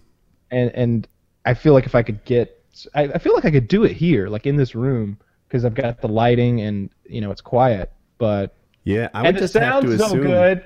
and 0.54 0.72
and 0.76 1.08
I 1.46 1.54
feel 1.54 1.74
like 1.74 1.86
if 1.86 1.96
I 1.96 2.04
could 2.04 2.24
get, 2.26 2.62
I, 2.96 3.04
I 3.04 3.18
feel 3.18 3.34
like 3.34 3.46
I 3.46 3.52
could 3.52 3.68
do 3.68 3.84
it 3.84 3.92
here, 3.92 4.28
like 4.30 4.46
in 4.46 4.56
this 4.56 4.76
room, 4.76 5.18
because 5.48 5.66
I've 5.66 5.76
got 5.76 6.02
the 6.02 6.08
lighting 6.08 6.62
and 6.62 6.90
you 7.06 7.22
know 7.22 7.32
it's 7.32 7.42
quiet, 7.42 7.92
but 8.18 8.56
Yeah, 8.84 9.10
I 9.14 9.22
would 9.22 9.28
and 9.30 9.38
it 9.38 9.40
just 9.42 9.54
have 9.56 9.84
to 9.84 9.98
sounds 9.98 10.12
so 10.12 10.22
good. 10.22 10.64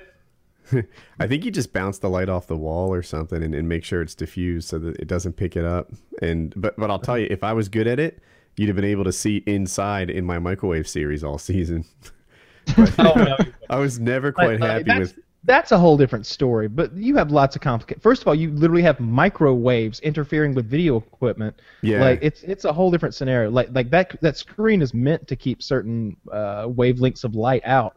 I 1.20 1.28
think 1.28 1.46
you 1.46 1.52
just 1.52 1.72
bounce 1.72 1.98
the 2.00 2.10
light 2.10 2.28
off 2.28 2.48
the 2.48 2.58
wall 2.58 2.94
or 2.94 3.02
something 3.02 3.42
and, 3.42 3.56
and 3.56 3.70
make 3.70 3.86
sure 3.86 4.02
it's 4.02 4.16
diffused 4.16 4.68
so 4.68 4.78
that 4.80 4.98
it 5.00 5.08
doesn't 5.08 5.34
pick 5.34 5.56
it 5.56 5.64
up. 5.64 5.92
And 6.22 6.54
but 6.58 6.76
but 6.78 6.92
I'll 6.92 7.00
tell 7.00 7.18
you, 7.18 7.28
if 7.30 7.42
I 7.44 7.54
was 7.54 7.70
good 7.70 7.88
at 7.88 8.00
it, 8.00 8.20
you'd 8.58 8.68
have 8.68 8.76
been 8.76 8.84
able 8.86 9.06
to 9.06 9.14
see 9.14 9.38
inside 9.48 10.10
in 10.10 10.26
my 10.26 10.40
microwave 10.40 10.88
series 10.88 11.24
all 11.24 11.38
season. 11.38 11.86
But 12.76 12.94
Oh, 13.00 13.14
no. 13.16 13.38
I 13.70 13.78
was 13.78 13.98
never 13.98 14.34
quite 14.34 14.62
Uh, 14.62 14.66
happy 14.66 14.84
that's, 14.84 15.00
with. 15.16 15.20
That's 15.44 15.72
a 15.72 15.78
whole 15.78 15.98
different 15.98 16.26
story. 16.26 16.68
But 16.68 16.94
you 16.96 17.16
have 17.16 17.32
lots 17.32 17.56
of 17.56 17.62
complicated. 17.62 18.04
First 18.04 18.22
of 18.22 18.28
all, 18.28 18.36
you 18.36 18.52
literally 18.52 18.82
have 18.82 19.00
microwaves 19.00 20.00
interfering 20.02 20.54
with 20.54 20.70
video 20.70 20.98
equipment. 20.98 21.56
Yeah. 21.82 22.02
Like 22.02 22.20
it's 22.22 22.44
it's 22.44 22.66
a 22.66 22.74
whole 22.74 22.92
different 22.92 23.16
scenario. 23.16 23.50
Like 23.50 23.70
like 23.72 23.90
that 23.92 24.20
that 24.22 24.38
screen 24.38 24.82
is 24.82 24.94
meant 24.94 25.28
to 25.28 25.36
keep 25.36 25.64
certain 25.64 26.18
uh, 26.32 26.68
wavelengths 26.68 27.24
of 27.24 27.36
light 27.36 27.62
out. 27.66 27.96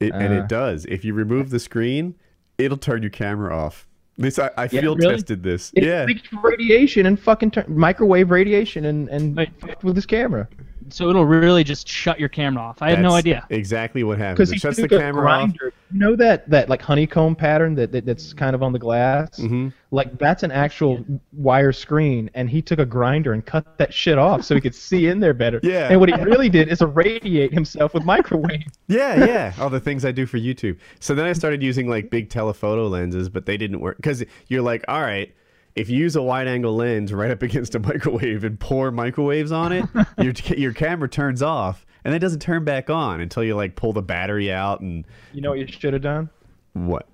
It, 0.00 0.12
and 0.14 0.32
uh, 0.32 0.42
it 0.42 0.48
does. 0.48 0.84
If 0.86 1.04
you 1.04 1.14
remove 1.14 1.50
the 1.50 1.60
screen, 1.60 2.14
it'll 2.58 2.76
turn 2.78 3.02
your 3.02 3.10
camera 3.10 3.56
off. 3.56 3.86
This 4.16 4.38
I, 4.38 4.50
I 4.56 4.68
Yeah, 4.70 4.82
field 4.82 4.98
really? 5.00 5.14
tested 5.14 5.42
this. 5.42 5.72
It 5.74 5.84
yeah. 5.84 6.04
leaked 6.04 6.28
radiation 6.42 7.06
and 7.06 7.18
fucking 7.18 7.50
tur- 7.52 7.64
microwave 7.68 8.30
radiation 8.30 8.84
and 8.84 9.08
and 9.08 9.36
Wait. 9.36 9.50
fucked 9.60 9.82
with 9.82 9.96
this 9.96 10.06
camera. 10.06 10.48
So 10.90 11.08
it'll 11.10 11.24
really 11.26 11.64
just 11.64 11.88
shut 11.88 12.18
your 12.20 12.28
camera 12.28 12.62
off. 12.62 12.82
I 12.82 12.90
had 12.90 13.00
no 13.00 13.12
idea. 13.12 13.46
Exactly 13.50 14.04
what 14.04 14.18
happens. 14.18 14.36
Because 14.36 14.50
It 14.50 14.54
he 14.54 14.58
shuts 14.60 14.76
the 14.76 14.82
took 14.82 14.92
a 14.92 14.98
camera 14.98 15.22
off. 15.30 15.48
grinder. 15.50 15.72
You 15.92 15.98
know 16.00 16.16
that 16.16 16.48
that 16.50 16.68
like 16.68 16.82
honeycomb 16.82 17.36
pattern 17.36 17.74
that, 17.76 17.92
that 17.92 18.04
that's 18.06 18.32
kind 18.32 18.54
of 18.54 18.62
on 18.62 18.72
the 18.72 18.78
glass. 18.78 19.38
Mhm. 19.38 19.72
Like 19.90 20.18
that's 20.18 20.42
an 20.42 20.50
actual 20.50 21.04
wire 21.32 21.72
screen, 21.72 22.28
and 22.34 22.50
he 22.50 22.60
took 22.62 22.78
a 22.80 22.86
grinder 22.86 23.32
and 23.32 23.44
cut 23.44 23.78
that 23.78 23.94
shit 23.94 24.18
off 24.18 24.42
so 24.44 24.54
he 24.54 24.60
could 24.60 24.74
see 24.74 25.06
in 25.08 25.20
there 25.20 25.34
better. 25.34 25.60
Yeah. 25.64 25.88
And 25.90 26.00
what 26.00 26.08
he 26.08 26.14
really 26.22 26.48
did 26.48 26.68
is 26.68 26.82
irradiate 26.82 27.52
himself 27.52 27.94
with 27.94 28.04
microwave. 28.04 28.64
Yeah, 28.86 29.24
yeah. 29.24 29.52
All 29.58 29.70
the 29.70 29.80
things 29.80 30.04
I 30.04 30.12
do 30.12 30.26
for 30.26 30.38
YouTube. 30.38 30.76
So 31.00 31.14
then 31.14 31.24
I 31.24 31.32
started 31.32 31.62
using 31.62 31.88
like 31.88 32.10
big 32.10 32.28
telephoto 32.28 32.86
lenses, 32.88 33.28
but 33.28 33.46
they 33.46 33.56
didn't 33.56 33.80
work 33.80 33.96
because 33.96 34.22
you're 34.48 34.62
like, 34.62 34.84
all 34.88 35.00
right, 35.00 35.32
if 35.76 35.88
you 35.90 35.98
use 35.98 36.14
a 36.16 36.22
wide 36.22 36.46
angle 36.48 36.74
lens 36.76 37.12
right 37.12 37.30
up 37.30 37.42
against 37.48 37.74
a 37.74 37.78
microwave 37.78 38.44
and 38.44 38.58
pour 38.60 38.90
microwaves 38.90 39.52
on 39.52 39.72
it, 39.72 39.84
your 40.18 40.32
your 40.56 40.72
camera 40.72 41.08
turns 41.08 41.42
off 41.42 41.84
and 42.04 42.14
it 42.14 42.18
doesn't 42.18 42.40
turn 42.40 42.64
back 42.64 42.90
on 42.90 43.20
until 43.20 43.42
you 43.42 43.54
like 43.56 43.76
pull 43.76 43.92
the 43.92 44.02
battery 44.02 44.52
out 44.52 44.80
and 44.80 45.04
You 45.32 45.40
know 45.40 45.50
what 45.50 45.58
you 45.58 45.66
should 45.66 45.92
have 45.92 46.02
done? 46.02 46.30
what? 46.74 47.06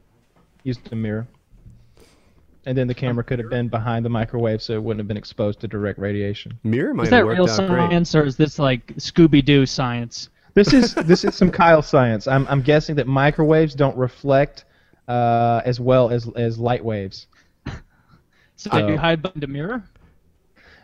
Used 0.64 0.92
a 0.92 0.96
mirror. 0.96 1.26
And 2.66 2.76
then 2.76 2.86
the 2.86 2.94
camera 2.94 3.24
could 3.24 3.38
have 3.38 3.48
been 3.48 3.68
behind 3.68 4.04
the 4.04 4.10
microwave, 4.10 4.60
so 4.60 4.74
it 4.74 4.82
wouldn't 4.82 5.00
have 5.00 5.08
been 5.08 5.16
exposed 5.16 5.60
to 5.60 5.68
direct 5.68 5.98
radiation. 5.98 6.58
Mirror 6.62 6.92
might 6.92 7.04
Is 7.04 7.08
have 7.08 7.20
that 7.20 7.26
worked 7.26 7.38
real 7.38 7.48
out 7.50 7.56
great. 7.68 7.88
science, 7.90 8.14
or 8.14 8.24
is 8.26 8.36
this 8.36 8.58
like 8.58 8.86
Scooby 8.96 9.42
Doo 9.42 9.64
science? 9.64 10.28
This 10.52 10.74
is 10.74 10.94
this 11.06 11.24
is 11.24 11.34
some 11.34 11.50
Kyle 11.50 11.80
science. 11.80 12.26
I'm 12.28 12.46
I'm 12.48 12.60
guessing 12.60 12.96
that 12.96 13.06
microwaves 13.06 13.74
don't 13.74 13.96
reflect 13.96 14.66
uh, 15.08 15.62
as 15.64 15.80
well 15.80 16.10
as 16.10 16.28
as 16.36 16.58
light 16.58 16.84
waves. 16.84 17.28
So 18.60 18.70
Uh, 18.72 18.88
you 18.88 18.98
hide 18.98 19.22
behind 19.22 19.42
a 19.42 19.46
mirror? 19.46 19.82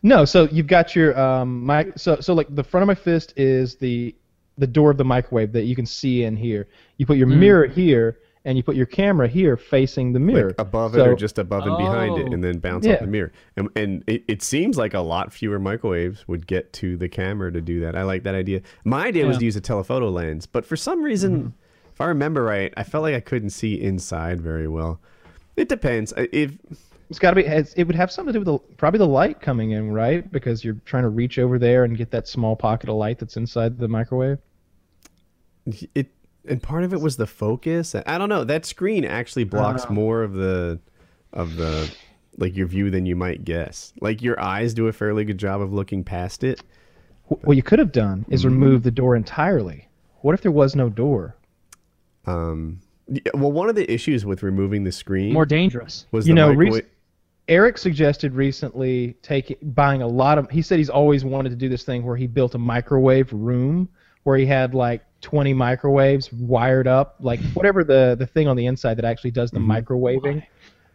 No, 0.03 0.25
so 0.25 0.45
you've 0.51 0.67
got 0.67 0.97
your 0.97 1.19
um 1.21 1.65
mic. 1.67 1.93
So 1.99 2.21
so 2.21 2.33
like 2.33 2.53
the 2.55 2.65
front 2.65 2.83
of 2.83 2.87
my 2.87 2.95
fist 2.95 3.35
is 3.37 3.77
the 3.77 4.15
the 4.59 4.67
door 4.67 4.91
of 4.91 4.97
the 4.97 5.05
microwave 5.05 5.53
that 5.53 5.65
you 5.65 5.77
can 5.77 5.85
see 5.85 6.25
in 6.25 6.37
here. 6.37 6.67
You 6.97 7.05
put 7.05 7.19
your 7.19 7.27
Mm. 7.29 7.37
mirror 7.39 7.67
here, 7.67 8.17
and 8.47 8.57
you 8.57 8.63
put 8.63 8.77
your 8.77 8.87
camera 8.87 9.29
here 9.29 9.59
facing 9.59 10.15
the 10.15 10.21
mirror. 10.21 10.49
Like 10.49 10.61
above 10.61 10.95
So- 10.95 11.01
it 11.05 11.09
or 11.09 11.15
just 11.17 11.39
above 11.39 11.67
and 11.67 11.77
behind 11.77 12.17
it, 12.17 12.29
Oh. 12.31 12.33
and 12.33 12.43
then 12.43 12.59
bounce 12.61 12.87
Yeah. 12.87 12.95
off 12.95 13.01
the 13.01 13.07
mirror. 13.09 13.33
And, 13.59 13.69
and 13.77 14.03
it, 14.07 14.23
it 14.29 14.41
seems 14.43 14.79
like 14.79 14.95
a 14.95 15.01
lot 15.01 15.31
fewer 15.35 15.59
microwaves 15.59 16.27
would 16.29 16.47
get 16.47 16.73
to 16.75 16.97
the 16.97 17.09
camera 17.11 17.53
to 17.53 17.61
do 17.61 17.81
that. 17.81 17.95
I 17.95 18.05
like 18.05 18.23
that 18.23 18.35
idea. 18.35 18.63
My 18.85 19.07
idea 19.09 19.27
was 19.27 19.37
to 19.39 19.45
use 19.45 19.57
a 19.57 19.61
telephoto 19.61 20.09
lens, 20.09 20.47
but 20.47 20.65
for 20.65 20.77
some 20.77 21.03
reason, 21.03 21.37
Mm-hmm. 21.39 21.49
if 21.93 22.01
I 22.01 22.07
remember 22.07 22.43
right, 22.43 22.73
I 22.79 22.83
felt 22.85 23.03
like 23.03 23.15
I 23.15 23.21
couldn't 23.21 23.51
see 23.51 23.75
inside 23.79 24.41
very 24.41 24.69
well. 24.69 25.01
It 25.57 25.69
depends. 25.69 26.15
If 26.17 26.53
It's 27.09 27.19
got 27.21 27.31
to 27.31 27.37
be. 27.37 27.43
It's, 27.43 27.73
it 27.75 27.85
would 27.85 27.95
have 27.97 28.11
something 28.11 28.33
to 28.33 28.41
do 28.41 28.51
with 28.51 28.61
the, 28.69 28.75
probably 28.77 28.99
the 28.99 29.07
light 29.07 29.41
coming 29.41 29.71
in, 29.71 29.93
right? 29.93 30.31
Because 30.33 30.65
you're 30.65 30.77
trying 30.85 31.05
to 31.05 31.09
reach 31.09 31.39
over 31.39 31.59
there 31.59 31.85
and 31.85 31.97
get 31.97 32.11
that 32.11 32.27
small 32.27 32.57
pocket 32.57 32.89
of 32.89 32.97
light 32.97 33.19
that's 33.19 33.37
inside 33.37 33.79
the 33.79 33.87
microwave. 33.89 34.39
it 35.95 36.09
and 36.49 36.63
part 36.63 36.85
of 36.85 36.93
it 36.93 37.01
was 37.01 37.17
the 37.17 37.27
focus. 37.27 37.95
I 38.07 38.19
don't 38.19 38.29
know. 38.29 38.45
That 38.45 38.65
screen 38.65 39.05
actually 39.05 39.45
blocks 39.45 39.85
Oh. 39.89 39.93
more 39.93 40.23
of 40.23 40.35
the 40.35 40.79
of 41.33 41.57
the 41.57 41.91
like 42.39 42.57
your 42.57 42.67
view 42.67 42.91
than 42.91 43.07
you 43.07 43.17
might 43.17 43.45
guess. 43.45 43.93
Like 44.01 44.23
your 44.23 44.39
eyes 44.41 44.75
do 44.75 44.87
a 44.89 44.93
fairly 44.93 45.25
good 45.25 45.39
job 45.39 45.61
of 45.61 45.73
looking 45.73 46.05
past 46.05 46.45
it. 46.45 46.63
What 47.29 47.57
you 47.57 47.63
could 47.63 47.79
have 47.81 47.91
done 47.93 48.25
is 48.29 48.45
Mm-hmm. 48.45 48.53
remove 48.63 48.83
the 48.85 48.91
door 48.93 49.17
entirely. 49.17 49.89
What 50.21 50.35
if 50.35 50.43
there 50.43 50.53
was 50.53 50.77
no 50.77 50.89
door? 50.89 51.37
Um, 52.27 52.81
yeah, 53.09 53.23
well, 53.35 53.51
one 53.53 53.69
of 53.69 53.75
the 53.77 53.91
issues 53.93 54.25
with 54.25 54.43
removing 54.43 54.85
the 54.85 54.93
screen 54.93 55.33
More 55.33 55.47
dangerous. 55.47 56.07
was 56.13 56.27
You 56.29 56.35
the 56.35 56.41
know, 56.41 56.49
microwave. 56.55 56.87
Eric 57.49 57.79
suggested 57.79 58.33
recently 58.35 59.17
taking 59.23 59.57
buying 59.63 60.03
a 60.03 60.07
lot 60.07 60.39
of. 60.39 60.51
He 60.51 60.63
said 60.63 60.79
he's 60.79 60.91
always 60.91 61.25
wanted 61.25 61.51
to 61.51 61.57
do 61.57 61.69
this 61.69 61.85
thing 61.85 62.05
where 62.05 62.17
he 62.17 62.27
built 62.27 62.55
a 62.55 62.59
microwave 62.59 63.33
room 63.33 63.89
where 64.25 64.37
he 64.37 64.45
had 64.47 64.75
like 64.75 65.03
20 65.21 65.55
microwaves 65.55 66.33
wired 66.33 66.89
up, 66.89 67.17
like 67.21 67.39
whatever 67.55 67.85
the 67.85 68.17
the 68.19 68.27
thing 68.27 68.49
on 68.49 68.57
the 68.57 68.67
inside 68.67 68.95
that 68.95 69.05
actually 69.05 69.31
does 69.31 69.51
the 69.53 69.61
microwaving. 69.61 70.43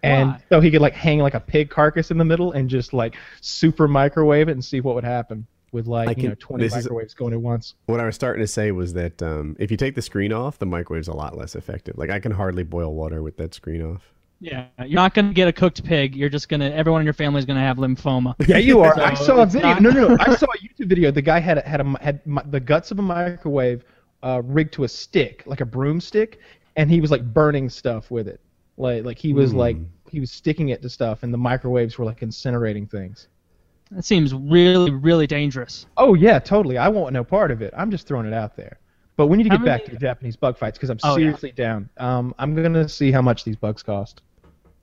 And 0.03 0.31
Why? 0.31 0.43
so 0.49 0.59
he 0.59 0.71
could 0.71 0.81
like 0.81 0.93
hang 0.93 1.19
like 1.19 1.35
a 1.35 1.39
pig 1.39 1.69
carcass 1.69 2.11
in 2.11 2.17
the 2.17 2.25
middle 2.25 2.51
and 2.51 2.69
just 2.69 2.91
like 2.91 3.15
super 3.39 3.87
microwave 3.87 4.49
it 4.49 4.53
and 4.53 4.65
see 4.65 4.81
what 4.81 4.95
would 4.95 5.03
happen 5.03 5.45
with 5.71 5.85
like 5.87 6.07
I 6.09 6.11
you 6.11 6.15
can- 6.15 6.29
know 6.29 6.35
20 6.37 6.63
this 6.63 6.75
is- 6.75 6.83
microwaves 6.85 7.13
going 7.13 7.33
at 7.33 7.39
once. 7.41 7.75
what 7.85 7.99
I 8.01 8.05
was 8.05 8.15
starting 8.15 8.41
to 8.43 8.47
say 8.47 8.71
was 8.71 8.93
that 8.93 9.21
um, 9.23 9.55
if 9.59 9.71
you 9.71 9.77
take 9.77 9.95
the 9.95 10.01
screen 10.01 10.33
off, 10.33 10.57
the 10.59 10.65
microwave's 10.65 11.07
a 11.07 11.13
lot 11.13 11.37
less 11.37 11.55
effective. 11.55 11.97
Like 11.97 12.09
I 12.09 12.19
can 12.19 12.31
hardly 12.33 12.63
boil 12.63 12.93
water 12.93 13.21
with 13.23 13.37
that 13.37 13.53
screen 13.53 13.81
off. 13.83 14.11
Yeah, 14.43 14.65
you're 14.79 14.95
not 14.95 15.13
gonna 15.13 15.33
get 15.33 15.47
a 15.47 15.53
cooked 15.53 15.83
pig. 15.83 16.15
You're 16.15 16.27
just 16.29 16.49
gonna. 16.49 16.69
Everyone 16.71 16.99
in 17.01 17.05
your 17.05 17.13
family 17.13 17.37
is 17.39 17.45
gonna 17.45 17.59
have 17.59 17.77
lymphoma. 17.77 18.33
Yeah, 18.47 18.57
you 18.57 18.79
are. 18.81 18.95
So 18.95 19.01
I 19.03 19.13
saw 19.13 19.41
a 19.43 19.45
video. 19.45 19.69
not- 19.69 19.81
No, 19.83 19.89
no, 19.91 20.07
no. 20.09 20.17
I 20.19 20.35
saw 20.35 20.47
a 20.47 20.57
YouTube 20.57 20.87
video. 20.89 21.11
The 21.11 21.21
guy 21.21 21.39
had 21.39 21.59
a, 21.59 21.61
had 21.61 21.79
a, 21.79 21.95
had 22.01 22.25
mi- 22.25 22.41
the 22.49 22.59
guts 22.59 22.89
of 22.89 22.97
a 22.97 23.03
microwave 23.03 23.83
uh, 24.23 24.41
rigged 24.43 24.73
to 24.73 24.83
a 24.83 24.87
stick, 24.87 25.43
like 25.45 25.61
a 25.61 25.65
broomstick, 25.65 26.39
and 26.75 26.89
he 26.89 27.01
was 27.01 27.11
like 27.11 27.23
burning 27.33 27.69
stuff 27.69 28.09
with 28.09 28.27
it. 28.27 28.41
Like 28.77 29.05
like 29.05 29.19
he 29.19 29.31
was 29.31 29.53
like 29.53 29.77
he 30.09 30.19
was 30.19 30.31
sticking 30.31 30.69
it 30.69 30.81
to 30.81 30.89
stuff, 30.89 31.21
and 31.21 31.31
the 31.31 31.37
microwaves 31.37 31.99
were 31.99 32.05
like 32.05 32.21
incinerating 32.21 32.89
things. 32.89 33.27
That 33.91 34.05
seems 34.05 34.33
really, 34.33 34.89
really 34.89 35.27
dangerous. 35.27 35.85
Oh 35.97 36.15
yeah, 36.15 36.39
totally. 36.39 36.79
I 36.79 36.87
want 36.87 37.13
no 37.13 37.23
part 37.23 37.51
of 37.51 37.61
it. 37.61 37.73
I'm 37.77 37.91
just 37.91 38.07
throwing 38.07 38.25
it 38.25 38.33
out 38.33 38.55
there. 38.55 38.79
But 39.17 39.27
we 39.27 39.37
need 39.37 39.43
to 39.43 39.49
How 39.49 39.57
get 39.57 39.65
back 39.65 39.85
to 39.85 39.91
the 39.91 39.97
Japanese 39.97 40.35
bug 40.35 40.57
fights 40.57 40.79
because 40.79 40.89
I'm 40.89 40.97
Oh, 41.03 41.09
yeah. 41.09 41.25
seriously 41.25 41.51
down. 41.51 41.89
Um, 41.97 42.33
I'm 42.39 42.55
gonna 42.55 42.89
see 42.89 43.11
how 43.11 43.21
much 43.21 43.43
these 43.43 43.57
bugs 43.57 43.83
cost. 43.83 44.23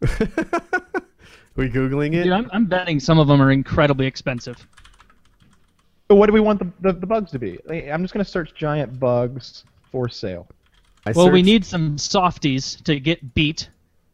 we 1.56 1.68
googling 1.68 2.14
it? 2.14 2.24
Dude, 2.24 2.32
I'm, 2.32 2.48
I'm 2.52 2.66
betting 2.66 3.00
some 3.00 3.18
of 3.18 3.26
them 3.28 3.42
are 3.42 3.50
incredibly 3.50 4.06
expensive. 4.06 4.66
So 6.08 6.14
what 6.14 6.26
do 6.26 6.32
we 6.32 6.40
want 6.40 6.58
the, 6.58 6.70
the, 6.80 6.98
the 6.98 7.06
bugs 7.06 7.30
to 7.32 7.38
be? 7.38 7.58
I'm 7.90 8.02
just 8.02 8.14
gonna 8.14 8.24
search 8.24 8.54
giant 8.54 8.98
bugs 8.98 9.64
for 9.90 10.08
sale. 10.08 10.48
I 11.06 11.12
Well, 11.12 11.30
we 11.30 11.42
need 11.42 11.64
some 11.64 11.98
softies 11.98 12.76
to 12.84 12.98
get 12.98 13.34
beat, 13.34 13.68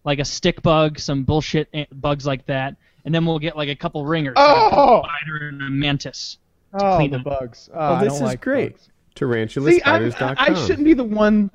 like 0.05 0.19
a 0.19 0.25
stick 0.25 0.63
bug, 0.63 0.99
some 0.99 1.23
bullshit 1.23 1.69
bugs 2.01 2.27
like 2.27 2.47
that, 2.47 2.77
and 3.05 3.15
then 3.15 3.25
we'll 3.25 3.39
get 3.39 3.57
like 3.57 3.69
a 3.69 3.77
couple 3.77 4.05
ringers, 4.05 4.37
like 4.37 4.73
a 4.73 4.77
Oh! 4.77 5.03
spider 5.03 5.49
and 5.49 5.63
a 5.63 5.71
mantis. 5.71 6.39
Oh, 6.73 6.97
clean 6.97 7.11
the 7.11 7.19
them. 7.19 7.25
bugs. 7.25 7.71
Oh, 7.73 7.79
Oh, 7.79 7.95
I 7.95 8.05
this 8.05 8.15
don't 8.15 8.23
is 8.23 8.29
like 8.29 8.41
great. 8.41 8.73
bugs. 8.73 8.89
Tarantula 9.15 9.81
I'm, 9.85 10.13
I 10.39 10.55
shouldn't 10.67 10.85
be 10.85 10.95
the 10.95 11.05
one 11.05 11.49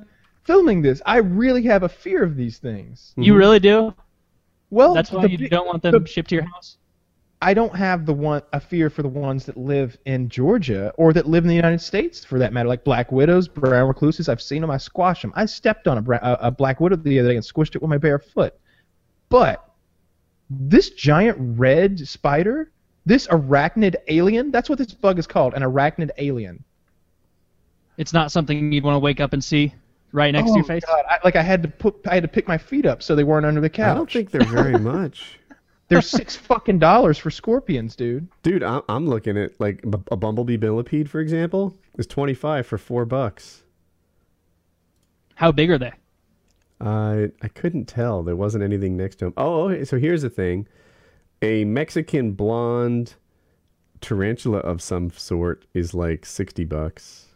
filming 0.46 0.82
this. 0.82 1.02
I 1.06 1.18
really 1.18 1.64
have 1.64 1.84
a 1.84 1.90
fear 1.90 2.24
of 2.24 2.38
these 2.38 2.58
things. 2.58 3.14
You 3.18 3.34
mm-hmm. 3.34 3.40
really 3.40 3.60
do? 3.60 3.94
Well, 4.70 4.94
That's 4.94 5.12
why 5.12 5.24
the 5.28 5.32
you 5.32 5.50
don't 5.50 5.68
want 5.68 5.82
them 5.84 6.04
the- 6.04 6.08
shipped 6.08 6.30
to 6.30 6.36
your 6.36 6.46
house. 6.46 6.78
I 7.42 7.54
don't 7.54 7.74
have 7.74 8.06
the 8.06 8.14
one 8.14 8.42
a 8.52 8.60
fear 8.60 8.90
for 8.90 9.02
the 9.02 9.08
ones 9.08 9.46
that 9.46 9.56
live 9.56 9.98
in 10.06 10.28
Georgia 10.28 10.92
or 10.98 11.14
that 11.14 11.26
live 11.26 11.46
in 11.46 11.48
the 11.48 11.56
United 11.56 11.80
States, 11.80 12.26
for 12.26 12.38
that 12.38 12.52
matter, 12.52 12.68
like 12.68 12.84
black 12.84 13.14
widows, 13.14 13.48
brown 13.48 13.88
recluses. 13.88 14.28
I've 14.28 14.42
seen 14.42 14.60
them. 14.60 14.70
I 14.70 14.78
squash 14.78 15.22
them. 15.22 15.32
I 15.38 15.46
stepped 15.46 15.88
on 15.88 15.98
a, 16.00 16.12
a, 16.12 16.38
a 16.48 16.52
black 16.52 16.82
widow 16.82 16.98
the 16.98 17.18
other 17.18 17.30
day 17.30 17.36
and 17.38 17.46
squished 17.46 17.76
it 17.76 17.82
with 17.82 17.90
my 17.90 17.98
bare 17.98 18.20
foot. 18.20 18.56
But 19.30 19.66
this 20.50 20.90
giant 20.90 21.38
red 21.40 22.06
spider, 22.06 22.72
this 23.06 23.26
arachnid 23.28 23.96
alien, 24.10 24.52
that's 24.52 24.68
what 24.68 24.78
this 24.78 24.94
bug 24.94 25.18
is 25.18 25.26
called, 25.26 25.54
an 25.54 25.62
arachnid 25.62 26.10
alien. 26.18 26.62
It's 27.96 28.12
not 28.12 28.34
something 28.34 28.74
you'd 28.74 28.84
want 28.84 28.96
to 28.96 29.00
wake 29.00 29.22
up 29.22 29.32
and 29.32 29.42
see 29.42 29.74
right 30.12 30.32
next 30.32 30.52
to 30.52 30.56
your 30.56 30.64
face. 30.64 30.84
Oh, 30.88 30.96
God, 30.96 31.06
I, 31.10 31.18
like 31.24 31.36
I 31.36 31.42
had 31.42 31.64
to 31.64 31.70
put, 31.70 31.96
I 32.08 32.14
had 32.14 32.24
to 32.24 32.30
pick 32.30 32.48
my 32.48 32.58
feet 32.58 32.86
up 32.86 33.04
so 33.04 33.16
they 33.16 33.24
weren't 33.24 33.46
under 33.46 33.62
the 33.62 33.70
couch. 33.70 33.92
I 33.92 33.96
don't 33.96 34.12
think 34.12 34.32
they're 34.32 34.44
very 34.44 34.78
much. 34.78 35.40
They're 35.90 36.04
six 36.04 36.36
fucking 36.36 36.78
dollars 36.78 37.18
for 37.18 37.32
scorpions, 37.32 37.96
dude. 37.96 38.28
Dude, 38.44 38.62
I'm, 38.62 38.84
I'm 38.88 39.08
looking 39.08 39.40
at 39.40 39.60
like 39.60 39.84
a 40.12 40.16
bumblebee 40.16 40.58
millipede, 40.58 41.10
for 41.10 41.20
example, 41.20 41.76
is 41.98 42.06
25 42.06 42.68
for 42.68 42.78
four 42.78 43.06
bucks. 43.06 43.64
How 45.34 45.52
big 45.52 45.72
are 45.72 45.80
they? 45.80 45.94
Uh, 46.80 47.28
I 47.42 47.48
couldn't 47.48 47.86
tell. 47.86 48.22
There 48.22 48.36
wasn't 48.36 48.64
anything 48.64 48.98
next 48.98 49.16
to 49.18 49.26
him. 49.26 49.34
Oh, 49.36 49.70
okay. 49.70 49.84
So 49.84 49.98
here's 49.98 50.22
the 50.22 50.30
thing: 50.30 50.68
a 51.42 51.66
Mexican 51.66 52.34
blonde 52.34 53.16
tarantula 54.00 54.60
of 54.60 54.82
some 54.82 55.10
sort 55.10 55.66
is 55.74 55.94
like 55.94 56.26
60 56.26 56.66
bucks. 56.66 57.29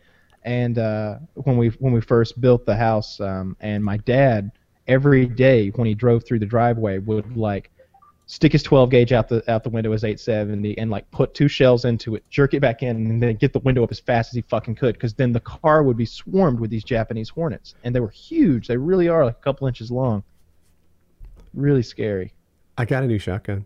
and 0.43 0.77
uh, 0.77 1.15
when 1.33 1.57
we 1.57 1.69
when 1.79 1.93
we 1.93 2.01
first 2.01 2.39
built 2.39 2.65
the 2.65 2.75
house, 2.75 3.19
um, 3.19 3.57
and 3.59 3.83
my 3.83 3.97
dad 3.97 4.51
every 4.87 5.25
day 5.25 5.69
when 5.69 5.87
he 5.87 5.93
drove 5.93 6.23
through 6.25 6.39
the 6.39 6.45
driveway 6.45 6.99
would 6.99 7.35
like 7.35 7.69
stick 8.31 8.51
his 8.51 8.61
12 8.61 8.91
gauge 8.91 9.11
out 9.11 9.27
the 9.27 9.43
out 9.51 9.63
the 9.63 9.69
window 9.71 9.91
his 9.91 10.03
870 10.03 10.77
and 10.77 10.91
like 10.91 11.09
put 11.09 11.33
two 11.33 11.47
shells 11.47 11.83
into 11.83 12.13
it, 12.13 12.23
jerk 12.29 12.53
it 12.53 12.59
back 12.59 12.83
in, 12.83 12.95
and 12.95 13.23
then 13.23 13.35
get 13.35 13.53
the 13.53 13.59
window 13.59 13.83
up 13.83 13.89
as 13.89 13.99
fast 13.99 14.31
as 14.31 14.35
he 14.35 14.41
fucking 14.43 14.75
could, 14.75 14.93
because 14.93 15.15
then 15.15 15.33
the 15.33 15.39
car 15.39 15.81
would 15.81 15.97
be 15.97 16.05
swarmed 16.05 16.59
with 16.59 16.69
these 16.69 16.83
Japanese 16.83 17.27
hornets, 17.27 17.73
and 17.83 17.93
they 17.93 17.99
were 17.99 18.09
huge. 18.09 18.67
They 18.67 18.77
really 18.77 19.09
are 19.09 19.25
like 19.25 19.37
a 19.37 19.41
couple 19.41 19.67
inches 19.67 19.89
long. 19.89 20.23
Really 21.55 21.81
scary. 21.81 22.31
I 22.77 22.85
got 22.85 23.03
a 23.03 23.07
new 23.07 23.17
shotgun. 23.17 23.65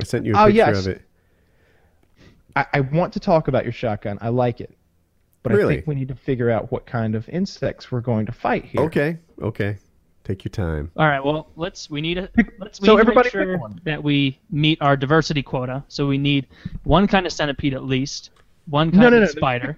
I 0.00 0.04
sent 0.04 0.24
you 0.24 0.32
a 0.34 0.42
Oh, 0.42 0.46
picture 0.46 0.56
yes. 0.56 0.78
of 0.78 0.86
it. 0.86 1.02
I, 2.54 2.66
I 2.74 2.80
want 2.80 3.12
to 3.14 3.20
talk 3.20 3.48
about 3.48 3.64
your 3.64 3.72
shotgun. 3.72 4.16
I 4.20 4.28
like 4.28 4.60
it. 4.60 4.76
But 5.42 5.52
I 5.52 5.66
think 5.66 5.86
we 5.88 5.96
need 5.96 6.08
to 6.08 6.14
figure 6.14 6.50
out 6.50 6.70
what 6.70 6.86
kind 6.86 7.16
of 7.16 7.28
insects 7.28 7.90
we're 7.90 8.00
going 8.00 8.26
to 8.26 8.32
fight 8.32 8.64
here. 8.64 8.82
Okay, 8.82 9.18
okay. 9.42 9.78
Take 10.30 10.44
your 10.44 10.50
time. 10.50 10.92
All 10.96 11.08
right. 11.08 11.24
Well, 11.24 11.48
let's. 11.56 11.90
We 11.90 12.00
need 12.00 12.16
a. 12.16 12.30
Let's. 12.60 12.80
We 12.80 12.86
so 12.86 12.94
need 12.94 13.00
everybody 13.00 13.30
to 13.30 13.36
make 13.38 13.58
sure 13.58 13.70
that 13.82 14.00
we 14.04 14.38
meet 14.48 14.80
our 14.80 14.96
diversity 14.96 15.42
quota. 15.42 15.82
So 15.88 16.06
we 16.06 16.18
need 16.18 16.46
one 16.84 17.08
kind 17.08 17.26
of 17.26 17.32
centipede 17.32 17.74
at 17.74 17.82
least, 17.82 18.30
one 18.66 18.92
kind 18.92 19.02
No, 19.02 19.08
no, 19.08 19.16
of 19.16 19.22
no. 19.22 19.26
spider. 19.26 19.76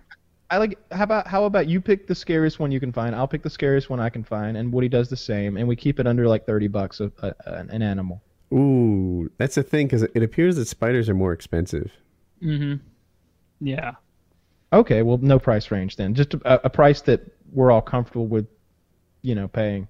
I 0.50 0.58
like. 0.58 0.78
How 0.92 1.04
about 1.04 1.26
how 1.26 1.44
about 1.44 1.68
you 1.68 1.80
pick 1.80 2.06
the 2.06 2.14
scariest 2.14 2.60
one 2.60 2.70
you 2.70 2.80
can 2.80 2.92
find? 2.92 3.16
I'll 3.16 3.26
pick 3.26 3.42
the 3.42 3.48
scariest 3.48 3.88
one 3.88 3.98
I 3.98 4.10
can 4.10 4.22
find, 4.24 4.58
and 4.58 4.70
Woody 4.70 4.90
does 4.90 5.08
the 5.08 5.16
same, 5.16 5.56
and 5.56 5.66
we 5.66 5.74
keep 5.74 5.98
it 5.98 6.06
under 6.06 6.28
like 6.28 6.44
thirty 6.44 6.68
bucks 6.68 7.00
a, 7.00 7.10
a, 7.22 7.32
an 7.46 7.70
an 7.70 7.80
animal. 7.80 8.20
Ooh, 8.52 9.30
that's 9.38 9.54
the 9.54 9.62
thing 9.62 9.86
because 9.86 10.02
it 10.02 10.22
appears 10.22 10.56
that 10.56 10.68
spiders 10.68 11.08
are 11.08 11.14
more 11.14 11.32
expensive. 11.32 11.90
Mm-hmm. 12.42 12.74
Yeah. 13.66 13.92
Okay, 14.70 15.00
well, 15.00 15.16
no 15.16 15.38
price 15.38 15.70
range 15.70 15.96
then. 15.96 16.12
Just 16.12 16.34
a, 16.34 16.66
a 16.66 16.68
price 16.68 17.00
that 17.02 17.22
we're 17.50 17.70
all 17.70 17.80
comfortable 17.80 18.26
with, 18.26 18.46
you 19.22 19.34
know, 19.34 19.48
paying. 19.48 19.88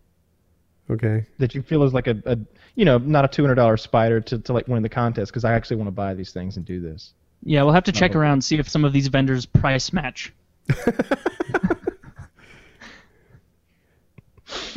Okay. 0.93 1.27
That 1.39 1.55
you 1.55 1.63
feel 1.63 1.83
is 1.85 1.95
like 1.95 2.07
a, 2.07 2.23
a 2.27 2.39
you 2.75 2.85
know, 2.85 2.99
not 2.99 3.25
a 3.25 3.29
two 3.29 3.43
hundred 3.43 3.55
dollar 3.57 3.77
spider 3.77 4.21
to, 4.21 4.39
to 4.39 4.53
like 4.53 4.69
win 4.69 4.83
the 4.83 4.89
contest 4.89 5.33
because 5.33 5.45
I 5.45 5.55
actually 5.55 5.77
want 5.77 5.89
to 5.89 5.93
buy 5.93 6.15
these 6.15 6.33
things 6.33 6.57
and 6.57 6.67
do 6.67 6.81
this. 6.81 7.15
Yeah. 7.43 7.63
We'll 7.63 7.75
have 7.75 7.85
to 7.85 7.93
check 7.93 8.13
okay. 8.13 8.19
around 8.19 8.43
see 8.43 8.59
if 8.59 8.69
some 8.69 8.85
of 8.85 8.93
these 8.93 9.09
vendors 9.09 9.47
price 9.47 9.93
match. 9.93 10.33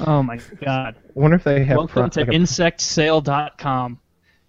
oh 0.06 0.24
my 0.24 0.40
god. 0.62 0.96
I 0.98 1.20
wonder 1.20 1.36
if 1.36 1.44
they 1.44 1.64
have 1.66 1.78
Welcome 1.78 1.94
pro- 1.94 2.10
to 2.10 2.20
like 2.22 2.30
a- 2.30 2.32
insectsale.com. 2.32 4.00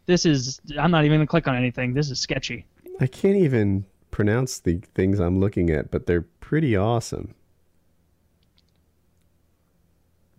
This 0.07 0.25
is. 0.25 0.61
I'm 0.79 0.93
not 0.93 1.05
even 1.05 1.19
gonna 1.19 1.27
click 1.27 1.49
on 1.49 1.57
anything. 1.57 1.93
This 1.95 2.11
is 2.11 2.21
sketchy. 2.21 2.65
I 3.01 3.07
can't 3.07 3.37
even 3.37 3.85
pronounce 4.11 4.61
the 4.61 4.81
things 4.95 5.19
I'm 5.19 5.41
looking 5.41 5.69
at, 5.69 5.91
but 5.91 6.07
they're 6.07 6.23
pretty 6.23 6.77
awesome. 6.77 7.35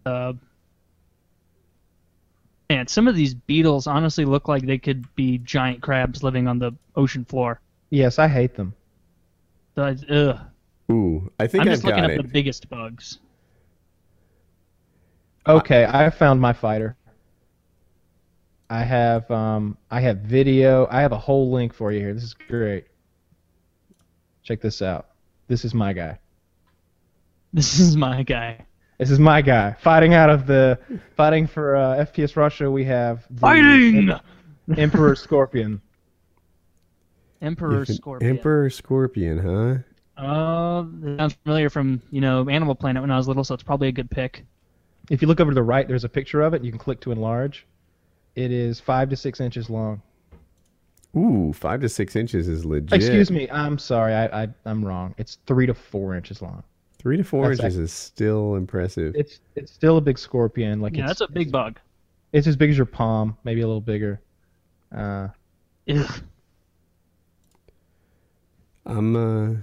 Uh, 0.06 0.34
man, 2.70 2.88
some 2.88 3.08
of 3.08 3.16
these 3.16 3.34
beetles 3.34 3.88
honestly 3.88 4.26
look 4.26 4.48
like 4.48 4.66
they 4.66 4.78
could 4.78 5.14
be 5.16 5.38
giant 5.40 5.82
crabs 5.82 6.24
living 6.24 6.48
on 6.48 6.60
the 6.60 6.72
ocean 6.96 7.26
floor. 7.26 7.62
Yes, 7.90 8.20
I 8.20 8.28
hate 8.28 8.56
them. 8.56 8.74
The, 9.76 10.04
ugh. 10.10 10.94
Ooh, 10.94 11.32
I 11.40 11.48
think 11.48 11.62
I'm 11.62 11.68
I've 11.70 11.74
just 11.74 11.84
looking 11.84 12.02
got 12.04 12.12
at 12.12 12.20
it. 12.20 12.24
the 12.24 12.28
biggest 12.28 12.70
bugs. 12.70 13.20
Okay, 15.46 15.86
I 15.86 16.10
found 16.10 16.42
my 16.42 16.54
fighter. 16.54 16.98
I 18.70 18.84
have 18.84 19.30
um 19.32 19.78
I 19.90 20.02
have 20.02 20.18
video. 20.20 20.88
I 20.92 21.02
have 21.02 21.14
a 21.14 21.18
whole 21.18 21.52
link 21.52 21.74
for 21.74 21.92
you 21.92 22.02
here. 22.02 22.14
This 22.14 22.24
is 22.24 22.34
great. 22.34 22.86
Check 24.44 24.62
this 24.62 24.82
out. 24.82 25.08
This 25.48 25.64
is 25.64 25.74
my 25.74 25.94
guy. 25.94 26.20
This 27.54 27.80
is 27.80 27.96
my 27.96 28.24
guy. 28.24 28.66
This 28.98 29.12
is 29.12 29.20
my 29.20 29.42
guy. 29.42 29.76
Fighting 29.80 30.16
out 30.16 30.30
of 30.30 30.48
the 30.48 30.80
fighting 31.16 31.46
for 31.46 31.76
uh, 31.76 32.06
FPS 32.06 32.36
Russia, 32.36 32.70
we 32.70 32.84
have 32.86 33.26
the 33.30 33.40
Fighting! 33.40 34.12
Emperor 34.76 35.16
Scorpion. 35.16 35.82
Emperor 37.42 37.86
Scorpion. 37.86 38.38
Emperor 38.38 38.70
Scorpion, 38.72 39.38
huh? 39.38 40.22
Uh, 40.22 40.86
that 41.02 41.18
sounds 41.20 41.34
familiar 41.44 41.70
from 41.70 42.02
you 42.10 42.22
know 42.22 42.50
Animal 42.50 42.74
Planet 42.74 43.04
when 43.04 43.12
I 43.12 43.18
was 43.18 43.28
little, 43.28 43.44
so 43.44 43.54
it's 43.54 43.64
probably 43.64 43.88
a 43.88 43.92
good 43.92 44.10
pick. 44.10 44.44
If 45.12 45.22
you 45.22 45.28
look 45.28 45.40
over 45.40 45.52
to 45.52 45.56
the 45.56 45.64
right, 45.64 45.88
there's 45.88 46.04
a 46.04 46.10
picture 46.10 46.42
of 46.42 46.56
it. 46.56 46.64
You 46.64 46.72
can 46.72 46.80
click 46.80 47.00
to 47.02 47.12
enlarge. 47.12 47.68
It 48.36 48.52
is 48.52 48.80
five 48.80 49.10
to 49.10 49.16
six 49.16 49.40
inches 49.40 49.70
long. 49.70 50.02
Ooh, 51.16 51.54
five 51.54 51.82
to 51.82 51.90
six 51.90 52.16
inches 52.16 52.48
is 52.48 52.66
legit. 52.66 52.94
Excuse 52.94 53.30
me. 53.30 53.48
I'm 53.52 53.78
sorry. 53.78 54.14
I, 54.16 54.44
I 54.44 54.48
I'm 54.66 54.84
wrong. 54.84 55.14
It's 55.20 55.38
three 55.46 55.68
to 55.68 55.76
four 55.76 56.16
inches 56.16 56.42
long. 56.42 56.64
Three 57.08 57.16
to 57.16 57.24
four 57.24 57.48
That's 57.48 57.62
inches 57.62 57.78
is 57.78 57.94
still 57.94 58.56
impressive. 58.56 59.16
It's 59.16 59.40
it's 59.56 59.72
still 59.72 59.96
a 59.96 60.02
big 60.02 60.20
scorpion. 60.20 60.82
Like 60.82 60.98
Yeah, 60.98 61.04
it's, 61.04 61.12
that's 61.12 61.22
a 61.22 61.32
big 61.32 61.54
bug. 61.54 61.80
It's 62.34 62.48
as 62.48 62.58
big 62.58 62.70
as 62.70 62.76
your 62.76 62.86
palm, 62.86 63.38
maybe 63.46 63.62
a 63.62 63.66
little 63.66 63.80
bigger. 63.80 64.20
Uh, 64.94 65.30
Ugh. 65.90 66.22
I'm 68.86 69.16
uh 69.16 69.54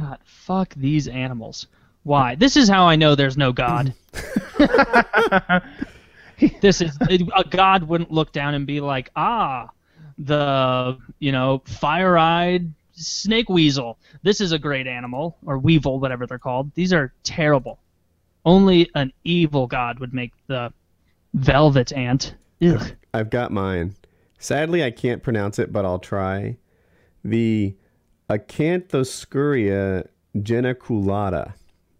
God, 0.00 0.18
fuck 0.24 0.72
these 0.76 1.08
animals. 1.08 1.66
Why? 2.04 2.36
This 2.36 2.56
is 2.56 2.70
how 2.70 2.86
I 2.86 2.96
know 2.96 3.14
there's 3.14 3.36
no 3.36 3.52
God. 3.52 3.92
this 6.62 6.80
is 6.80 6.96
a 7.02 7.44
God 7.50 7.82
wouldn't 7.82 8.10
look 8.10 8.32
down 8.32 8.54
and 8.54 8.66
be 8.66 8.80
like, 8.80 9.10
ah, 9.14 9.68
the 10.16 10.96
you 11.18 11.32
know 11.32 11.60
fire-eyed 11.66 12.72
snake 12.98 13.48
weasel. 13.48 13.98
This 14.22 14.40
is 14.40 14.52
a 14.52 14.58
great 14.58 14.86
animal 14.86 15.36
or 15.44 15.58
weevil, 15.58 16.00
whatever 16.00 16.26
they're 16.26 16.38
called. 16.38 16.72
These 16.74 16.92
are 16.92 17.12
terrible. 17.22 17.78
Only 18.44 18.90
an 18.94 19.12
evil 19.24 19.66
God 19.66 19.98
would 19.98 20.14
make 20.14 20.32
the 20.46 20.72
velvet 21.34 21.92
ant. 21.92 22.34
Ugh. 22.62 22.92
I've 23.14 23.30
got 23.30 23.52
mine. 23.52 23.94
Sadly, 24.38 24.84
I 24.84 24.90
can't 24.90 25.22
pronounce 25.22 25.58
it, 25.58 25.72
but 25.72 25.84
I'll 25.84 25.98
try. 25.98 26.56
The 27.24 27.76
Acanthoscurria 28.30 30.06
geniculata. 30.36 31.54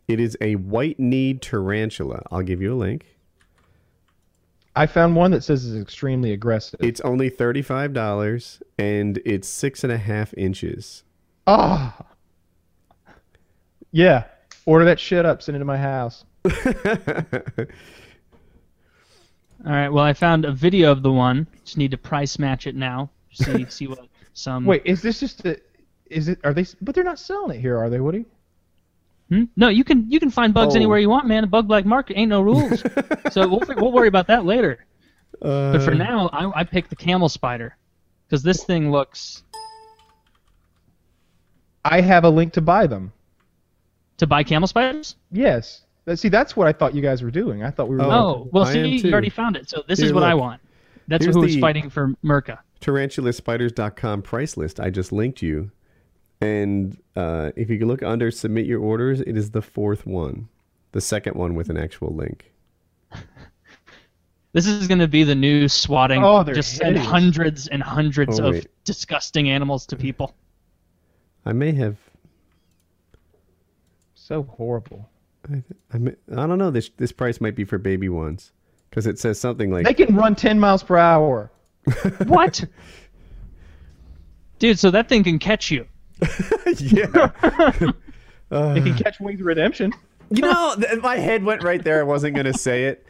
It 0.06 0.20
is 0.20 0.36
a 0.40 0.54
white-kneed 0.56 1.42
tarantula. 1.42 2.22
I'll 2.30 2.42
give 2.42 2.62
you 2.62 2.74
a 2.74 2.76
link. 2.76 3.17
I 4.78 4.86
found 4.86 5.16
one 5.16 5.32
that 5.32 5.42
says 5.42 5.66
it's 5.66 5.82
extremely 5.82 6.32
aggressive. 6.32 6.78
It's 6.80 7.00
only 7.00 7.30
thirty-five 7.30 7.92
dollars, 7.92 8.62
and 8.78 9.20
it's 9.24 9.48
six 9.48 9.82
and 9.82 9.92
a 9.92 9.98
half 9.98 10.32
inches. 10.36 11.02
Ah. 11.48 11.96
Yeah. 13.90 14.24
Order 14.66 14.84
that 14.84 15.00
shit 15.00 15.26
up. 15.26 15.42
Send 15.42 15.56
it 15.56 15.58
to 15.58 15.64
my 15.64 15.78
house. 15.78 16.24
All 16.44 16.52
right. 19.66 19.88
Well, 19.88 20.04
I 20.04 20.12
found 20.12 20.44
a 20.44 20.52
video 20.52 20.92
of 20.92 21.02
the 21.02 21.10
one. 21.10 21.48
Just 21.64 21.76
need 21.76 21.90
to 21.90 21.98
price 21.98 22.38
match 22.38 22.68
it 22.68 22.76
now. 22.76 23.10
See 23.32 23.66
see 23.68 23.88
what 23.88 24.06
some. 24.32 24.64
Wait, 24.64 24.82
is 24.84 25.02
this 25.02 25.18
just 25.18 25.44
a? 25.44 25.58
Is 26.06 26.28
it? 26.28 26.38
Are 26.44 26.54
they? 26.54 26.66
But 26.80 26.94
they're 26.94 27.02
not 27.02 27.18
selling 27.18 27.58
it 27.58 27.60
here, 27.60 27.76
are 27.76 27.90
they, 27.90 27.98
Woody? 27.98 28.26
Hmm? 29.30 29.44
No, 29.56 29.68
you 29.68 29.84
can 29.84 30.10
you 30.10 30.18
can 30.20 30.30
find 30.30 30.54
bugs 30.54 30.74
Oh. 30.74 30.76
anywhere 30.76 30.98
you 30.98 31.10
want, 31.10 31.26
man. 31.26 31.44
A 31.44 31.46
bug 31.46 31.68
black 31.68 31.84
market 31.84 32.16
ain't 32.16 32.30
no 32.30 32.40
rules. 32.40 32.80
so 33.30 33.46
we'll 33.46 33.60
we'll 33.76 33.92
worry 33.92 34.08
about 34.08 34.26
that 34.28 34.44
later. 34.46 34.86
But 35.40 35.80
for 35.80 35.92
Uh, 35.92 35.96
now, 35.96 36.28
I 36.32 36.60
I 36.60 36.64
picked 36.64 36.90
the 36.90 36.96
camel 36.96 37.28
spider 37.28 37.76
because 38.26 38.42
this 38.42 38.64
thing 38.64 38.90
looks 38.90 39.42
I 41.84 42.00
have 42.00 42.24
a 42.24 42.30
link 42.30 42.52
to 42.54 42.60
buy 42.60 42.86
them. 42.86 43.12
to 44.18 44.26
buy 44.26 44.42
camel 44.44 44.66
spiders. 44.66 45.16
Yes. 45.30 45.82
See, 46.14 46.28
that's 46.30 46.56
what 46.56 46.66
I 46.66 46.72
thought 46.72 46.94
you 46.94 47.02
guys 47.02 47.22
were 47.22 47.30
doing. 47.30 47.62
I 47.62 47.70
thought 47.70 47.88
we 47.88 47.96
were. 47.96 48.02
Oh. 48.02 48.10
Oh, 48.10 48.48
well, 48.50 48.64
I 48.64 48.72
see, 48.72 48.96
you 48.96 49.12
already 49.12 49.28
found 49.28 49.56
it. 49.56 49.68
So 49.68 49.82
this 49.86 49.98
Here, 49.98 50.06
is 50.06 50.12
what 50.14 50.22
I 50.22 50.34
want. 50.34 50.60
That's 51.06 51.24
Here's 51.24 51.36
who's 51.36 51.54
the- 51.54 51.60
fighting 51.60 51.90
for 51.90 52.14
Merca. 52.24 52.58
tarantulaspiders.com 52.80 54.22
price 54.22 54.56
list. 54.56 54.80
I 54.80 54.88
just 54.90 55.12
linked 55.12 55.42
you. 55.42 55.70
And 56.40 56.96
uh, 57.16 57.50
if 57.56 57.68
you 57.68 57.84
look 57.86 58.02
under 58.02 58.30
submit 58.30 58.66
your 58.66 58.80
orders, 58.80 59.20
it 59.20 59.36
is 59.36 59.50
the 59.50 59.62
fourth 59.62 60.06
one. 60.06 60.48
The 60.92 61.00
second 61.00 61.34
one 61.34 61.54
with 61.54 61.68
an 61.70 61.76
actual 61.76 62.14
link. 62.14 62.52
This 64.54 64.66
is 64.66 64.88
going 64.88 64.98
to 65.00 65.08
be 65.08 65.24
the 65.24 65.34
new 65.34 65.68
swatting. 65.68 66.24
Oh, 66.24 66.42
they're 66.42 66.54
Just 66.54 66.76
send 66.76 66.96
hideous. 66.96 67.06
hundreds 67.06 67.66
and 67.68 67.82
hundreds 67.82 68.40
Oh, 68.40 68.46
of 68.54 68.66
disgusting 68.84 69.50
animals 69.50 69.84
to 69.86 69.96
people. 69.96 70.34
I 71.44 71.52
may 71.52 71.72
have. 71.72 71.96
So 74.14 74.42
horrible. 74.44 75.08
I, 75.52 75.62
I, 75.92 75.98
may, 75.98 76.12
I 76.32 76.46
don't 76.46 76.58
know. 76.58 76.70
This 76.70 76.90
this 76.96 77.12
price 77.12 77.40
might 77.40 77.54
be 77.56 77.64
for 77.64 77.78
baby 77.78 78.08
ones 78.08 78.52
because 78.88 79.06
it 79.06 79.18
says 79.18 79.38
something 79.38 79.70
like 79.70 79.84
They 79.86 79.94
can 79.94 80.16
run 80.16 80.34
10 80.34 80.58
miles 80.58 80.82
per 80.82 80.96
hour. 80.96 81.50
what? 82.26 82.64
Dude, 84.58 84.78
so 84.78 84.90
that 84.90 85.08
thing 85.08 85.24
can 85.24 85.38
catch 85.38 85.70
you. 85.70 85.86
yeah. 86.78 87.30
They 88.50 88.80
can 88.80 88.92
uh. 88.92 88.96
catch 88.96 89.20
Wings 89.20 89.42
Redemption. 89.42 89.92
you 90.30 90.40
know, 90.40 90.74
th- 90.80 91.02
my 91.02 91.16
head 91.16 91.44
went 91.44 91.62
right 91.62 91.84
there. 91.84 92.00
I 92.00 92.02
wasn't 92.04 92.34
gonna 92.34 92.54
say 92.54 92.84
it. 92.86 93.06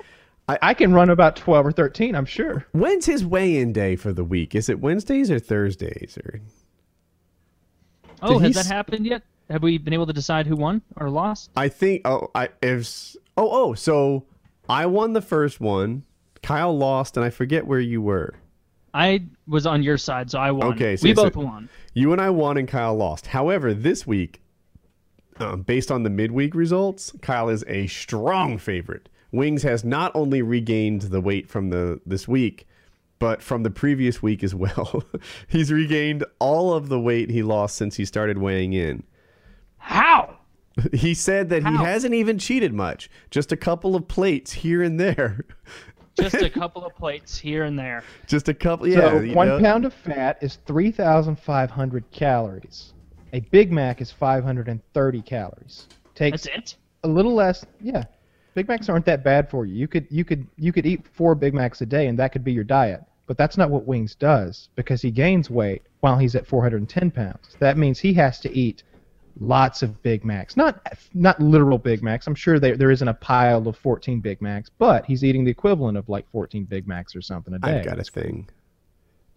I 0.48 0.58
I 0.62 0.74
can 0.74 0.92
run 0.92 1.10
about 1.10 1.36
12 1.36 1.66
or 1.66 1.70
13, 1.70 2.16
I'm 2.16 2.24
sure. 2.24 2.66
When's 2.72 3.06
his 3.06 3.24
weigh-in 3.24 3.72
day 3.72 3.94
for 3.94 4.12
the 4.12 4.24
week? 4.24 4.56
Is 4.56 4.68
it 4.68 4.80
Wednesdays 4.80 5.30
or 5.30 5.38
Thursdays 5.38 6.18
or? 6.24 6.40
Oh, 8.20 8.40
Did 8.40 8.46
has 8.46 8.54
that 8.56 8.60
s- 8.64 8.68
happened 8.70 9.06
yet? 9.06 9.22
Have 9.48 9.62
we 9.62 9.78
been 9.78 9.94
able 9.94 10.06
to 10.06 10.12
decide 10.12 10.46
who 10.46 10.56
won 10.56 10.82
or 10.96 11.08
lost? 11.08 11.50
I 11.56 11.68
think. 11.68 12.02
Oh, 12.04 12.30
I 12.34 12.48
if. 12.60 13.14
Oh, 13.36 13.48
oh. 13.70 13.74
So 13.74 14.24
I 14.68 14.86
won 14.86 15.12
the 15.12 15.22
first 15.22 15.60
one. 15.60 16.02
Kyle 16.42 16.76
lost, 16.76 17.16
and 17.16 17.24
I 17.24 17.30
forget 17.30 17.64
where 17.66 17.80
you 17.80 18.02
were. 18.02 18.34
I 18.94 19.24
was 19.46 19.66
on 19.66 19.82
your 19.82 19.98
side, 19.98 20.30
so 20.30 20.38
I 20.38 20.50
won. 20.50 20.72
Okay, 20.74 20.96
so- 20.96 21.04
we 21.08 21.14
so- 21.14 21.24
both 21.24 21.36
won. 21.36 21.68
You 21.94 22.12
and 22.12 22.20
I 22.20 22.30
won, 22.30 22.56
and 22.56 22.68
Kyle 22.68 22.94
lost. 22.94 23.28
However, 23.28 23.74
this 23.74 24.06
week, 24.06 24.40
um, 25.38 25.62
based 25.62 25.90
on 25.90 26.02
the 26.04 26.10
midweek 26.10 26.54
results, 26.54 27.12
Kyle 27.22 27.48
is 27.48 27.64
a 27.66 27.86
strong 27.88 28.58
favorite. 28.58 29.08
Wings 29.32 29.62
has 29.62 29.84
not 29.84 30.12
only 30.14 30.40
regained 30.42 31.02
the 31.02 31.20
weight 31.20 31.48
from 31.48 31.70
the 31.70 32.00
this 32.06 32.26
week, 32.26 32.66
but 33.18 33.42
from 33.42 33.62
the 33.62 33.70
previous 33.70 34.22
week 34.22 34.42
as 34.44 34.54
well. 34.54 35.02
He's 35.48 35.72
regained 35.72 36.24
all 36.38 36.72
of 36.72 36.88
the 36.88 37.00
weight 37.00 37.30
he 37.30 37.42
lost 37.42 37.76
since 37.76 37.96
he 37.96 38.04
started 38.04 38.38
weighing 38.38 38.72
in. 38.72 39.02
How? 39.78 40.36
He 40.92 41.12
said 41.14 41.48
that 41.48 41.66
he 41.66 41.74
hasn't 41.74 42.14
even 42.14 42.38
cheated 42.38 42.72
much, 42.72 43.10
just 43.30 43.50
a 43.50 43.56
couple 43.56 43.96
of 43.96 44.06
plates 44.06 44.52
here 44.52 44.80
and 44.82 45.00
there. 45.00 45.44
Just 46.18 46.36
a 46.36 46.50
couple 46.50 46.84
of 46.84 46.94
plates 46.94 47.38
here 47.38 47.64
and 47.64 47.78
there. 47.78 48.02
Just 48.26 48.48
a 48.48 48.54
couple, 48.54 48.88
yeah. 48.88 49.10
so 49.10 49.20
you 49.20 49.34
one 49.34 49.48
know. 49.48 49.60
pound 49.60 49.84
of 49.84 49.94
fat 49.94 50.38
is 50.40 50.58
3,500 50.66 52.10
calories. 52.10 52.92
A 53.32 53.40
Big 53.40 53.70
Mac 53.70 54.00
is 54.00 54.10
530 54.10 55.22
calories. 55.22 55.86
Takes 56.14 56.44
That's 56.44 56.72
it. 56.72 56.76
a 57.04 57.08
little 57.08 57.34
less. 57.34 57.64
Yeah, 57.80 58.04
Big 58.54 58.66
Macs 58.66 58.88
aren't 58.88 59.06
that 59.06 59.22
bad 59.22 59.48
for 59.48 59.66
you. 59.66 59.74
You 59.74 59.86
could 59.86 60.06
you 60.10 60.24
could 60.24 60.46
you 60.56 60.72
could 60.72 60.86
eat 60.86 61.06
four 61.06 61.34
Big 61.34 61.54
Macs 61.54 61.80
a 61.80 61.86
day, 61.86 62.06
and 62.08 62.18
that 62.18 62.32
could 62.32 62.44
be 62.44 62.52
your 62.52 62.64
diet. 62.64 63.02
But 63.26 63.36
that's 63.36 63.58
not 63.58 63.70
what 63.70 63.86
Wings 63.86 64.14
does 64.14 64.70
because 64.74 65.02
he 65.02 65.10
gains 65.10 65.50
weight 65.50 65.82
while 66.00 66.16
he's 66.16 66.34
at 66.34 66.46
410 66.46 67.10
pounds. 67.10 67.56
That 67.58 67.76
means 67.76 67.98
he 67.98 68.14
has 68.14 68.40
to 68.40 68.50
eat 68.56 68.82
lots 69.40 69.82
of 69.82 70.02
Big 70.02 70.24
Macs. 70.24 70.56
Not 70.56 70.80
not 71.14 71.40
literal 71.40 71.78
Big 71.78 72.02
Macs. 72.02 72.26
I'm 72.26 72.34
sure 72.34 72.58
there 72.58 72.76
there 72.76 72.90
isn't 72.90 73.08
a 73.08 73.14
pile 73.14 73.66
of 73.68 73.76
14 73.76 74.20
Big 74.20 74.40
Macs, 74.42 74.70
but 74.78 75.06
he's 75.06 75.24
eating 75.24 75.44
the 75.44 75.50
equivalent 75.50 75.96
of 75.98 76.08
like 76.08 76.28
14 76.30 76.64
Big 76.64 76.86
Macs 76.86 77.14
or 77.14 77.20
something 77.22 77.54
a 77.54 77.58
day. 77.58 77.78
I've 77.78 77.84
got 77.84 77.98
a 77.98 78.04
thing. 78.04 78.48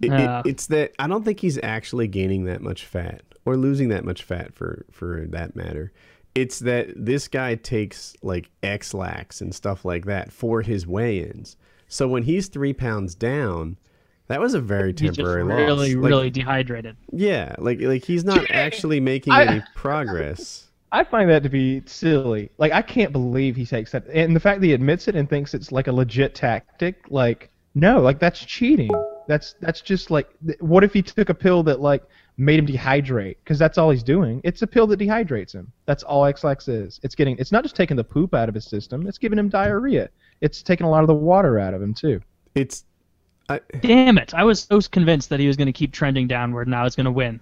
It, 0.01 0.11
Uh. 0.11 0.41
it, 0.45 0.49
it's 0.49 0.67
that 0.67 0.93
I 0.99 1.07
don't 1.07 1.23
think 1.23 1.39
he's 1.39 1.59
actually 1.61 2.07
gaining 2.07 2.45
that 2.45 2.61
much 2.61 2.85
fat 2.85 3.21
or 3.45 3.55
losing 3.57 3.89
that 3.89 4.03
much 4.05 4.23
fat 4.23 4.53
for 4.53 4.85
for 4.91 5.25
that 5.29 5.55
matter. 5.55 5.91
It's 6.33 6.59
that 6.59 6.87
this 6.95 7.27
guy 7.27 7.55
takes 7.55 8.15
like 8.21 8.49
Ex-Lax 8.63 9.41
and 9.41 9.53
stuff 9.53 9.83
like 9.83 10.05
that 10.05 10.31
for 10.31 10.61
his 10.61 10.87
weigh-ins. 10.87 11.57
So 11.89 12.07
when 12.07 12.23
he's 12.23 12.47
three 12.47 12.71
pounds 12.71 13.15
down, 13.15 13.77
that 14.31 14.39
was 14.41 14.53
a 14.53 14.59
very 14.61 14.91
He's 14.91 15.01
just 15.01 15.15
temporary 15.17 15.43
loss. 15.43 15.57
really, 15.57 15.95
Like, 15.95 16.09
really 16.09 16.29
dehydrated. 16.29 16.97
yeah, 17.11 17.55
like 17.59 17.79
like 17.81 18.03
he's 18.03 18.23
not 18.23 18.49
actually 18.51 18.99
making 18.99 19.33
I- 19.33 19.43
any 19.45 19.63
progress. 19.75 20.67
I 20.93 21.05
find 21.05 21.29
that 21.29 21.41
to 21.43 21.49
be 21.49 21.81
silly. 21.85 22.49
Like 22.57 22.73
I 22.73 22.81
can't 22.81 23.13
believe 23.13 23.55
he 23.55 23.65
takes 23.65 23.91
that, 23.93 24.05
and 24.07 24.35
the 24.35 24.39
fact 24.41 24.59
that 24.59 24.67
he 24.67 24.73
admits 24.73 25.07
it 25.07 25.15
and 25.15 25.29
thinks 25.29 25.53
it's 25.53 25.71
like 25.71 25.87
a 25.87 25.91
legit 25.93 26.35
tactic. 26.35 27.05
Like 27.09 27.49
no, 27.75 28.01
like 28.01 28.19
that's 28.19 28.39
cheating. 28.43 28.91
That's 29.27 29.55
that's 29.61 29.79
just 29.79 30.11
like 30.11 30.27
what 30.59 30.83
if 30.83 30.91
he 30.91 31.01
took 31.01 31.29
a 31.29 31.33
pill 31.33 31.63
that 31.63 31.79
like 31.79 32.03
made 32.35 32.59
him 32.59 32.67
dehydrate? 32.67 33.37
Because 33.41 33.57
that's 33.57 33.77
all 33.77 33.89
he's 33.89 34.03
doing. 34.03 34.41
It's 34.43 34.63
a 34.63 34.67
pill 34.67 34.85
that 34.87 34.99
dehydrates 34.99 35.53
him. 35.53 35.71
That's 35.85 36.03
all 36.03 36.25
Ex-Lax 36.25 36.67
is. 36.67 36.99
It's 37.03 37.15
getting. 37.15 37.37
It's 37.37 37.53
not 37.53 37.63
just 37.63 37.75
taking 37.77 37.95
the 37.95 38.03
poop 38.03 38.33
out 38.33 38.49
of 38.49 38.55
his 38.55 38.65
system. 38.65 39.07
It's 39.07 39.17
giving 39.17 39.39
him 39.39 39.47
diarrhea. 39.47 40.09
It's 40.41 40.61
taking 40.61 40.85
a 40.85 40.89
lot 40.89 41.03
of 41.03 41.07
the 41.07 41.13
water 41.13 41.57
out 41.59 41.73
of 41.73 41.81
him 41.81 41.93
too. 41.93 42.19
It's 42.55 42.83
I, 43.51 43.77
Damn 43.81 44.17
it! 44.17 44.33
I 44.33 44.43
was 44.43 44.61
so 44.63 44.79
convinced 44.81 45.29
that 45.29 45.39
he 45.39 45.47
was 45.47 45.57
going 45.57 45.65
to 45.67 45.71
keep 45.73 45.91
trending 45.91 46.27
downward, 46.27 46.67
and 46.67 46.75
I 46.75 46.83
was 46.83 46.95
going 46.95 47.05
to 47.05 47.11
win. 47.11 47.39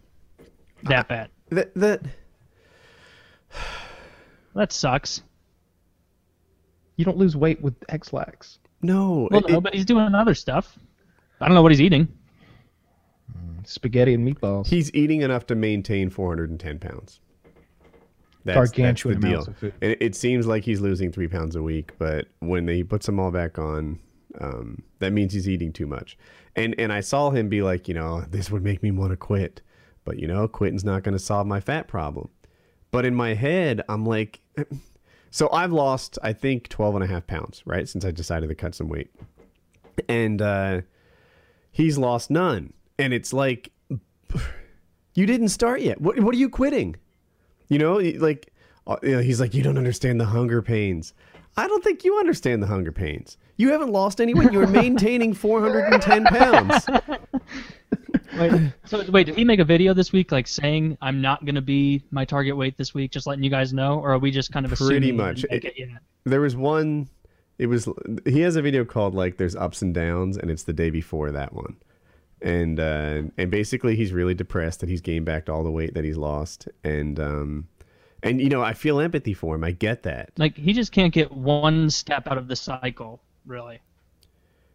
That 0.84 1.08
bad. 1.08 1.30
that 1.50 1.74
that 1.76 2.02
That 4.56 4.72
sucks. 4.72 5.22
You 6.96 7.06
don't 7.06 7.18
lose 7.18 7.36
weight 7.38 7.62
with 7.62 7.76
Ex-Lax. 7.90 8.60
No, 8.82 9.28
Well, 9.32 9.46
it- 9.46 9.52
no, 9.52 9.62
but 9.62 9.74
he's 9.74 9.86
doing 9.86 10.14
other 10.14 10.34
stuff. 10.36 10.78
I 11.40 11.46
don't 11.48 11.56
know 11.56 11.62
what 11.62 11.72
he's 11.72 11.82
eating. 11.82 12.08
Mm, 13.38 13.66
spaghetti 13.66 14.14
and 14.14 14.28
meatballs. 14.28 14.68
he's 14.68 14.94
eating 14.94 15.22
enough 15.22 15.46
to 15.48 15.56
maintain 15.56 16.10
410 16.10 16.80
pounds. 16.80 17.22
That's, 18.46 18.56
Gargantuan 18.72 19.16
that's 19.16 19.22
the 19.24 19.28
deal. 19.28 19.36
amounts 19.36 19.48
of 19.50 19.58
food. 19.58 19.74
And 19.82 19.96
it 20.00 20.16
seems 20.16 20.48
like 20.48 20.64
he's 20.64 20.82
losing 20.82 21.12
three 21.12 21.28
pounds 21.28 21.56
a 21.56 21.64
week, 21.64 21.92
but 22.00 22.28
when 22.40 22.68
he 22.68 22.84
puts 22.84 23.06
them 23.06 23.20
all 23.20 23.32
back 23.32 23.58
on, 23.60 24.00
um, 24.40 24.84
that 25.00 25.14
means 25.14 25.34
he's 25.34 25.50
eating 25.50 25.74
too 25.74 25.88
much. 25.88 26.18
And 26.56 26.76
and 26.78 26.92
I 26.92 27.02
saw 27.02 27.32
him 27.32 27.50
be 27.50 27.62
like, 27.62 27.88
you 27.88 27.94
know, 27.94 28.22
this 28.30 28.52
would 28.52 28.64
make 28.64 28.84
me 28.84 28.92
want 28.92 29.12
to 29.12 29.18
quit, 29.18 29.62
but 30.06 30.20
you 30.20 30.28
know, 30.28 30.48
quitting's 30.48 30.84
not 30.84 31.04
going 31.04 31.14
to 31.14 31.20
solve 31.20 31.48
my 31.48 31.60
fat 31.60 31.88
problem. 31.88 32.30
But 32.92 33.06
in 33.06 33.16
my 33.16 33.34
head, 33.34 33.82
I'm 33.88 34.06
like, 34.06 34.40
so 35.32 35.50
I've 35.52 35.72
lost, 35.72 36.18
I 36.24 36.34
think, 36.34 36.70
12 36.70 36.96
and 36.96 37.04
a 37.04 37.08
half 37.08 37.28
pounds, 37.28 37.62
right, 37.66 37.88
since 37.88 38.04
I 38.04 38.12
decided 38.12 38.50
to 38.50 38.56
cut 38.56 38.74
some 38.74 38.90
weight. 38.90 39.12
And 40.08 40.42
uh, 40.42 40.82
he's 41.72 41.98
lost 41.98 42.32
none. 42.32 42.74
And 42.98 43.14
it's 43.14 43.32
like, 43.32 43.72
you 45.14 45.26
didn't 45.26 45.50
start 45.50 45.82
yet. 45.82 46.02
What, 46.02 46.20
what 46.20 46.34
are 46.34 46.38
you 46.38 46.50
quitting? 46.50 46.96
You 47.68 47.78
know, 47.78 47.98
like 47.98 48.52
uh, 48.88 48.98
he's 49.04 49.40
like, 49.40 49.54
you 49.54 49.62
don't 49.62 49.78
understand 49.78 50.20
the 50.20 50.26
hunger 50.26 50.62
pains. 50.62 51.14
I 51.60 51.68
don't 51.68 51.84
think 51.84 52.06
you 52.06 52.18
understand 52.18 52.64
the 52.64 52.68
hunger 52.68 52.92
pains. 52.92 53.38
You 53.58 53.70
haven't 53.72 53.92
lost 53.92 54.22
any 54.22 54.34
weight. 54.34 54.54
You're 54.54 54.68
maintaining 54.68 55.34
410 55.34 56.24
pounds. 56.26 56.88
Wait, 58.38 58.72
so 58.86 59.04
wait, 59.10 59.26
did 59.26 59.36
he 59.36 59.44
make 59.44 59.60
a 59.60 59.66
video 59.66 59.94
this 59.94 60.14
week, 60.14 60.32
like 60.32 60.48
saying 60.48 60.98
I'm 61.02 61.20
not 61.20 61.44
gonna 61.46 61.62
be 61.62 62.04
my 62.12 62.24
target 62.26 62.56
weight 62.56 62.78
this 62.78 62.94
week, 62.94 63.12
just 63.12 63.28
letting 63.28 63.44
you 63.44 63.50
guys 63.50 63.74
know, 63.74 64.00
or 64.00 64.12
are 64.14 64.20
we 64.20 64.32
just 64.32 64.52
kind 64.52 64.66
of 64.66 64.72
Pretty 64.72 65.12
much. 65.12 65.44
It- 65.50 65.66
it 65.66 65.74
yet? 65.78 65.90
There 66.26 66.40
was 66.40 66.56
one. 66.56 67.10
It 67.58 67.66
was 67.68 67.90
he 68.26 68.40
has 68.42 68.56
a 68.56 68.62
video 68.62 68.86
called 68.86 69.16
like 69.16 69.38
"There's 69.38 69.56
Ups 69.56 69.82
and 69.82 69.94
Downs," 69.94 70.38
and 70.38 70.50
it's 70.50 70.64
the 70.64 70.74
day 70.74 70.90
before 70.90 71.32
that 71.32 71.54
one. 71.54 71.76
And 72.42 72.80
uh, 72.80 73.24
and 73.38 73.52
basically, 73.52 73.96
he's 73.98 74.14
really 74.14 74.36
depressed 74.36 74.80
that 74.82 74.90
he's 74.90 75.02
gained 75.02 75.26
back 75.26 75.50
all 75.50 75.64
the 75.64 75.72
weight 75.72 75.94
that 75.96 76.06
he's 76.06 76.18
lost, 76.18 76.70
and 76.84 77.20
um, 77.20 77.68
and 78.24 78.42
you 78.42 78.50
know, 78.50 78.62
I 78.62 78.74
feel 78.74 79.00
empathy 79.00 79.34
for 79.34 79.56
him. 79.56 79.64
I 79.64 79.72
get 79.72 80.04
that. 80.04 80.32
Like 80.38 80.58
he 80.58 80.74
just 80.74 80.92
can't 80.92 81.14
get 81.14 81.32
one 81.32 81.90
step 81.90 82.28
out 82.28 82.38
of 82.38 82.48
the 82.48 82.56
cycle, 82.56 83.22
really. 83.46 83.80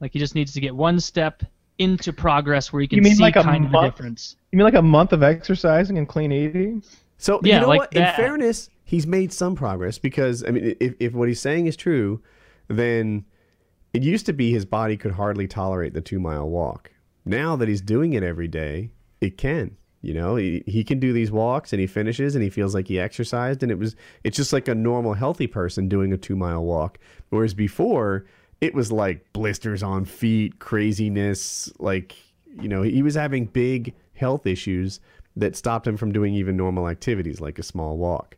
Like 0.00 0.12
he 0.12 0.18
just 0.18 0.34
needs 0.34 0.52
to 0.52 0.60
get 0.60 0.74
one 0.74 1.00
step 1.00 1.42
into 1.78 2.12
progress 2.12 2.72
where 2.72 2.82
he 2.82 2.88
can 2.88 2.96
You 2.96 3.02
mean 3.02 3.16
see 3.16 3.22
like 3.22 3.36
a 3.36 3.42
kind 3.42 3.66
of 3.66 3.74
a 3.74 3.82
difference. 3.82 4.36
You 4.52 4.58
mean 4.58 4.64
like 4.64 4.74
a 4.74 4.82
month 4.82 5.12
of 5.12 5.22
exercising 5.22 5.98
and 5.98 6.08
clean 6.08 6.32
eating? 6.32 6.82
So 7.18 7.40
Yeah, 7.42 7.56
you 7.56 7.60
know 7.62 7.68
like 7.68 7.78
what? 7.80 7.90
that. 7.92 8.18
In 8.18 8.24
fairness, 8.24 8.70
he's 8.84 9.06
made 9.06 9.32
some 9.32 9.54
progress 9.54 9.98
because 9.98 10.44
I 10.44 10.50
mean, 10.50 10.76
if 10.80 10.94
if 11.00 11.12
what 11.12 11.28
he's 11.28 11.40
saying 11.40 11.66
is 11.66 11.76
true, 11.76 12.22
then 12.68 13.24
it 13.92 14.02
used 14.02 14.26
to 14.26 14.32
be 14.32 14.52
his 14.52 14.64
body 14.64 14.96
could 14.96 15.12
hardly 15.12 15.46
tolerate 15.46 15.94
the 15.94 16.00
two 16.00 16.20
mile 16.20 16.48
walk. 16.48 16.90
Now 17.24 17.56
that 17.56 17.68
he's 17.68 17.80
doing 17.80 18.12
it 18.12 18.22
every 18.22 18.48
day, 18.48 18.90
it 19.20 19.38
can. 19.38 19.76
You 20.04 20.14
know, 20.14 20.36
he, 20.36 20.62
he 20.66 20.84
can 20.84 21.00
do 21.00 21.12
these 21.12 21.30
walks 21.30 21.72
and 21.72 21.80
he 21.80 21.86
finishes 21.86 22.34
and 22.34 22.44
he 22.44 22.50
feels 22.50 22.74
like 22.74 22.88
he 22.88 22.98
exercised 22.98 23.62
and 23.62 23.72
it 23.72 23.78
was 23.78 23.96
it's 24.22 24.36
just 24.36 24.52
like 24.52 24.68
a 24.68 24.74
normal 24.74 25.14
healthy 25.14 25.46
person 25.46 25.88
doing 25.88 26.12
a 26.12 26.16
two 26.16 26.36
mile 26.36 26.64
walk. 26.64 26.98
Whereas 27.30 27.54
before 27.54 28.26
it 28.60 28.74
was 28.74 28.92
like 28.92 29.32
blisters 29.32 29.82
on 29.82 30.04
feet, 30.04 30.58
craziness, 30.58 31.72
like 31.78 32.14
you 32.60 32.68
know, 32.68 32.82
he 32.82 33.02
was 33.02 33.14
having 33.14 33.46
big 33.46 33.94
health 34.14 34.46
issues 34.46 35.00
that 35.36 35.56
stopped 35.56 35.86
him 35.86 35.96
from 35.96 36.12
doing 36.12 36.34
even 36.34 36.56
normal 36.56 36.88
activities 36.88 37.40
like 37.40 37.58
a 37.58 37.62
small 37.62 37.96
walk. 37.96 38.36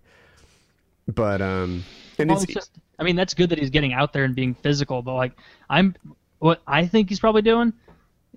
But 1.06 1.42
um 1.42 1.84
and 2.18 2.30
Well, 2.30 2.38
it's, 2.40 2.44
it's 2.44 2.54
just, 2.54 2.70
I 2.98 3.02
mean, 3.02 3.16
that's 3.16 3.34
good 3.34 3.50
that 3.50 3.58
he's 3.58 3.70
getting 3.70 3.92
out 3.92 4.12
there 4.12 4.24
and 4.24 4.34
being 4.34 4.54
physical, 4.54 5.02
but 5.02 5.14
like, 5.14 5.32
I'm, 5.68 5.94
what 6.38 6.62
I 6.66 6.86
think 6.86 7.08
he's 7.08 7.20
probably 7.20 7.42
doing 7.42 7.72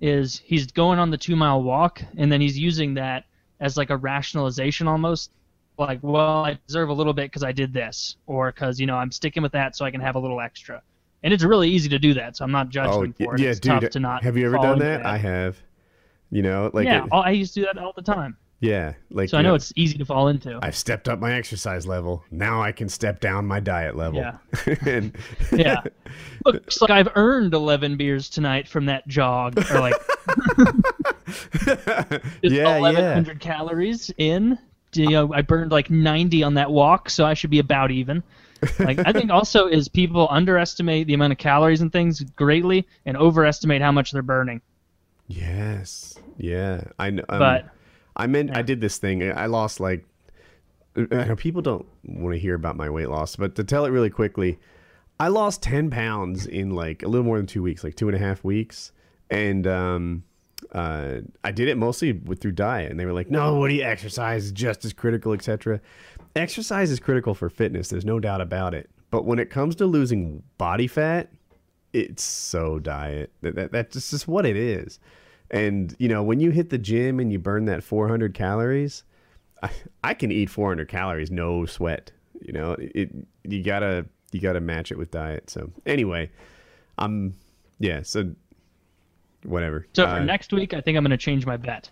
is 0.00 0.40
he's 0.44 0.66
going 0.72 0.98
on 0.98 1.10
the 1.10 1.18
two 1.18 1.36
mile 1.36 1.62
walk 1.62 2.02
and 2.16 2.30
then 2.30 2.40
he's 2.40 2.58
using 2.58 2.94
that 2.94 3.24
as 3.60 3.76
like 3.76 3.90
a 3.90 3.96
rationalization 3.96 4.88
almost. 4.88 5.32
Like, 5.78 6.00
well, 6.02 6.44
I 6.44 6.58
deserve 6.66 6.90
a 6.90 6.92
little 6.92 7.14
bit 7.14 7.30
because 7.30 7.42
I 7.42 7.52
did 7.52 7.72
this, 7.72 8.16
or 8.26 8.52
because 8.52 8.78
you 8.78 8.86
know 8.86 8.96
I'm 8.96 9.10
sticking 9.10 9.42
with 9.42 9.52
that 9.52 9.76
so 9.76 9.84
I 9.84 9.90
can 9.90 10.00
have 10.00 10.14
a 10.14 10.18
little 10.18 10.40
extra. 10.40 10.82
And 11.22 11.32
it's 11.32 11.44
really 11.44 11.70
easy 11.70 11.88
to 11.90 11.98
do 11.98 12.14
that, 12.14 12.36
so 12.36 12.44
I'm 12.44 12.50
not 12.50 12.68
judging 12.68 13.14
oh 13.18 13.24
for 13.24 13.38
yeah, 13.38 13.46
it. 13.46 13.50
It's 13.50 13.60
dude, 13.60 13.80
tough 13.80 13.90
to 13.90 14.00
not. 14.00 14.22
have 14.22 14.36
you 14.36 14.46
ever 14.46 14.56
done 14.56 14.72
into 14.74 14.84
that? 14.84 15.06
I 15.06 15.16
have. 15.16 15.56
You 16.30 16.42
know, 16.42 16.70
like 16.72 16.86
yeah, 16.86 17.04
it- 17.04 17.12
I 17.12 17.30
used 17.30 17.54
to 17.54 17.60
do 17.60 17.66
that 17.66 17.78
all 17.78 17.92
the 17.94 18.02
time. 18.02 18.36
Yeah, 18.60 18.92
like 19.10 19.30
So 19.30 19.38
I 19.38 19.40
you 19.40 19.46
know 19.46 19.54
it's 19.54 19.72
easy 19.74 19.96
to 19.98 20.04
fall 20.04 20.28
into. 20.28 20.58
I've 20.62 20.76
stepped 20.76 21.08
up 21.08 21.18
my 21.18 21.32
exercise 21.32 21.86
level. 21.86 22.22
Now 22.30 22.62
I 22.62 22.72
can 22.72 22.88
step 22.90 23.20
down 23.20 23.46
my 23.46 23.58
diet 23.58 23.96
level. 23.96 24.20
Yeah. 24.20 24.76
and 24.86 25.16
Yeah. 25.50 25.80
Looks 26.44 26.80
like 26.82 26.90
I've 26.90 27.08
earned 27.16 27.54
11 27.54 27.96
beers 27.96 28.28
tonight 28.28 28.68
from 28.68 28.86
that 28.86 29.08
jog. 29.08 29.58
Or 29.70 29.80
like 29.80 29.94
yeah, 31.66 32.18
yeah. 32.42 32.78
1100 32.80 33.40
calories 33.40 34.10
in. 34.18 34.58
You 34.92 35.08
know, 35.08 35.32
I 35.32 35.42
burned 35.42 35.70
like 35.70 35.88
90 35.88 36.42
on 36.42 36.54
that 36.54 36.70
walk, 36.70 37.08
so 37.10 37.24
I 37.24 37.34
should 37.34 37.50
be 37.50 37.60
about 37.60 37.90
even. 37.90 38.22
Like 38.78 38.98
I 39.06 39.12
think 39.12 39.30
also 39.30 39.68
is 39.68 39.88
people 39.88 40.28
underestimate 40.30 41.06
the 41.06 41.14
amount 41.14 41.32
of 41.32 41.38
calories 41.38 41.80
and 41.80 41.90
things 41.90 42.20
greatly 42.20 42.86
and 43.06 43.16
overestimate 43.16 43.80
how 43.80 43.92
much 43.92 44.10
they're 44.10 44.20
burning. 44.22 44.60
Yes. 45.28 46.18
Yeah. 46.36 46.82
I 46.98 47.10
know. 47.10 47.24
Um, 47.28 47.38
But- 47.38 47.68
I 48.20 48.26
meant 48.26 48.54
I 48.54 48.60
did 48.60 48.82
this 48.82 48.98
thing. 48.98 49.32
I 49.32 49.46
lost 49.46 49.80
like. 49.80 50.04
I 50.96 51.24
know 51.24 51.36
people 51.36 51.62
don't 51.62 51.86
want 52.04 52.34
to 52.34 52.38
hear 52.38 52.54
about 52.54 52.76
my 52.76 52.90
weight 52.90 53.08
loss, 53.08 53.36
but 53.36 53.54
to 53.54 53.64
tell 53.64 53.86
it 53.86 53.90
really 53.90 54.10
quickly, 54.10 54.58
I 55.18 55.28
lost 55.28 55.62
ten 55.62 55.88
pounds 55.88 56.46
in 56.46 56.70
like 56.70 57.02
a 57.02 57.08
little 57.08 57.24
more 57.24 57.38
than 57.38 57.46
two 57.46 57.62
weeks, 57.62 57.82
like 57.82 57.94
two 57.94 58.08
and 58.08 58.16
a 58.16 58.18
half 58.18 58.44
weeks, 58.44 58.92
and 59.30 59.66
um, 59.66 60.24
uh, 60.72 61.20
I 61.42 61.52
did 61.52 61.68
it 61.68 61.78
mostly 61.78 62.12
with 62.12 62.40
through 62.42 62.52
diet. 62.52 62.90
And 62.90 63.00
they 63.00 63.06
were 63.06 63.14
like, 63.14 63.30
"No, 63.30 63.54
what 63.54 63.68
do 63.68 63.74
you 63.74 63.84
exercise 63.84 64.46
is 64.46 64.52
just 64.52 64.84
as 64.84 64.92
critical, 64.92 65.32
etc." 65.32 65.80
Exercise 66.36 66.90
is 66.90 67.00
critical 67.00 67.34
for 67.34 67.48
fitness. 67.48 67.88
There's 67.88 68.04
no 68.04 68.20
doubt 68.20 68.42
about 68.42 68.74
it. 68.74 68.90
But 69.10 69.24
when 69.24 69.38
it 69.38 69.48
comes 69.48 69.76
to 69.76 69.86
losing 69.86 70.42
body 70.58 70.86
fat, 70.86 71.30
it's 71.94 72.22
so 72.22 72.78
diet. 72.78 73.32
That, 73.40 73.54
that 73.54 73.72
that's 73.72 74.10
just 74.10 74.28
what 74.28 74.44
it 74.44 74.56
is. 74.56 75.00
And 75.50 75.94
you 75.98 76.08
know, 76.08 76.22
when 76.22 76.40
you 76.40 76.50
hit 76.50 76.70
the 76.70 76.78
gym 76.78 77.18
and 77.20 77.32
you 77.32 77.38
burn 77.38 77.64
that 77.66 77.82
400 77.82 78.34
calories, 78.34 79.04
I, 79.62 79.70
I 80.04 80.14
can 80.14 80.30
eat 80.30 80.50
400 80.50 80.88
calories 80.88 81.30
no 81.30 81.66
sweat. 81.66 82.12
You 82.40 82.52
know, 82.52 82.76
it 82.78 83.10
you 83.44 83.62
gotta 83.62 84.06
you 84.32 84.40
gotta 84.40 84.60
match 84.60 84.92
it 84.92 84.98
with 84.98 85.10
diet. 85.10 85.50
So 85.50 85.70
anyway, 85.86 86.30
I'm 86.98 87.36
yeah. 87.78 88.02
So 88.02 88.34
whatever. 89.44 89.86
So 89.94 90.04
Uh, 90.04 90.18
for 90.18 90.24
next 90.24 90.52
week, 90.52 90.74
I 90.74 90.80
think 90.80 90.96
I'm 90.96 91.04
going 91.04 91.10
to 91.10 91.16
change 91.16 91.46
my 91.46 91.56
bet. 91.56 91.90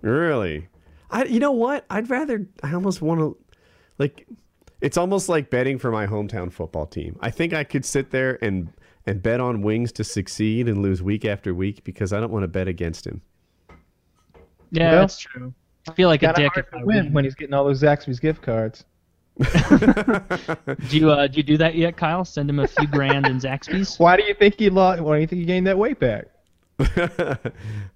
Really? 0.00 0.68
I 1.10 1.24
you 1.24 1.40
know 1.40 1.52
what? 1.52 1.84
I'd 1.90 2.10
rather 2.10 2.46
I 2.62 2.72
almost 2.74 3.00
want 3.00 3.20
to 3.20 3.36
like 3.98 4.26
it's 4.80 4.96
almost 4.96 5.28
like 5.28 5.48
betting 5.48 5.78
for 5.78 5.90
my 5.90 6.06
hometown 6.06 6.52
football 6.52 6.86
team. 6.86 7.16
I 7.20 7.30
think 7.30 7.54
I 7.54 7.64
could 7.64 7.84
sit 7.84 8.10
there 8.10 8.38
and 8.44 8.70
and 9.06 9.22
bet 9.22 9.40
on 9.40 9.62
Wings 9.62 9.92
to 9.92 10.04
succeed 10.04 10.68
and 10.68 10.82
lose 10.82 11.02
week 11.02 11.24
after 11.24 11.54
week 11.54 11.84
because 11.84 12.12
I 12.12 12.20
don't 12.20 12.32
want 12.32 12.44
to 12.44 12.48
bet 12.48 12.68
against 12.68 13.06
him. 13.06 13.20
Yeah, 14.70 14.92
Well, 14.92 15.00
that's 15.02 15.18
true. 15.18 15.52
I 15.88 15.92
feel 15.92 16.08
like 16.08 16.22
a 16.22 16.32
dick 16.32 16.52
if 16.56 16.70
to 16.70 16.78
I 16.78 16.84
win 16.84 16.96
win. 17.04 17.12
when 17.12 17.24
he's 17.24 17.34
getting 17.34 17.54
all 17.54 17.64
those 17.64 17.82
Zaxby's 17.82 18.18
gift 18.18 18.42
cards. 18.42 18.84
Do 19.38 20.96
you 20.96 21.10
uh, 21.10 21.26
do 21.26 21.36
you 21.38 21.42
do 21.42 21.56
that 21.56 21.74
yet, 21.74 21.96
Kyle? 21.96 22.24
Send 22.24 22.48
him 22.48 22.60
a 22.60 22.68
few 22.68 22.86
grand 22.86 23.26
in 23.26 23.40
Zaxby's. 23.40 23.96
Why 23.98 24.16
do 24.16 24.22
you 24.22 24.32
think 24.32 24.54
he 24.60 24.70
lost? 24.70 25.00
Why 25.02 25.16
do 25.16 25.20
you 25.22 25.26
think 25.26 25.40
he 25.40 25.44
gained 25.44 25.66
that 25.66 25.76
weight 25.76 25.98
back? 25.98 26.26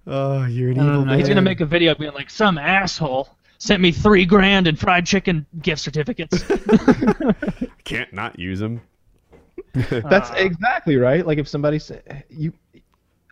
oh, 0.05 0.45
you're 0.45 0.71
an 0.71 0.75
evil 0.75 0.85
don't 0.85 1.07
know. 1.07 1.17
He's 1.17 1.29
gonna 1.29 1.41
make 1.41 1.61
a 1.61 1.65
video 1.65 1.95
being 1.95 2.11
like, 2.13 2.29
some 2.29 2.57
asshole 2.57 3.29
sent 3.57 3.81
me 3.81 3.93
three 3.93 4.25
grand 4.25 4.67
in 4.67 4.75
fried 4.75 5.05
chicken 5.05 5.45
gift 5.61 5.81
certificates. 5.81 6.43
Can't 7.85 8.11
not 8.11 8.37
use 8.37 8.59
them. 8.59 8.81
That's 9.89 10.31
Uh, 10.31 10.35
exactly 10.37 10.95
right. 10.97 11.25
Like 11.25 11.37
if 11.37 11.47
somebody 11.47 11.79
said 11.79 12.23
you, 12.29 12.53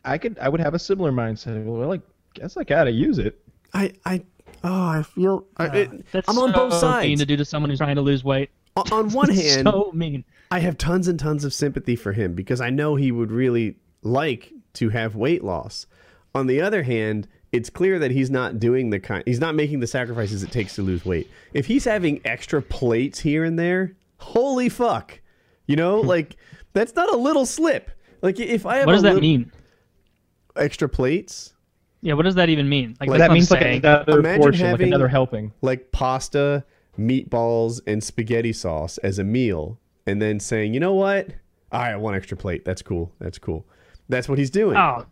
I 0.06 0.18
could, 0.18 0.38
I 0.40 0.50
would 0.50 0.60
have 0.62 0.74
a 0.74 0.80
similar 0.80 1.12
mindset. 1.12 1.64
Well, 1.66 1.88
like, 1.88 2.02
guess 2.34 2.58
I 2.58 2.64
gotta 2.64 2.92
use 2.92 3.18
it. 3.20 3.40
I 3.74 3.94
I 4.06 4.24
oh 4.64 4.88
I 4.88 5.04
feel 5.04 5.46
I, 5.58 5.66
it, 5.68 6.12
That's 6.12 6.30
I'm 6.30 6.38
on 6.38 6.52
both 6.52 6.74
so 6.74 6.88
mean 7.02 7.18
sides. 7.18 7.22
to 7.22 7.26
do 7.26 7.38
to 7.38 7.46
someone 7.46 7.70
who's 7.70 7.80
trying 7.80 7.96
to 7.96 8.02
lose 8.02 8.24
weight. 8.24 8.50
On- 8.76 8.92
on 8.94 9.10
one 9.10 9.30
hand, 9.34 9.64
so 9.68 9.92
mean. 9.94 10.24
I 10.52 10.60
have 10.60 10.78
tons 10.78 11.08
and 11.08 11.20
tons 11.20 11.44
of 11.44 11.54
sympathy 11.54 11.96
for 11.96 12.14
him 12.14 12.34
because 12.34 12.62
I 12.62 12.70
know 12.70 12.96
he 12.96 13.12
would 13.12 13.32
really 13.32 13.76
like 14.04 14.54
to 14.74 14.90
have 14.90 15.16
weight 15.16 15.44
loss. 15.44 15.88
On 16.36 16.48
the 16.48 16.62
other 16.62 16.84
hand, 16.84 17.28
it's 17.52 17.70
clear 17.70 17.98
that 18.00 18.12
he's 18.12 18.30
not 18.30 18.60
doing 18.60 18.92
the 18.92 19.00
kind 19.00 19.24
he's 19.26 19.40
not 19.40 19.56
making 19.56 19.80
the 19.80 19.88
sacrifices 19.88 20.44
it 20.44 20.52
takes 20.52 20.76
to 20.76 20.84
lose 20.84 21.04
weight. 21.04 21.30
If 21.54 21.66
he's 21.66 21.86
having 21.86 22.22
extra 22.24 22.62
plates 22.62 23.20
here 23.22 23.44
and 23.44 23.58
there, 23.58 23.94
holy 24.20 24.70
fuck. 24.70 25.20
You 25.68 25.76
know, 25.76 26.02
hmm. 26.02 26.08
like 26.08 26.36
that's 26.74 26.96
not 26.96 27.14
a 27.14 27.18
little 27.18 27.46
slip. 27.46 27.92
Like 28.22 28.40
if 28.40 28.66
I 28.66 28.78
have 28.78 28.86
What 28.88 28.94
does 28.94 29.02
a 29.02 29.04
that 29.04 29.14
little- 29.16 29.22
mean? 29.22 29.52
extra 30.56 30.90
plates, 30.90 31.54
Yeah, 32.02 32.14
what 32.14 32.24
does 32.24 32.36
that 32.36 32.50
even 32.50 32.68
mean? 32.68 32.96
Like, 33.00 33.10
Like, 33.10 33.20
that's 33.20 33.20
that 33.20 33.24
what 33.30 33.32
I'm 33.32 33.34
means 33.36 33.52
like 33.52 33.62
saying. 33.62 33.80
another 33.86 34.20
Imagine 34.20 34.42
portion, 34.42 34.72
like 34.72 34.82
another 34.82 35.08
helping. 35.08 35.52
like 35.62 35.92
pasta 35.92 36.66
meatballs 36.98 37.80
and 37.86 38.04
spaghetti 38.04 38.52
sauce 38.54 38.98
as 39.00 39.20
a 39.20 39.24
meal 39.24 39.80
and 40.08 40.20
then 40.22 40.40
saying, 40.40 40.74
you 40.74 40.80
know 40.80 40.94
what? 40.96 41.28
All 41.72 41.82
right, 41.82 41.96
one 41.96 42.16
extra 42.16 42.36
plate. 42.38 42.66
That's 42.66 42.82
cool. 42.82 43.12
That's 43.20 43.38
cool. 43.38 43.68
That's 44.10 44.28
what 44.30 44.40
he's 44.40 44.50
doing. 44.50 44.78
Oh, 44.78 45.06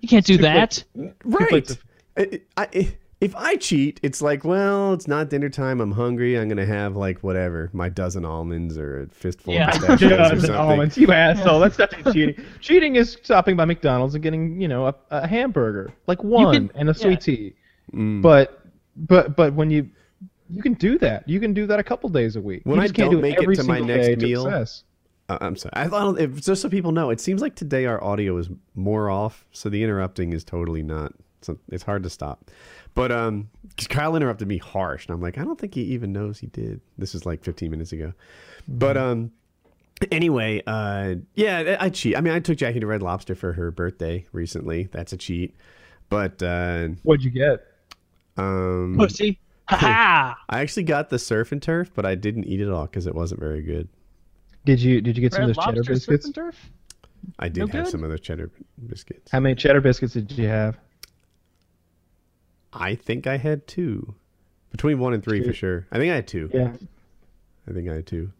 you 0.00 0.08
can't 0.08 0.24
do 0.24 0.38
that. 0.38 0.84
right. 1.24 1.48
plates 1.48 1.76
I, 2.16 2.40
I, 2.56 2.96
if 3.20 3.34
I 3.34 3.56
cheat, 3.56 3.98
it's 4.02 4.20
like, 4.20 4.44
well, 4.44 4.92
it's 4.92 5.08
not 5.08 5.30
dinner 5.30 5.48
time. 5.48 5.80
I'm 5.80 5.92
hungry. 5.92 6.38
I'm 6.38 6.48
gonna 6.48 6.66
have 6.66 6.96
like 6.96 7.22
whatever, 7.22 7.70
my 7.72 7.88
dozen 7.88 8.24
almonds 8.24 8.76
or 8.76 9.02
a 9.02 9.06
fistful 9.08 9.54
Yeah. 9.54 9.68
of 9.70 9.72
pistachios 9.80 10.02
or 10.12 10.16
Dozen 10.18 10.40
something. 10.40 10.54
almonds, 10.56 10.98
you 10.98 11.10
asshole. 11.12 11.60
That's 11.60 11.78
not 11.78 11.90
cheating. 12.12 12.44
cheating 12.60 12.96
is 12.96 13.16
stopping 13.22 13.56
by 13.56 13.64
McDonald's 13.64 14.14
and 14.14 14.22
getting, 14.22 14.60
you 14.60 14.68
know, 14.68 14.86
a, 14.86 14.94
a 15.10 15.26
hamburger, 15.26 15.94
like 16.06 16.22
one 16.22 16.54
can- 16.68 16.70
and 16.74 16.90
a 16.90 16.92
yeah. 16.92 17.02
sweet 17.02 17.20
tea. 17.22 17.54
Mm. 17.94 18.20
But, 18.20 18.60
but, 18.96 19.34
but 19.36 19.54
when 19.54 19.70
you, 19.70 19.88
you 20.50 20.62
can 20.62 20.74
do 20.74 20.98
that. 20.98 21.28
You 21.28 21.40
can 21.40 21.54
do 21.54 21.66
that 21.66 21.80
a 21.80 21.82
couple 21.82 22.08
days 22.10 22.36
a 22.36 22.40
week. 22.40 22.62
When 22.64 22.76
you 22.76 22.82
I 22.82 22.86
can't 22.86 22.96
don't 22.96 23.10
do 23.12 23.20
make 23.20 23.36
it 23.38 23.42
every 23.42 23.56
to 23.56 23.64
my 23.64 23.80
next 23.80 24.06
day 24.06 24.26
meal, 24.26 24.46
excess. 24.46 24.84
Uh, 25.28 25.38
I'm 25.40 25.56
sorry. 25.56 25.72
I 25.74 25.88
thought 25.88 26.20
if, 26.20 26.40
just 26.40 26.62
so 26.62 26.68
people 26.68 26.92
know, 26.92 27.10
it 27.10 27.20
seems 27.20 27.40
like 27.42 27.56
today 27.56 27.86
our 27.86 28.02
audio 28.04 28.36
is 28.36 28.48
more 28.76 29.10
off, 29.10 29.44
so 29.50 29.68
the 29.68 29.82
interrupting 29.82 30.32
is 30.32 30.44
totally 30.44 30.84
not. 30.84 31.14
It's, 31.48 31.60
it's 31.70 31.82
hard 31.82 32.02
to 32.04 32.10
stop. 32.10 32.50
But 32.94 33.12
um, 33.12 33.48
'cause 33.76 33.86
Kyle 33.88 34.16
interrupted 34.16 34.48
me 34.48 34.58
harsh, 34.58 35.06
and 35.06 35.14
I'm 35.14 35.20
like, 35.20 35.38
I 35.38 35.44
don't 35.44 35.58
think 35.60 35.74
he 35.74 35.82
even 35.82 36.12
knows 36.12 36.38
he 36.38 36.46
did. 36.48 36.80
This 36.98 37.14
is 37.14 37.26
like 37.26 37.42
15 37.44 37.70
minutes 37.70 37.92
ago. 37.92 38.12
But 38.68 38.96
um, 38.96 39.32
anyway, 40.10 40.62
uh, 40.66 41.16
yeah, 41.34 41.76
I 41.80 41.86
I 41.86 41.88
cheat. 41.90 42.16
I 42.16 42.20
mean, 42.20 42.32
I 42.32 42.40
took 42.40 42.58
Jackie 42.58 42.80
to 42.80 42.86
Red 42.86 43.02
Lobster 43.02 43.34
for 43.34 43.52
her 43.52 43.70
birthday 43.70 44.24
recently. 44.32 44.88
That's 44.92 45.12
a 45.12 45.16
cheat. 45.16 45.54
But 46.08 46.42
uh, 46.42 46.88
What'd 47.02 47.24
you 47.24 47.30
get? 47.30 47.66
um, 48.36 48.96
Pussy. 48.98 49.38
Ha 49.68 49.76
ha. 49.76 50.38
I 50.48 50.60
actually 50.60 50.84
got 50.84 51.10
the 51.10 51.18
surf 51.18 51.50
and 51.52 51.60
turf, 51.62 51.90
but 51.94 52.06
I 52.06 52.14
didn't 52.14 52.44
eat 52.44 52.60
it 52.60 52.70
all 52.70 52.86
because 52.86 53.06
it 53.06 53.14
wasn't 53.14 53.40
very 53.40 53.62
good. 53.62 53.88
Did 54.64 54.80
you 54.80 55.00
did 55.00 55.16
you 55.16 55.20
get 55.20 55.32
some 55.32 55.42
of 55.42 55.48
those 55.48 55.56
cheddar 55.64 55.76
Lobster 55.78 55.94
surf 55.94 55.98
biscuits? 56.06 56.24
and 56.26 56.34
turf? 56.34 56.70
I 57.40 57.48
did 57.48 57.60
No 57.60 57.66
have 57.66 57.84
good? 57.86 57.90
some 57.90 58.04
of 58.04 58.10
those 58.10 58.20
cheddar 58.20 58.50
biscuits. 58.86 59.32
How 59.32 59.40
many 59.40 59.54
cheddar 59.56 59.80
biscuits 59.80 60.12
did 60.14 60.30
you 60.32 60.46
have? 60.48 60.76
I 62.72 62.94
think 62.94 63.26
I 63.26 63.36
had 63.36 63.66
two. 63.66 64.14
Between 64.70 64.98
one 64.98 65.14
and 65.14 65.22
three 65.22 65.42
for 65.42 65.52
sure. 65.52 65.86
I 65.90 65.98
think 65.98 66.12
I 66.12 66.16
had 66.16 66.26
two. 66.26 66.50
Yeah, 66.52 66.72
I 67.68 67.72
think 67.72 67.88
I 67.88 67.94
had 67.94 68.06
two. 68.06 68.30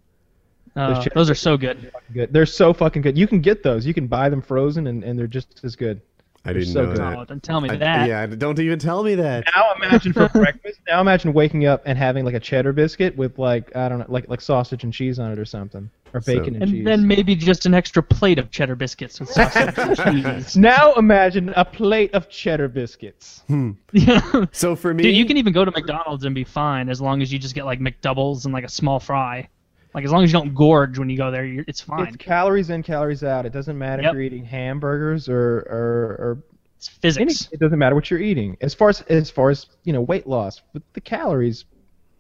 Uh, 0.74 1.03
cheddar 1.03 1.14
those 1.14 1.31
are 1.31 1.35
so 1.35 1.57
good. 1.57 1.91
good. 2.12 2.33
They're 2.33 2.45
so 2.45 2.74
fucking 2.74 3.01
good. 3.03 3.16
You 3.16 3.27
can 3.27 3.41
get 3.41 3.62
those. 3.62 3.87
You 3.87 3.95
can 3.95 4.07
buy 4.07 4.29
them 4.29 4.43
frozen, 4.43 4.87
and, 4.89 5.03
and 5.03 5.18
they're 5.18 5.27
just 5.27 5.61
as 5.64 5.74
good. 5.74 6.03
I 6.47 6.53
didn't 6.53 6.68
so 6.68 6.82
know 6.82 6.88
good. 6.88 6.97
that. 6.99 7.18
Oh, 7.18 7.24
don't 7.24 7.42
tell 7.42 7.61
me 7.61 7.70
I- 7.70 7.76
that. 7.76 8.09
yeah, 8.09 8.26
don't 8.26 8.59
even 8.61 8.78
tell 8.78 9.03
me 9.03 9.14
that. 9.16 9.44
Now 9.55 9.72
imagine 9.74 10.12
for 10.12 10.28
breakfast. 10.34 10.80
Now 10.88 11.01
imagine 11.01 11.32
waking 11.32 11.66
up 11.66 11.82
and 11.86 11.99
having 11.99 12.24
like 12.24 12.34
a 12.34 12.40
cheddar 12.40 12.72
biscuit 12.72 13.16
with 13.16 13.38
like 13.38 13.74
I 13.76 13.88
don't 13.88 13.99
know, 13.99 14.07
like 14.09 14.28
like 14.28 14.40
sausage 14.40 14.84
and 14.84 14.92
cheese 14.92 15.18
on 15.18 15.32
it 15.32 15.38
or 15.38 15.44
something, 15.44 15.90
or 16.14 16.20
So- 16.20 16.32
bacon 16.34 16.55
and, 16.55 16.62
And 16.62 16.70
cheese. 16.72 16.78
And 16.78 16.86
then 16.86 17.07
maybe 17.09 17.34
just 17.34 17.66
an 17.66 17.74
extra 17.74 18.03
plate 18.03 18.38
of 18.38 18.51
cheddar 18.51 18.76
biscuits 18.76 19.18
with 19.20 19.30
sausage 19.30 19.74
and 19.78 19.97
cheese. 20.44 20.57
now 20.57 20.94
imagine 20.94 21.51
a 21.57 21.64
plate 21.64 22.14
of 22.14 22.28
cheddar 22.28 22.68
biscuits. 22.68 23.42
Yeah. 23.49 24.20
Hmm. 24.20 24.44
So 24.53 24.76
for 24.76 24.94
me, 24.94 25.03
Dude, 25.03 25.16
you 25.16 25.26
can 25.26 25.36
even 25.36 25.53
go 25.53 25.64
to 25.64 25.70
McDonald's 25.70 26.24
and 26.24 26.34
be 26.34 26.44
fine 26.44 26.88
as 26.88 27.01
long 27.01 27.22
as 27.22 27.32
you 27.32 27.38
just 27.38 27.55
get 27.55 27.64
like 27.64 27.80
McDoubles 27.80 28.44
and 28.44 28.55
like 28.55 28.64
a 28.64 28.68
small 28.68 29.01
fry. 29.01 29.49
Like 29.97 30.05
as 30.05 30.12
long 30.12 30.22
as 30.24 30.30
you 30.30 30.38
don't 30.38 30.55
gorge 30.55 30.99
when 30.99 31.09
you 31.09 31.16
go 31.16 31.30
there, 31.30 31.47
you're, 31.47 31.64
it's 31.66 31.80
fine. 31.80 32.09
It's 32.09 32.16
calories 32.18 32.68
in, 32.68 32.82
calories 32.82 33.24
out. 33.24 33.47
It 33.47 33.53
doesn't 33.55 33.78
matter 33.78 34.03
Yep. 34.03 34.11
if 34.11 34.14
you're 34.14 34.22
eating 34.24 34.44
hamburgers 34.44 35.26
or 35.26 35.61
or, 35.70 36.16
or 36.20 36.38
It's 36.76 36.90
any. 37.16 37.28
physics. 37.30 37.49
It 37.51 37.61
doesn't 37.61 37.78
matter 37.78 37.94
what 37.94 38.11
you're 38.11 38.20
eating. 38.20 38.59
As 38.61 38.74
far 38.74 38.90
as 38.90 39.01
as 39.09 39.30
far 39.30 39.49
as 39.49 39.66
you 39.84 39.94
know, 39.94 40.03
weight 40.03 40.26
loss 40.26 40.61
with 40.74 40.82
the 40.92 41.01
calories 41.01 41.64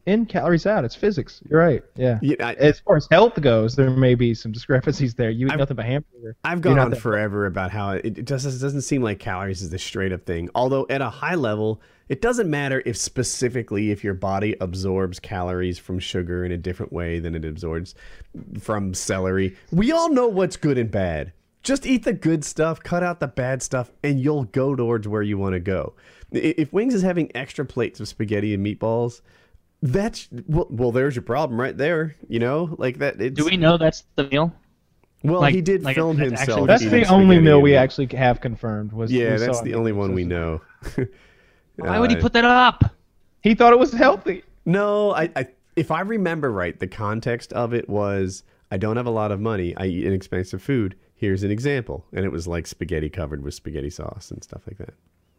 in, 0.06 0.24
calories 0.26 0.66
out. 0.66 0.84
It's 0.84 0.94
physics. 0.94 1.42
You're 1.50 1.60
right. 1.60 1.82
Yeah. 1.96 2.18
Yeah, 2.22 2.36
I, 2.40 2.54
As 2.54 2.80
far 2.80 2.96
as 2.96 3.06
health 3.10 3.40
goes, 3.40 3.74
there 3.76 3.90
may 3.90 4.14
be 4.14 4.34
some 4.34 4.52
discrepancies 4.52 5.14
there. 5.14 5.30
You 5.30 5.46
eat 5.46 5.52
I've- 5.52 5.58
nothing 5.58 5.76
but 5.76 5.84
hamburger. 5.84 6.36
I've 6.44 6.60
gone 6.60 6.78
on 6.78 6.94
forever 6.94 7.46
about 7.46 7.70
how 7.70 7.90
it, 7.90 8.18
it 8.18 8.24
just 8.24 8.46
it 8.46 8.58
doesn't 8.60 8.82
seem 8.82 9.02
like 9.02 9.18
calories 9.18 9.62
is 9.62 9.70
the 9.70 9.78
straight 9.78 10.12
up 10.12 10.24
thing. 10.24 10.48
Although 10.54 10.86
at 10.88 11.00
a 11.02 11.10
high 11.10 11.34
level, 11.34 11.80
it 12.08 12.22
doesn't 12.22 12.48
matter 12.48 12.82
if 12.86 12.96
specifically 12.96 13.90
if 13.90 14.04
your 14.04 14.14
body 14.14 14.54
absorbs 14.60 15.18
calories 15.18 15.78
from 15.78 15.98
sugar 15.98 16.44
in 16.44 16.52
a 16.52 16.56
different 16.56 16.92
way 16.92 17.18
than 17.18 17.34
it 17.34 17.44
absorbs 17.44 17.94
from 18.60 18.94
celery. 18.94 19.56
We 19.72 19.92
all 19.92 20.08
know 20.10 20.28
what's 20.28 20.56
good 20.56 20.78
and 20.78 20.90
bad. 20.90 21.32
Just 21.64 21.84
eat 21.84 22.04
the 22.04 22.12
good 22.12 22.44
stuff, 22.44 22.80
cut 22.80 23.02
out 23.02 23.18
the 23.18 23.26
bad 23.26 23.60
stuff, 23.60 23.90
and 24.04 24.20
you'll 24.20 24.44
go 24.44 24.76
towards 24.76 25.08
where 25.08 25.22
you 25.22 25.36
want 25.36 25.54
to 25.54 25.58
go. 25.60 25.94
If 26.30 26.72
Wings 26.72 26.94
is 26.94 27.02
having 27.02 27.34
extra 27.34 27.64
plates 27.64 27.98
of 27.98 28.06
spaghetti 28.06 28.54
and 28.54 28.64
meatballs, 28.64 29.20
that's 29.82 30.28
well, 30.46 30.66
well 30.70 30.92
there's 30.92 31.14
your 31.16 31.22
problem 31.22 31.60
right 31.60 31.76
there. 31.76 32.16
You 32.28 32.38
know, 32.40 32.74
like 32.78 32.98
that. 32.98 33.20
It's, 33.20 33.36
Do 33.36 33.44
we 33.44 33.56
know 33.56 33.76
that's 33.78 34.04
the 34.16 34.24
meal? 34.24 34.52
Well, 35.22 35.40
like- 35.40 35.54
he 35.54 35.60
did 35.62 35.82
like 35.82 35.96
film 35.96 36.16
that's 36.16 36.28
himself. 36.30 36.68
actually- 36.70 36.88
That's 36.88 37.08
the 37.08 37.14
only 37.14 37.38
meal 37.40 37.60
we 37.60 37.74
actually 37.76 38.06
have 38.16 38.40
confirmed. 38.40 38.92
Was 38.92 39.10
Yeah, 39.12 39.36
that's 39.36 39.58
saw 39.58 39.64
the 39.64 39.74
only 39.74 39.92
one 39.92 40.12
we 40.14 40.22
sausage. 40.22 40.28
know. 40.28 40.60
Why 41.76 41.98
would 41.98 42.10
he 42.10 42.16
Uh, 42.16 42.20
put 42.20 42.32
that 42.34 42.44
up? 42.44 42.84
He 43.42 43.54
thought 43.54 43.72
it 43.72 43.78
was 43.78 43.92
healthy. 43.92 44.42
No, 44.64 45.12
I, 45.12 45.30
I 45.36 45.46
if 45.76 45.90
I 45.90 46.00
remember 46.00 46.50
right, 46.50 46.78
the 46.78 46.86
context 46.86 47.52
of 47.52 47.74
it 47.74 47.88
was 47.88 48.42
I 48.70 48.76
don't 48.78 48.96
have 48.96 49.06
a 49.06 49.10
lot 49.10 49.30
of 49.30 49.40
money. 49.40 49.76
I 49.76 49.86
eat 49.86 50.04
inexpensive 50.04 50.62
food. 50.62 50.96
Here's 51.14 51.42
an 51.42 51.50
example, 51.50 52.04
and 52.12 52.24
it 52.24 52.32
was 52.32 52.46
like 52.48 52.66
spaghetti 52.66 53.08
covered 53.08 53.42
with 53.42 53.54
spaghetti 53.54 53.90
sauce 53.90 54.30
and 54.30 54.42
stuff 54.42 54.62
like 54.66 54.78
that. 54.78 54.94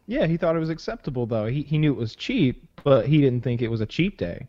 Yeah, 0.08 0.26
he 0.26 0.38
thought 0.38 0.56
it 0.56 0.58
was 0.58 0.70
acceptable 0.70 1.26
though. 1.26 1.46
He 1.46 1.62
he 1.62 1.76
knew 1.78 1.92
it 1.92 1.98
was 1.98 2.16
cheap, 2.16 2.66
but 2.82 3.06
he 3.06 3.20
didn't 3.20 3.42
think 3.42 3.60
it 3.60 3.68
was 3.68 3.82
a 3.82 3.86
cheap 3.86 4.16
day. 4.16 4.48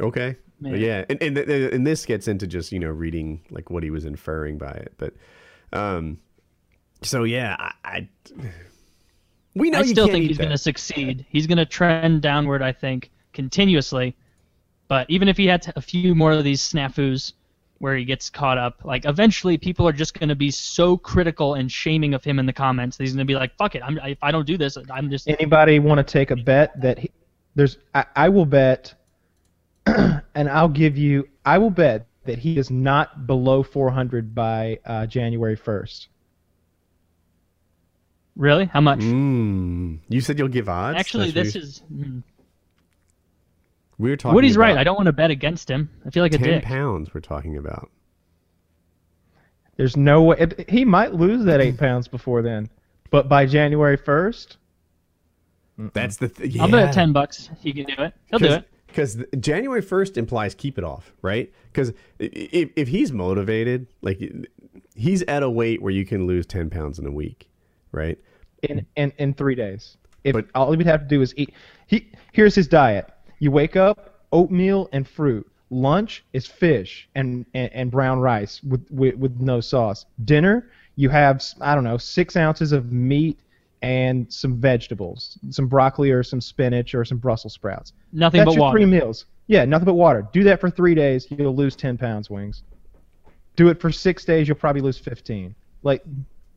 Okay. 0.00 0.36
Yeah, 0.60 1.04
and, 1.10 1.20
and 1.22 1.36
and 1.36 1.86
this 1.86 2.06
gets 2.06 2.28
into 2.28 2.46
just 2.46 2.72
you 2.72 2.78
know 2.78 2.88
reading 2.88 3.42
like 3.50 3.68
what 3.68 3.82
he 3.82 3.90
was 3.90 4.04
inferring 4.04 4.58
by 4.58 4.70
it, 4.70 4.94
but 4.96 5.12
um, 5.72 6.18
so 7.02 7.24
yeah, 7.24 7.56
I, 7.58 7.72
I 7.84 8.08
we 9.54 9.70
know 9.70 9.78
I 9.78 9.82
you 9.82 9.88
still 9.88 10.06
think 10.06 10.26
he's 10.28 10.36
that. 10.38 10.44
going 10.44 10.52
to 10.52 10.58
succeed. 10.58 11.26
He's 11.28 11.46
going 11.46 11.58
to 11.58 11.66
trend 11.66 12.22
downward, 12.22 12.62
I 12.62 12.72
think, 12.72 13.10
continuously. 13.32 14.16
But 14.88 15.10
even 15.10 15.28
if 15.28 15.36
he 15.36 15.46
had 15.46 15.70
a 15.76 15.82
few 15.82 16.14
more 16.14 16.32
of 16.32 16.44
these 16.44 16.62
snafus 16.62 17.32
where 17.82 17.96
he 17.96 18.04
gets 18.04 18.30
caught 18.30 18.58
up, 18.58 18.84
like 18.84 19.04
eventually 19.06 19.58
people 19.58 19.88
are 19.88 19.92
just 19.92 20.16
going 20.16 20.28
to 20.28 20.36
be 20.36 20.52
so 20.52 20.96
critical 20.96 21.54
and 21.54 21.70
shaming 21.70 22.14
of 22.14 22.22
him 22.22 22.38
in 22.38 22.46
the 22.46 22.52
comments 22.52 22.96
that 22.96 23.02
he's 23.02 23.12
going 23.12 23.26
to 23.26 23.30
be 23.30 23.34
like, 23.34 23.56
"Fuck 23.56 23.74
it, 23.74 23.82
I'm, 23.84 23.98
if 23.98 24.18
I 24.22 24.30
don't 24.30 24.46
do 24.46 24.56
this, 24.56 24.78
I'm 24.88 25.10
just." 25.10 25.28
Anybody 25.28 25.80
want 25.80 25.98
to 25.98 26.04
take 26.04 26.30
a 26.30 26.36
bet 26.36 26.80
that 26.80 27.00
he, 27.00 27.10
there's? 27.56 27.78
I, 27.92 28.04
I 28.14 28.28
will 28.28 28.46
bet, 28.46 28.94
and 29.86 30.48
I'll 30.48 30.68
give 30.68 30.96
you. 30.96 31.28
I 31.44 31.58
will 31.58 31.70
bet 31.70 32.06
that 32.24 32.38
he 32.38 32.56
is 32.56 32.70
not 32.70 33.26
below 33.26 33.64
400 33.64 34.32
by 34.32 34.78
uh, 34.86 35.06
January 35.06 35.56
1st. 35.56 36.06
Really? 38.36 38.66
How 38.66 38.80
much? 38.80 39.00
Mm, 39.00 39.98
you 40.08 40.20
said 40.20 40.38
you'll 40.38 40.46
give 40.46 40.68
odds. 40.68 41.00
Actually, 41.00 41.32
That's 41.32 41.54
this 41.54 41.64
is. 41.64 41.82
mm. 41.92 42.22
We 44.02 44.10
were 44.10 44.16
talking. 44.16 44.34
Woody's 44.34 44.56
right. 44.56 44.76
I 44.76 44.84
don't 44.84 44.96
want 44.96 45.06
to 45.06 45.12
bet 45.12 45.30
against 45.30 45.70
him. 45.70 45.88
I 46.04 46.10
feel 46.10 46.22
like 46.22 46.34
a 46.34 46.38
Ten 46.38 46.48
dick. 46.48 46.64
pounds. 46.64 47.14
We're 47.14 47.20
talking 47.20 47.56
about. 47.56 47.90
There's 49.76 49.96
no 49.96 50.22
way 50.22 50.36
it, 50.38 50.68
he 50.68 50.84
might 50.84 51.14
lose 51.14 51.44
that 51.46 51.60
eight 51.60 51.78
pounds 51.78 52.06
before 52.08 52.42
then, 52.42 52.68
but 53.10 53.28
by 53.28 53.46
January 53.46 53.96
1st, 53.96 54.56
That's 55.94 56.18
the. 56.18 56.28
Th- 56.28 56.60
I'll 56.60 56.68
bet 56.70 56.92
ten 56.92 57.12
bucks. 57.12 57.48
He 57.60 57.72
can 57.72 57.84
do 57.86 57.94
it. 58.02 58.14
He'll 58.26 58.38
do 58.38 58.46
it. 58.46 58.68
Because 58.86 59.16
January 59.40 59.80
first 59.80 60.18
implies 60.18 60.54
keep 60.54 60.76
it 60.76 60.84
off, 60.84 61.12
right? 61.22 61.50
Because 61.72 61.94
if 62.18 62.70
if 62.76 62.88
he's 62.88 63.10
motivated, 63.12 63.86
like 64.02 64.20
he's 64.94 65.22
at 65.22 65.42
a 65.42 65.48
weight 65.48 65.80
where 65.80 65.92
you 65.92 66.04
can 66.04 66.26
lose 66.26 66.44
ten 66.44 66.68
pounds 66.68 66.98
in 66.98 67.06
a 67.06 67.12
week, 67.12 67.48
right? 67.92 68.18
in 68.62 68.86
in, 68.96 69.12
in 69.18 69.32
three 69.34 69.54
days. 69.54 69.96
If 70.24 70.34
But- 70.34 70.46
all 70.54 70.70
he 70.70 70.76
would 70.76 70.86
have 70.86 71.00
to 71.00 71.06
do 71.08 71.22
is 71.22 71.32
eat. 71.38 71.54
He 71.86 72.10
here's 72.32 72.54
his 72.54 72.68
diet. 72.68 73.08
You 73.42 73.50
wake 73.50 73.74
up, 73.74 74.20
oatmeal 74.30 74.88
and 74.92 75.06
fruit. 75.06 75.50
Lunch 75.68 76.24
is 76.32 76.46
fish 76.46 77.08
and, 77.16 77.44
and, 77.54 77.72
and 77.72 77.90
brown 77.90 78.20
rice 78.20 78.62
with, 78.62 78.88
with 78.88 79.16
with 79.16 79.40
no 79.40 79.60
sauce. 79.60 80.06
Dinner, 80.24 80.70
you 80.94 81.08
have 81.08 81.42
I 81.60 81.74
don't 81.74 81.82
know 81.82 81.98
six 81.98 82.36
ounces 82.36 82.70
of 82.70 82.92
meat 82.92 83.40
and 83.82 84.32
some 84.32 84.60
vegetables, 84.60 85.40
some 85.50 85.66
broccoli 85.66 86.12
or 86.12 86.22
some 86.22 86.40
spinach 86.40 86.94
or 86.94 87.04
some 87.04 87.18
Brussels 87.18 87.54
sprouts. 87.54 87.94
Nothing 88.12 88.38
That's 88.38 88.50
but 88.50 88.54
your 88.54 88.60
water. 88.60 88.78
three 88.78 88.86
meals. 88.86 89.26
Yeah, 89.48 89.64
nothing 89.64 89.86
but 89.86 89.94
water. 89.94 90.24
Do 90.32 90.44
that 90.44 90.60
for 90.60 90.70
three 90.70 90.94
days, 90.94 91.26
you'll 91.28 91.56
lose 91.56 91.74
ten 91.74 91.98
pounds. 91.98 92.30
Wings. 92.30 92.62
Do 93.56 93.70
it 93.70 93.80
for 93.80 93.90
six 93.90 94.24
days, 94.24 94.46
you'll 94.46 94.56
probably 94.56 94.82
lose 94.82 94.98
fifteen. 94.98 95.56
Like 95.82 96.04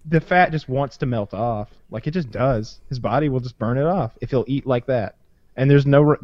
the 0.06 0.22
fat 0.22 0.52
just 0.52 0.70
wants 0.70 0.98
to 0.98 1.08
melt 1.08 1.34
off. 1.34 1.72
Like 1.90 2.06
it 2.06 2.12
just 2.12 2.30
does. 2.30 2.80
His 2.90 3.00
body 3.00 3.28
will 3.30 3.40
just 3.40 3.58
burn 3.58 3.80
it 3.80 3.88
off 3.88 4.12
if 4.22 4.30
he'll 4.30 4.46
eat 4.48 4.68
like 4.68 4.86
that. 4.86 5.16
And 5.58 5.72
there's 5.72 5.86
no, 5.88 6.18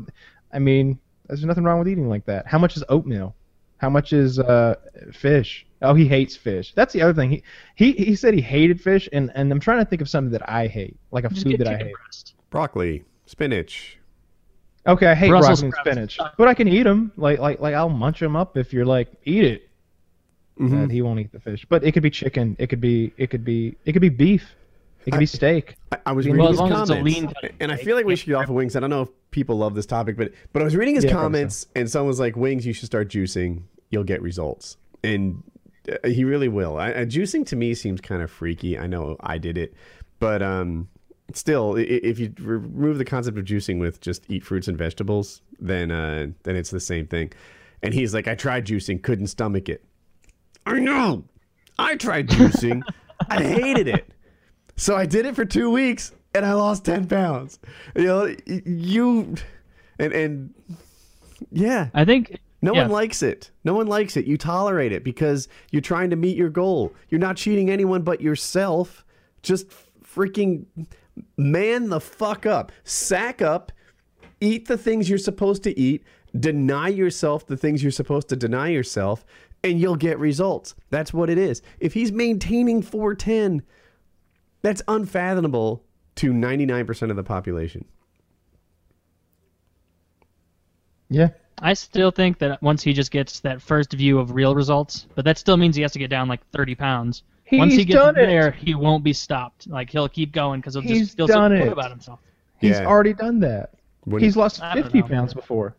I 0.53 0.59
mean, 0.59 0.99
there's 1.27 1.43
nothing 1.45 1.63
wrong 1.63 1.79
with 1.79 1.87
eating 1.87 2.09
like 2.09 2.25
that. 2.25 2.47
How 2.47 2.57
much 2.57 2.75
is 2.77 2.83
oatmeal? 2.89 3.35
How 3.77 3.89
much 3.89 4.13
is 4.13 4.37
uh, 4.37 4.75
fish? 5.11 5.65
Oh, 5.81 5.95
he 5.95 6.07
hates 6.07 6.35
fish. 6.35 6.73
That's 6.75 6.93
the 6.93 7.01
other 7.01 7.13
thing. 7.13 7.31
He 7.31 7.43
he 7.75 7.91
he 7.93 8.15
said 8.15 8.33
he 8.35 8.41
hated 8.41 8.79
fish, 8.79 9.09
and 9.11 9.31
and 9.33 9.51
I'm 9.51 9.59
trying 9.59 9.79
to 9.79 9.85
think 9.89 10.01
of 10.01 10.09
something 10.09 10.31
that 10.31 10.47
I 10.47 10.67
hate, 10.67 10.97
like 11.11 11.23
a 11.23 11.29
Just 11.29 11.43
food 11.43 11.57
that 11.59 11.67
I 11.67 11.77
hate. 11.77 11.93
breast. 11.93 12.35
Broccoli, 12.51 13.03
spinach. 13.25 13.97
Okay, 14.85 15.07
I 15.07 15.15
hate 15.15 15.29
Brussels 15.29 15.61
broccoli 15.61 15.91
and 16.01 16.09
sprouts. 16.11 16.13
spinach, 16.15 16.35
but 16.37 16.47
I 16.47 16.53
can 16.53 16.67
eat 16.67 16.83
them. 16.83 17.11
Like, 17.17 17.39
like, 17.39 17.59
like 17.59 17.73
I'll 17.75 17.89
munch 17.89 18.19
them 18.19 18.35
up 18.35 18.57
if 18.57 18.73
you're 18.73 18.85
like, 18.85 19.09
eat 19.25 19.45
it. 19.45 19.69
Mhm. 20.59 20.83
And 20.83 20.91
he 20.91 21.01
won't 21.01 21.19
eat 21.19 21.31
the 21.31 21.39
fish, 21.39 21.65
but 21.69 21.83
it 21.83 21.91
could 21.93 22.03
be 22.03 22.09
chicken. 22.09 22.55
It 22.59 22.67
could 22.67 22.81
be, 22.81 23.13
it 23.17 23.27
could 23.31 23.43
be, 23.43 23.77
it 23.85 23.93
could 23.93 24.01
be 24.01 24.09
beef. 24.09 24.55
It 25.05 25.11
could 25.11 25.19
be 25.19 25.25
steak. 25.25 25.75
I, 25.91 25.97
I 26.07 26.11
was 26.11 26.25
reading 26.27 26.41
as 26.43 26.51
his 26.51 26.59
long 26.59 26.71
as 26.71 26.81
it's 26.81 26.89
a 26.89 26.93
comments, 26.95 27.15
lean 27.19 27.33
and 27.59 27.71
I 27.71 27.75
feel 27.75 27.95
like 27.95 28.05
we 28.05 28.15
should 28.15 28.27
get 28.27 28.35
off 28.35 28.43
of 28.49 28.55
wings. 28.55 28.75
I 28.75 28.79
don't 28.79 28.89
know 28.89 29.01
if 29.03 29.09
people 29.31 29.57
love 29.57 29.73
this 29.75 29.85
topic, 29.85 30.15
but 30.17 30.31
but 30.53 30.61
I 30.61 30.65
was 30.65 30.75
reading 30.75 30.95
his 30.95 31.03
Yeah, 31.05 31.11
probably 31.11 31.25
so. 31.25 31.39
comments, 31.39 31.67
and 31.75 31.89
someone 31.89 32.07
was 32.07 32.19
like, 32.19 32.35
"Wings, 32.35 32.65
you 32.65 32.73
should 32.73 32.85
start 32.85 33.09
juicing. 33.09 33.63
You'll 33.89 34.03
get 34.03 34.21
results." 34.21 34.77
And 35.03 35.41
uh, 35.91 36.07
he 36.07 36.23
really 36.23 36.47
will. 36.49 36.77
I, 36.77 36.91
uh, 36.91 37.05
juicing 37.05 37.45
to 37.47 37.55
me 37.55 37.73
seems 37.73 37.99
kind 38.01 38.21
of 38.21 38.29
freaky. 38.29 38.77
I 38.77 38.85
know 38.87 39.17
I 39.21 39.37
did 39.39 39.57
it, 39.57 39.73
but 40.19 40.43
um, 40.43 40.87
still, 41.33 41.73
i- 41.77 41.81
i- 41.81 42.01
if 42.03 42.19
you 42.19 42.31
remove 42.39 42.97
the 42.99 43.05
concept 43.05 43.37
of 43.39 43.45
juicing 43.45 43.79
with 43.79 43.99
just 44.01 44.23
eat 44.29 44.43
fruits 44.45 44.67
and 44.67 44.77
vegetables, 44.77 45.41
then 45.59 45.89
uh, 45.89 46.27
then 46.43 46.55
it's 46.55 46.69
the 46.69 46.79
same 46.79 47.07
thing. 47.07 47.33
And 47.81 47.93
he's 47.95 48.13
like, 48.13 48.27
"I 48.27 48.35
tried 48.35 48.67
juicing, 48.67 49.01
couldn't 49.01 49.27
stomach 49.27 49.67
it." 49.67 49.83
I 50.67 50.79
know. 50.79 51.23
I 51.79 51.95
tried 51.95 52.27
juicing. 52.27 52.83
I 53.29 53.41
hated 53.41 53.87
it. 53.87 54.07
So 54.81 54.95
I 54.95 55.05
did 55.05 55.27
it 55.27 55.35
for 55.35 55.45
two 55.45 55.69
weeks 55.69 56.11
and 56.33 56.43
I 56.43 56.53
lost 56.53 56.85
10 56.85 57.07
pounds. 57.07 57.59
You 57.95 58.03
know, 58.03 58.35
you, 58.47 59.35
and, 59.99 60.11
and 60.11 60.53
yeah, 61.51 61.89
I 61.93 62.03
think 62.03 62.39
no 62.63 62.73
yeah. 62.73 62.81
one 62.81 62.89
likes 62.89 63.21
it. 63.21 63.51
No 63.63 63.75
one 63.75 63.85
likes 63.85 64.17
it. 64.17 64.25
You 64.25 64.39
tolerate 64.39 64.91
it 64.91 65.03
because 65.03 65.47
you're 65.69 65.83
trying 65.83 66.09
to 66.09 66.15
meet 66.15 66.35
your 66.35 66.49
goal. 66.49 66.95
You're 67.09 67.19
not 67.19 67.37
cheating 67.37 67.69
anyone 67.69 68.01
but 68.01 68.21
yourself. 68.21 69.05
Just 69.43 69.67
freaking 70.03 70.65
man 71.37 71.89
the 71.89 72.01
fuck 72.01 72.47
up. 72.47 72.71
Sack 72.83 73.43
up. 73.43 73.71
Eat 74.39 74.67
the 74.67 74.79
things 74.79 75.07
you're 75.07 75.19
supposed 75.19 75.61
to 75.61 75.79
eat. 75.79 76.03
Deny 76.39 76.87
yourself 76.87 77.45
the 77.45 77.55
things 77.55 77.83
you're 77.83 77.91
supposed 77.91 78.29
to 78.29 78.35
deny 78.35 78.69
yourself, 78.69 79.25
and 79.63 79.79
you'll 79.79 79.95
get 79.95 80.17
results. 80.17 80.73
That's 80.89 81.13
what 81.13 81.29
it 81.29 81.37
is. 81.37 81.61
If 81.79 81.93
he's 81.93 82.11
maintaining 82.11 82.81
410, 82.81 83.61
that's 84.61 84.81
unfathomable 84.87 85.83
to 86.15 86.31
99% 86.33 87.09
of 87.09 87.15
the 87.15 87.23
population. 87.23 87.85
Yeah. 91.09 91.29
I 91.59 91.73
still 91.73 92.11
think 92.11 92.39
that 92.39 92.61
once 92.61 92.81
he 92.81 92.93
just 92.93 93.11
gets 93.11 93.39
that 93.41 93.61
first 93.61 93.93
view 93.93 94.17
of 94.19 94.31
real 94.31 94.55
results, 94.55 95.05
but 95.15 95.25
that 95.25 95.37
still 95.37 95.57
means 95.57 95.75
he 95.75 95.81
has 95.83 95.91
to 95.91 95.99
get 95.99 96.09
down 96.09 96.27
like 96.27 96.45
30 96.51 96.75
pounds. 96.75 97.23
once 97.51 97.73
he 97.73 97.83
gets 97.83 97.99
done 97.99 98.17
it. 98.17 98.25
there, 98.25 98.51
he 98.51 98.73
won't 98.75 99.03
be 99.03 99.11
stopped. 99.13 99.67
Like 99.67 99.89
he'll 99.89 100.07
keep 100.09 100.31
going 100.31 100.61
because 100.61 100.73
he'll 100.73 100.81
He's 100.83 101.07
just 101.07 101.17
feel 101.17 101.27
done 101.27 101.51
so 101.51 101.57
good 101.57 101.67
it. 101.67 101.73
about 101.73 101.91
himself. 101.91 102.19
He's 102.59 102.79
Yeah. 102.79 102.85
already 102.85 103.13
done 103.13 103.39
that. 103.41 103.71
When- 104.05 104.23
He's 104.23 104.37
lost 104.37 104.61
50 104.73 105.01
know. 105.01 105.07
pounds 105.07 105.33
before. 105.33 105.75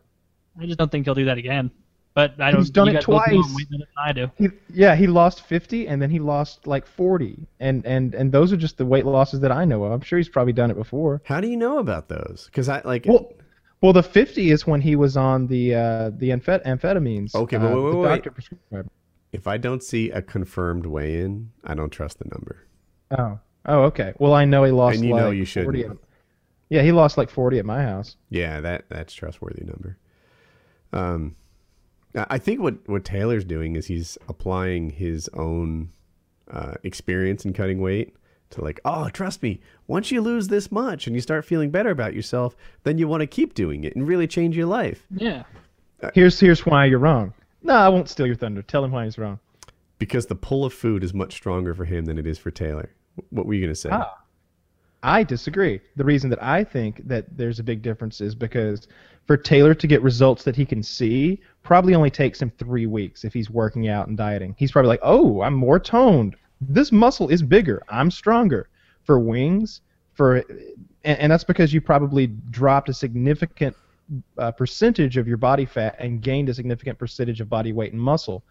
I 0.59 0.65
just 0.67 0.77
don't 0.77 0.91
think 0.91 1.05
he'll 1.05 1.15
do 1.15 1.25
that 1.25 1.37
again. 1.39 1.71
But 2.13 2.39
I 2.39 2.51
don't. 2.51 2.61
He's 2.61 2.69
done 2.69 2.89
it 2.89 2.93
guys 2.93 3.05
both 3.05 3.27
know 3.27 3.37
him 3.37 3.41
twice. 3.41 3.55
way 3.55 3.63
better 3.63 3.85
than 3.85 3.87
I 3.97 4.11
do. 4.13 4.31
He, 4.37 4.49
yeah, 4.71 4.95
he 4.95 5.07
lost 5.07 5.41
50 5.41 5.87
and 5.87 6.01
then 6.01 6.11
he 6.11 6.19
lost 6.19 6.67
like 6.67 6.85
40. 6.85 7.47
And, 7.59 7.83
and, 7.85 8.13
and 8.13 8.31
those 8.31 8.53
are 8.53 8.57
just 8.57 8.77
the 8.77 8.85
weight 8.85 9.05
losses 9.05 9.39
that 9.39 9.51
I 9.51 9.65
know 9.65 9.83
of. 9.83 9.91
I'm 9.91 10.01
sure 10.01 10.19
he's 10.19 10.29
probably 10.29 10.53
done 10.53 10.69
it 10.69 10.75
before. 10.75 11.21
How 11.25 11.41
do 11.41 11.47
you 11.47 11.57
know 11.57 11.79
about 11.79 12.09
those? 12.09 12.45
Because 12.45 12.69
I 12.69 12.81
like. 12.85 13.05
Well, 13.07 13.33
well, 13.81 13.93
the 13.93 14.03
50 14.03 14.51
is 14.51 14.67
when 14.67 14.79
he 14.81 14.95
was 14.95 15.17
on 15.17 15.47
the 15.47 15.75
uh, 15.75 16.11
the 16.11 16.29
amphet- 16.29 16.63
amphetamines. 16.65 17.35
Okay, 17.35 17.57
uh, 17.57 17.61
wait, 17.61 17.69
wait, 17.69 17.75
the 17.75 17.97
wait, 17.97 18.03
wait. 18.03 18.09
doctor 18.15 18.31
prescribed. 18.31 18.89
if 19.31 19.47
I 19.47 19.57
don't 19.57 19.83
see 19.83 20.11
a 20.11 20.21
confirmed 20.21 20.85
weigh 20.85 21.19
in, 21.19 21.51
I 21.63 21.73
don't 21.73 21.89
trust 21.89 22.19
the 22.19 22.25
number. 22.25 22.67
Oh, 23.17 23.39
oh, 23.65 23.79
okay. 23.85 24.13
Well, 24.19 24.33
I 24.33 24.45
know 24.45 24.63
he 24.63 24.71
lost. 24.71 24.97
And 24.97 25.05
you 25.05 25.13
like 25.13 25.23
know 25.23 25.31
you 25.31 25.45
shouldn't. 25.45 25.75
40 25.75 25.85
at- 25.85 25.97
yeah, 26.69 26.81
he 26.81 26.91
lost 26.91 27.17
like 27.17 27.29
40 27.29 27.59
at 27.59 27.65
my 27.65 27.83
house. 27.83 28.15
Yeah, 28.29 28.61
that 28.61 28.85
that's 28.89 29.13
trustworthy 29.13 29.63
number. 29.65 29.97
Um, 30.91 31.35
I 32.15 32.25
I 32.31 32.37
think 32.37 32.59
what 32.61 32.75
what 32.87 33.03
Taylor's 33.05 33.45
doing 33.45 33.75
is 33.75 33.87
he's 33.87 34.17
applying 34.27 34.89
his 34.91 35.29
own 35.33 35.89
uh, 36.51 36.73
experience 36.83 37.45
in 37.45 37.53
cutting 37.53 37.79
weight 37.81 38.15
to 38.51 38.61
like, 38.63 38.79
oh, 38.85 39.09
trust 39.09 39.41
me, 39.41 39.59
once 39.87 40.11
you 40.11 40.21
lose 40.21 40.47
this 40.47 40.71
much 40.71 41.07
and 41.07 41.15
you 41.15 41.21
start 41.21 41.43
feeling 41.43 41.71
better 41.71 41.89
about 41.89 42.13
yourself, 42.13 42.55
then 42.83 42.97
you 42.99 43.07
want 43.07 43.21
to 43.21 43.27
keep 43.27 43.55
doing 43.55 43.83
it 43.83 43.95
and 43.95 44.07
really 44.07 44.27
change 44.27 44.55
your 44.55 44.67
life 44.67 45.07
Yeah. 45.15 45.43
Here's 46.13 46.39
here's 46.39 46.65
why 46.65 46.85
you're 46.85 46.99
wrong. 46.99 47.33
No, 47.63 47.73
I 47.75 47.87
won't 47.89 48.09
steal 48.09 48.27
your 48.27 48.35
thunder. 48.35 48.61
Tell 48.61 48.83
him 48.83 48.91
why 48.91 49.05
he's 49.05 49.17
wrong. 49.17 49.39
because 49.97 50.25
the 50.25 50.35
pull 50.35 50.65
of 50.65 50.73
food 50.73 51.03
is 51.03 51.13
much 51.13 51.31
stronger 51.33 51.73
for 51.73 51.85
him 51.85 52.05
than 52.05 52.19
it 52.19 52.27
is 52.27 52.37
for 52.37 52.51
Taylor. 52.51 52.89
What 53.29 53.45
were 53.45 53.53
you 53.53 53.61
gonna 53.65 53.73
say? 53.75 53.89
Ah. 53.91 54.17
I 55.03 55.23
disagree. 55.23 55.81
The 55.97 56.05
reason 56.05 56.29
that 56.29 56.41
I 56.41 56.63
think 56.63 57.05
that 57.07 57.25
there's 57.37 57.59
a 57.59 57.63
big 57.63 57.81
difference 57.81 58.21
is 58.21 58.33
because 58.33 58.87
for 59.27 59.35
Taylor 59.35 59.73
to 59.73 59.87
get 59.87 60.01
results 60.01 60.43
that 60.45 60.55
he 60.55 60.65
can 60.65 60.81
see 60.81 61.41
probably 61.61 61.93
only 61.93 62.09
takes 62.09 62.41
him 62.41 62.51
three 62.57 62.85
weeks 62.85 63.25
if 63.25 63.33
he's 63.33 63.49
working 63.49 63.89
out 63.89 64.07
and 64.07 64.17
dieting. 64.17 64.55
He's 64.57 64.71
probably 64.71 64.87
like, 64.87 65.01
oh, 65.03 65.41
I'm 65.41 65.53
more 65.53 65.79
toned. 65.79 66.37
This 66.61 66.91
muscle 66.91 67.27
is 67.27 67.41
bigger. 67.41 67.83
I'm 67.89 68.09
stronger. 68.09 68.69
For 69.03 69.19
wings, 69.19 69.81
for 70.13 70.37
and, 71.03 71.19
and 71.19 71.31
that's 71.31 71.43
because 71.43 71.73
you 71.73 71.81
probably 71.81 72.27
dropped 72.27 72.87
a 72.87 72.93
significant 72.93 73.75
uh, 74.37 74.51
percentage 74.51 75.17
of 75.17 75.27
your 75.27 75.37
body 75.37 75.65
fat 75.65 75.97
and 75.99 76.21
gained 76.21 76.47
a 76.47 76.53
significant 76.53 76.97
percentage 76.97 77.41
of 77.41 77.49
body 77.49 77.73
weight 77.73 77.91
and 77.91 78.01
muscle. 78.01 78.43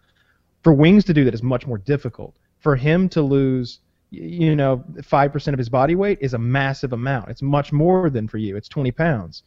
For 0.63 0.75
wings 0.75 1.05
to 1.05 1.15
do 1.15 1.25
that 1.25 1.33
is 1.33 1.43
much 1.43 1.67
more 1.67 1.79
difficult. 1.79 2.35
For 2.59 2.77
him 2.77 3.09
to 3.11 3.23
lose 3.23 3.81
you 4.13 4.55
know, 4.55 4.85
five 5.03 5.33
percent 5.33 5.55
of 5.55 5.59
his 5.59 5.71
body 5.71 5.95
weight 5.95 6.19
is 6.21 6.35
a 6.35 6.39
massive 6.39 6.93
amount. 6.93 7.31
It's 7.31 7.41
much 7.43 7.73
more 7.73 8.11
than 8.11 8.29
for 8.29 8.37
you. 8.37 8.57
It's 8.57 8.69
twenty 8.69 8.93
pounds. 8.93 9.43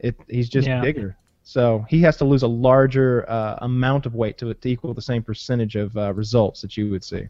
It 0.00 0.16
he's 0.28 0.48
just 0.48 0.66
Yeah. 0.66 0.80
bigger. 0.80 1.16
So 1.44 1.86
he 1.88 2.02
has 2.02 2.16
to 2.18 2.24
lose 2.24 2.42
a 2.42 2.48
larger 2.48 3.24
uh, 3.30 3.58
amount 3.62 4.04
of 4.06 4.14
weight 4.14 4.36
to, 4.38 4.52
to 4.52 4.68
equal 4.68 4.92
the 4.92 5.00
same 5.00 5.22
percentage 5.22 5.76
of 5.76 5.96
uh, 5.96 6.12
results 6.12 6.60
that 6.62 6.76
you 6.76 6.90
would 6.90 7.02
see. 7.02 7.26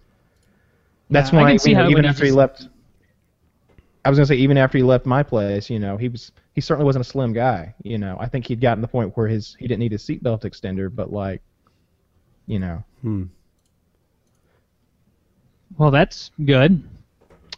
That's 1.10 1.30
Yeah, 1.32 1.38
I 1.38 1.42
why 1.42 1.50
can 1.50 1.58
see 1.58 1.70
you 1.70 1.76
know, 1.76 1.82
how 1.82 1.90
even 1.90 1.94
when 1.96 2.04
he 2.04 2.10
after 2.10 2.24
he 2.24 2.32
left, 2.32 2.68
I 4.04 4.08
was 4.10 4.18
gonna 4.18 4.26
say 4.26 4.36
even 4.36 4.56
after 4.56 4.78
he 4.78 4.82
left 4.84 5.04
my 5.06 5.22
place, 5.22 5.68
you 5.70 5.78
know, 5.78 5.96
he 5.98 6.08
was 6.08 6.32
he 6.54 6.60
certainly 6.62 6.86
wasn't 6.86 7.04
a 7.04 7.08
slim 7.08 7.32
guy. 7.32 7.74
You 7.82 7.98
know, 7.98 8.16
I 8.18 8.28
think 8.28 8.46
he'd 8.46 8.60
gotten 8.60 8.78
to 8.82 8.86
the 8.86 8.90
point 8.90 9.14
where 9.16 9.28
his 9.28 9.54
he 9.58 9.68
didn't 9.68 9.80
need 9.80 9.92
his 9.92 10.02
seatbelt 10.04 10.42
extender, 10.42 10.92
but 10.92 11.12
like, 11.12 11.42
you 12.46 12.58
know. 12.58 12.82
Hmm. 13.02 13.24
Well, 15.76 15.90
that's 15.90 16.30
good. 16.44 16.82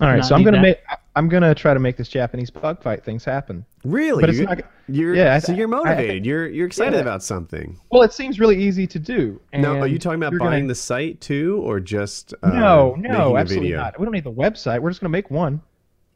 All 0.00 0.08
right, 0.08 0.16
Not 0.16 0.26
so 0.26 0.34
I'm 0.34 0.42
gonna 0.42 0.56
that. 0.58 0.62
make 0.62 0.78
I- 0.88 0.96
I'm 1.16 1.28
gonna 1.28 1.54
try 1.54 1.74
to 1.74 1.80
make 1.80 1.96
this 1.96 2.08
Japanese 2.08 2.50
bug 2.50 2.82
fight 2.82 3.04
things 3.04 3.24
happen. 3.24 3.66
Really? 3.84 4.20
But 4.22 4.30
it's 4.30 4.38
you, 4.38 4.44
not- 4.46 4.60
you're 4.88 5.14
yeah, 5.14 5.34
I- 5.34 5.38
so 5.40 5.52
you're 5.52 5.68
I- 5.74 5.78
I- 5.80 5.84
motivated. 5.84 6.26
you're 6.26 6.46
you're 6.48 6.66
excited 6.66 6.94
Yeah. 6.94 7.00
about 7.00 7.22
something. 7.22 7.78
Well, 7.90 8.02
it 8.02 8.12
seems 8.12 8.40
really 8.40 8.56
easy 8.62 8.86
to 8.86 8.98
do. 8.98 9.40
No, 9.52 9.76
are 9.76 9.84
and 9.84 9.92
you 9.92 9.98
talking 9.98 10.22
about 10.22 10.38
buying 10.38 10.62
gonna- 10.62 10.68
the 10.68 10.74
site 10.74 11.20
too, 11.20 11.60
or 11.64 11.80
just 11.80 12.32
uh, 12.42 12.48
No, 12.50 12.94
no, 12.98 13.36
a 13.36 13.40
absolutely 13.40 13.68
video? 13.68 13.82
not. 13.82 13.98
We 14.00 14.06
don't 14.06 14.14
need 14.14 14.24
the 14.24 14.32
website. 14.32 14.80
We're 14.80 14.90
just 14.90 15.00
gonna 15.02 15.10
make 15.10 15.30
one. 15.30 15.60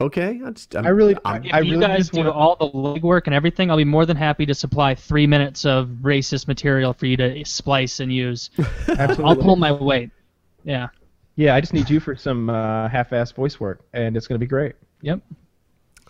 Okay, 0.01 0.41
I, 0.45 0.49
just, 0.51 0.75
I'm, 0.75 0.85
I 0.85 0.89
really- 0.89 1.15
I'm- 1.23 1.45
If 1.45 1.53
I 1.53 1.59
you 1.59 1.73
really 1.79 1.87
guys 1.87 2.09
do 2.09 2.17
wanna- 2.19 2.31
all 2.31 2.55
the 2.57 2.69
legwork 2.69 3.23
and 3.27 3.33
everything, 3.35 3.69
I'll 3.71 3.77
be 3.77 3.85
more 3.85 4.05
than 4.05 4.17
happy 4.17 4.45
to 4.47 4.53
supply 4.53 4.93
three 4.95 5.25
minutes 5.27 5.63
of 5.65 5.87
racist 6.01 6.47
material 6.49 6.91
for 6.93 7.05
you 7.05 7.15
to 7.17 7.45
splice 7.45 7.99
and 8.01 8.11
use. 8.11 8.49
Absolutely. 8.89 9.23
I'll 9.25 9.35
pull 9.37 9.55
my 9.57 9.71
weight. 9.71 10.09
Yeah. 10.65 10.87
Yeah, 11.35 11.53
I 11.55 11.59
just 11.61 11.73
need 11.73 11.89
you 11.89 11.99
for 11.99 12.15
some 12.15 12.49
uh, 12.49 12.87
half-ass 12.87 13.31
voice 13.33 13.59
work, 13.59 13.81
and 13.93 14.15
it's 14.15 14.27
gonna 14.27 14.39
be 14.39 14.45
great. 14.47 14.75
Yep. 15.01 15.19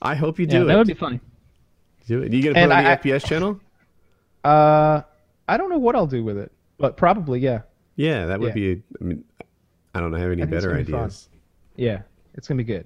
I 0.01 0.13
hope 0.15 0.37
you 0.39 0.45
do 0.45 0.57
Yeah, 0.57 0.61
do 0.61 0.65
that 0.67 0.77
would 0.77 0.87
be 0.87 0.93
funny. 0.93 1.19
Do 2.07 2.21
it. 2.21 2.31
You 2.31 2.43
gonna 2.43 2.53
put 2.53 2.61
And 2.61 2.71
it 2.71 2.75
on 2.75 2.83
the 2.83 2.89
I- 2.91 2.95
FPS 2.97 3.25
channel? 3.25 3.59
Uh, 4.43 5.01
I 5.47 5.57
don't 5.57 5.69
know 5.71 5.79
what 5.79 5.95
I'll 5.95 6.05
do 6.05 6.23
with 6.23 6.37
it, 6.37 6.51
but 6.77 6.97
probably 6.97 7.39
yeah, 7.39 7.61
Yeah, 7.95 8.25
that 8.27 8.39
would 8.39 8.49
Yeah. 8.55 8.73
be. 8.75 8.83
I 9.01 9.03
mean, 9.03 9.23
I 9.95 9.99
don't 10.01 10.13
have 10.13 10.31
any 10.31 10.43
I 10.43 10.45
think 10.45 10.53
it's 10.55 10.63
better 10.65 10.73
gonna 10.73 10.83
be 10.85 10.91
fun. 10.91 11.01
ideas. 11.01 11.29
yeah, 11.75 12.01
it's 12.35 12.47
gonna 12.47 12.57
be 12.59 12.63
good. 12.63 12.85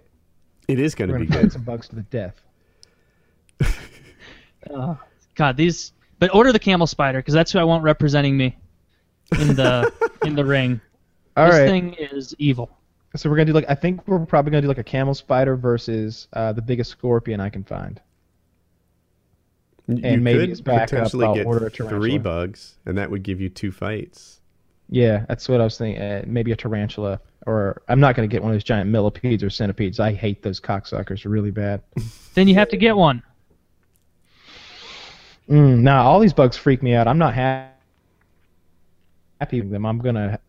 It 0.69 0.79
is 0.79 0.93
going 0.95 1.09
We're 1.11 1.17
to 1.19 1.25
gonna 1.25 1.29
be 1.29 1.33
fight 1.35 1.41
good. 1.45 1.51
some 1.51 1.63
bugs 1.63 1.87
to 1.89 1.95
the 1.95 2.03
death. 2.03 2.41
Uh, 4.69 4.95
God, 5.35 5.57
these. 5.57 5.93
But 6.19 6.33
order 6.35 6.51
the 6.51 6.59
camel 6.59 6.85
spider 6.85 7.19
because 7.19 7.33
that's 7.33 7.51
who 7.51 7.59
I 7.59 7.63
want 7.63 7.81
representing 7.83 8.35
me 8.35 8.57
in 9.39 9.55
the 9.55 9.91
in 10.25 10.35
the 10.35 10.43
ring. 10.43 10.81
All 11.39 11.47
this 11.47 11.59
right, 11.59 11.67
thing 11.67 11.93
is 11.93 12.35
evil. 12.39 12.69
so 13.15 13.29
we're 13.29 13.35
gonna 13.35 13.45
do 13.45 13.53
like 13.53 13.65
I 13.69 13.75
think 13.75 14.07
we're 14.07 14.25
probably 14.25 14.51
gonna 14.51 14.61
do 14.61 14.67
like 14.67 14.77
a 14.77 14.83
camel 14.83 15.13
spider 15.13 15.55
versus 15.55 16.27
uh, 16.33 16.53
the 16.53 16.61
biggest 16.61 16.91
scorpion 16.91 17.39
I 17.39 17.49
can 17.49 17.63
find. 17.63 17.99
You 19.87 19.99
And 20.03 20.23
maybe 20.23 20.39
could 20.39 20.49
it's 20.51 20.61
back 20.61 20.83
up, 20.83 20.89
potentially 20.89 21.25
I'll 21.25 21.33
get 21.33 21.45
order 21.47 21.65
a 21.67 21.69
three 21.71 22.17
bugs, 22.19 22.75
and 22.85 22.97
that 22.97 23.09
would 23.09 23.23
give 23.23 23.41
you 23.41 23.49
two 23.49 23.71
fights. 23.71 24.39
Yeah, 24.89 25.25
that's 25.27 25.47
what 25.49 25.61
I 25.61 25.63
was 25.63 25.77
thinking. 25.77 26.01
Uh, 26.01 26.23
maybe 26.27 26.51
a 26.51 26.55
tarantula, 26.55 27.19
or 27.47 27.81
I'm 27.87 27.99
not 27.99 28.15
gonna 28.15 28.27
get 28.27 28.41
one 28.43 28.51
of 28.51 28.55
those 28.55 28.63
giant 28.63 28.89
millipedes 28.89 29.43
or 29.43 29.49
centipedes. 29.49 29.99
I 29.99 30.13
hate 30.13 30.41
those 30.43 30.59
cocksuckers 30.59 31.25
really 31.25 31.51
bad. 31.51 31.81
Then 32.35 32.47
you 32.47 32.55
have 32.55 32.69
to 32.69 32.77
get 32.77 32.95
one. 32.95 33.21
Mm, 35.49 35.79
nah, 35.79 36.03
all 36.03 36.19
these 36.19 36.33
bugs 36.33 36.55
freak 36.55 36.83
me 36.83 36.93
out. 36.93 37.07
I'm 37.07 37.17
not 37.17 37.33
happy 37.33 37.71
with 39.51 39.71
them. 39.71 39.85
I'm 39.85 39.97
gonna. 39.99 40.39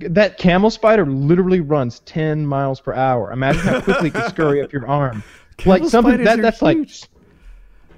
That 0.00 0.38
camel 0.38 0.70
spider 0.70 1.06
literally 1.06 1.60
runs 1.60 2.00
10 2.00 2.46
miles 2.46 2.80
per 2.80 2.92
hour. 2.92 3.32
Imagine 3.32 3.62
how 3.62 3.80
quickly 3.80 4.08
it 4.08 4.14
could 4.14 4.28
scurry 4.28 4.62
up 4.62 4.72
your 4.72 4.86
arm. 4.86 5.22
like 5.64 5.80
Camel 5.80 5.90
something 5.90 6.24
that 6.24 6.38
are 6.38 6.42
that's 6.42 6.62
like. 6.62 6.78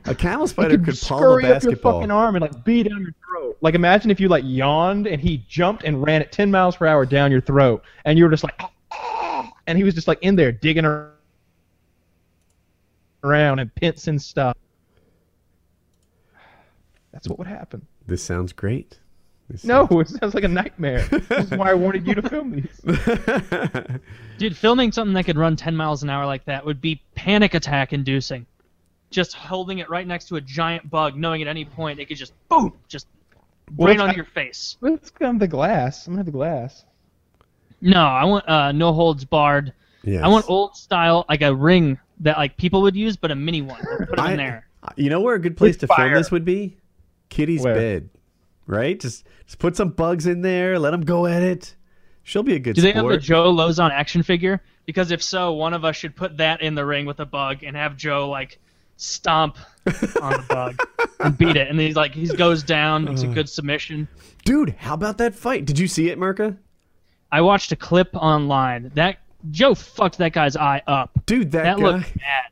A 0.04 0.14
camel 0.14 0.46
spider 0.46 0.78
could 0.78 0.84
palm 0.84 0.92
a 0.92 0.96
scurry 0.96 1.46
up 1.46 1.62
your 1.62 1.76
fucking 1.76 2.10
arm 2.10 2.36
and 2.36 2.42
like 2.42 2.64
be 2.64 2.82
down 2.82 3.00
your 3.00 3.14
throat. 3.26 3.56
Like 3.60 3.74
imagine 3.74 4.10
if 4.10 4.20
you 4.20 4.28
like 4.28 4.44
yawned 4.46 5.06
and 5.06 5.20
he 5.20 5.38
jumped 5.48 5.82
and 5.82 6.00
ran 6.02 6.20
at 6.20 6.30
10 6.30 6.50
miles 6.50 6.76
per 6.76 6.86
hour 6.86 7.04
down 7.04 7.32
your 7.32 7.40
throat, 7.40 7.82
and 8.04 8.18
you 8.18 8.24
were 8.24 8.30
just 8.30 8.44
like, 8.44 8.60
and 9.66 9.76
he 9.76 9.82
was 9.82 9.94
just 9.94 10.06
like 10.06 10.18
in 10.22 10.36
there 10.36 10.52
digging 10.52 10.84
ar- 10.84 11.12
around 13.24 13.58
and 13.58 13.74
pincing 13.74 14.18
stuff. 14.18 14.56
That's 17.12 17.28
what 17.28 17.38
would 17.38 17.48
happen. 17.48 17.86
This 18.06 18.22
sounds 18.22 18.52
great. 18.52 18.98
This 19.48 19.64
No, 19.64 19.86
it 20.00 20.08
sounds 20.08 20.34
like 20.34 20.44
a 20.44 20.48
nightmare. 20.48 21.02
this 21.10 21.30
is 21.30 21.50
why 21.52 21.70
I 21.70 21.74
wanted 21.74 22.06
you 22.06 22.14
to 22.14 22.28
film 22.28 22.50
these. 22.50 22.80
Dude, 24.38 24.56
filming 24.56 24.92
something 24.92 25.14
that 25.14 25.24
could 25.24 25.38
run 25.38 25.56
10 25.56 25.76
miles 25.76 26.02
an 26.02 26.10
hour 26.10 26.26
like 26.26 26.44
that 26.46 26.64
would 26.66 26.80
be 26.80 27.00
panic 27.14 27.54
attack 27.54 27.92
inducing. 27.92 28.46
Just 29.10 29.34
holding 29.34 29.78
it 29.78 29.88
right 29.88 30.06
next 30.06 30.26
to 30.28 30.36
a 30.36 30.40
giant 30.40 30.90
bug, 30.90 31.16
knowing 31.16 31.42
at 31.42 31.48
any 31.48 31.64
point 31.64 32.00
it 32.00 32.06
could 32.06 32.16
just 32.16 32.32
boom, 32.48 32.72
just 32.88 33.06
Well, 33.76 33.86
right 33.86 33.94
it's- 33.94 34.08
on 34.10 34.14
your 34.16 34.24
face. 34.24 34.76
Let's 34.80 35.10
come 35.10 35.38
the 35.38 35.46
glass. 35.48 36.06
I'm 36.06 36.14
gonna 36.14 36.18
have 36.20 36.26
the 36.26 36.32
glass. 36.32 36.84
No, 37.80 38.00
I 38.04 38.24
want 38.24 38.48
uh, 38.48 38.72
no 38.72 38.92
holds 38.92 39.24
barred. 39.24 39.72
Yes. 40.02 40.22
I 40.24 40.28
want 40.28 40.48
old 40.48 40.76
style, 40.76 41.24
like 41.28 41.42
a 41.42 41.54
ring 41.54 41.98
that 42.20 42.36
like 42.36 42.56
people 42.56 42.82
would 42.82 42.96
use, 42.96 43.16
but 43.16 43.30
a 43.30 43.34
mini 43.34 43.62
one. 43.62 43.80
Put 43.98 44.10
it 44.14 44.18
I- 44.18 44.32
in 44.32 44.36
there. 44.38 44.66
You 44.96 45.10
know 45.10 45.20
where 45.20 45.34
a 45.34 45.40
good 45.40 45.56
place 45.56 45.74
With 45.80 45.90
to 45.90 45.96
film 45.96 46.12
this 46.14 46.30
would 46.30 46.44
be? 46.44 46.76
Kitty's 47.28 47.62
Where? 47.62 47.74
bed, 47.74 48.08
right? 48.66 48.98
Just 48.98 49.26
just 49.46 49.58
put 49.58 49.76
some 49.76 49.90
bugs 49.90 50.26
in 50.26 50.42
there. 50.42 50.78
Let 50.78 50.90
them 50.90 51.02
go 51.02 51.26
at 51.26 51.42
it. 51.42 51.74
She'll 52.22 52.42
be 52.42 52.54
a 52.54 52.58
good 52.58 52.74
Do 52.74 52.82
they 52.82 52.92
have 52.92 53.02
sport. 53.02 53.14
the 53.14 53.20
Joe 53.20 53.52
Lauzon 53.52 53.90
action 53.90 54.22
figure? 54.22 54.60
Because 54.84 55.10
if 55.10 55.22
so, 55.22 55.52
one 55.52 55.74
of 55.74 55.84
us 55.84 55.96
should 55.96 56.16
put 56.16 56.36
that 56.38 56.60
in 56.60 56.74
the 56.74 56.84
ring 56.84 57.06
with 57.06 57.20
a 57.20 57.26
bug 57.26 57.62
and 57.62 57.76
have 57.76 57.96
Joe 57.96 58.28
like 58.28 58.58
stomp 58.96 59.58
on 59.86 60.32
the 60.32 60.44
bug 60.48 60.76
and 61.20 61.38
beat 61.38 61.56
it. 61.56 61.68
And 61.68 61.78
he's 61.78 61.96
like 61.96 62.14
he 62.14 62.26
goes 62.26 62.62
down, 62.62 63.04
makes 63.04 63.22
a 63.22 63.28
uh. 63.28 63.34
good 63.34 63.48
submission. 63.48 64.08
Dude, 64.44 64.70
how 64.78 64.94
about 64.94 65.18
that 65.18 65.34
fight? 65.34 65.64
Did 65.64 65.78
you 65.78 65.88
see 65.88 66.08
it, 66.08 66.18
Merca? 66.18 66.56
I 67.30 67.40
watched 67.40 67.72
a 67.72 67.76
clip 67.76 68.14
online. 68.14 68.90
That 68.94 69.18
Joe 69.50 69.74
fucked 69.74 70.18
that 70.18 70.32
guy's 70.32 70.56
eye 70.56 70.82
up. 70.86 71.10
Dude, 71.26 71.52
that, 71.52 71.62
That 71.64 71.78
guy. 71.78 71.82
looked 71.82 72.18
bad. 72.18 72.44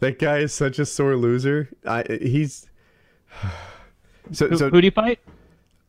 That 0.00 0.18
guy 0.18 0.38
is 0.38 0.54
such 0.54 0.78
a 0.78 0.86
sore 0.86 1.16
loser. 1.16 1.68
I 1.84 2.04
he's 2.20 2.66
so 4.32 4.48
Who, 4.48 4.56
so 4.56 4.70
who'd 4.70 4.84
he 4.84 4.90
fight? 4.90 5.18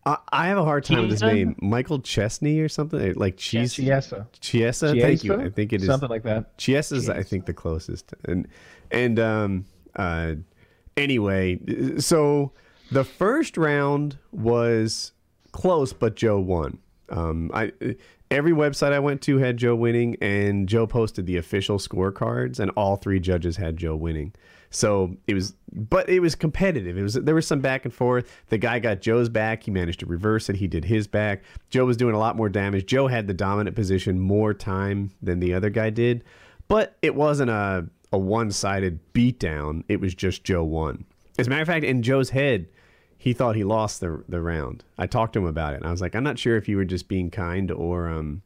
I, 0.06 0.18
I 0.32 0.48
have 0.48 0.58
a 0.58 0.64
hard 0.64 0.84
time 0.86 1.02
with 1.02 1.12
his 1.12 1.22
name. 1.22 1.56
Michael 1.62 2.00
Chesney 2.00 2.60
or 2.60 2.70
something 2.70 3.14
like 3.16 3.38
Cheese 3.38 3.74
Chiesa. 3.74 4.28
Chiesa. 4.40 4.96
Thank 4.96 5.24
you. 5.24 5.36
I 5.36 5.50
think 5.50 5.74
it 5.74 5.82
is 5.82 5.88
Something 5.88 6.10
like 6.10 6.24
that. 6.24 6.58
Chiesa's 6.58 7.10
I 7.10 7.24
think 7.24 7.46
the 7.46 7.54
closest. 7.54 8.14
And 8.26 8.48
and 8.92 9.20
um 9.20 9.66
uh 9.96 10.36
anyway, 10.96 11.60
so 12.00 12.54
the 12.92 13.04
first 13.04 13.58
round 13.58 14.18
was 14.32 15.12
close 15.52 15.94
but 15.94 16.16
Joe 16.16 16.40
won. 16.40 16.80
Um 17.10 17.52
I 17.54 17.74
every 18.32 18.52
website 18.54 18.94
I 18.94 19.00
went 19.00 19.22
to 19.24 19.38
had 19.38 19.58
Joe 19.58 19.76
winning 19.76 20.16
and 20.22 20.70
Joe 20.70 20.88
posted 20.88 21.26
the 21.26 21.38
official 21.38 21.78
scorecards 21.78 22.60
and 22.60 22.72
all 22.72 22.96
three 22.96 23.20
judges 23.20 23.58
had 23.58 23.78
Joe 23.78 23.96
winning. 23.96 24.34
So 24.72 25.16
it 25.28 25.34
was 25.34 25.56
but 25.72 26.10
it 26.10 26.20
was 26.20 26.36
competitive. 26.36 26.98
It 26.98 27.02
was 27.04 27.14
there 27.14 27.36
was 27.36 27.48
some 27.48 27.60
back 27.60 27.86
and 27.86 27.94
forth. 27.94 28.32
The 28.50 28.58
guy 28.58 28.80
got 28.80 29.02
Joe's 29.02 29.30
back, 29.30 29.64
he 29.64 29.72
managed 29.72 30.00
to 30.02 30.06
reverse 30.06 30.50
it, 30.50 30.58
he 30.58 30.68
did 30.68 30.86
his 30.86 31.08
back. 31.08 31.44
Joe 31.70 31.86
was 31.86 31.98
doing 31.98 32.16
a 32.16 32.20
lot 32.20 32.36
more 32.36 32.50
damage. 32.50 32.86
Joe 32.86 33.08
had 33.08 33.28
the 33.28 33.34
dominant 33.34 33.76
position 33.76 34.20
more 34.20 34.54
time 34.54 35.12
than 35.22 35.40
the 35.40 35.54
other 35.54 35.70
guy 35.70 35.90
did. 35.90 36.24
But 36.68 36.96
it 37.02 37.16
wasn't 37.16 37.50
a 37.52 37.88
a 38.12 38.18
one-sided 38.18 39.00
beatdown. 39.14 39.84
It 39.88 40.00
was 40.00 40.16
just 40.16 40.44
Joe 40.44 40.64
won. 40.64 41.06
As 41.38 41.46
a 41.46 41.50
matter 41.52 41.62
of 41.62 41.68
fact, 41.68 41.86
in 41.86 42.02
Joe's 42.02 42.32
head, 42.32 42.68
he 43.20 43.34
thought 43.34 43.56
he 43.56 43.64
lost 43.64 44.02
the 44.02 44.24
the 44.28 44.42
round. 44.42 44.84
I 44.98 45.08
talked 45.08 45.34
to 45.34 45.40
him 45.40 45.46
about 45.46 45.74
it, 45.74 45.78
and 45.78 45.86
I 45.88 45.92
was 45.92 46.02
like, 46.02 46.16
I'm 46.16 46.24
not 46.24 46.38
sure 46.40 46.58
if 46.58 46.68
you 46.68 46.78
were 46.78 46.86
just 46.86 47.08
being 47.08 47.30
kind 47.32 47.72
or 47.72 48.08
um 48.08 48.42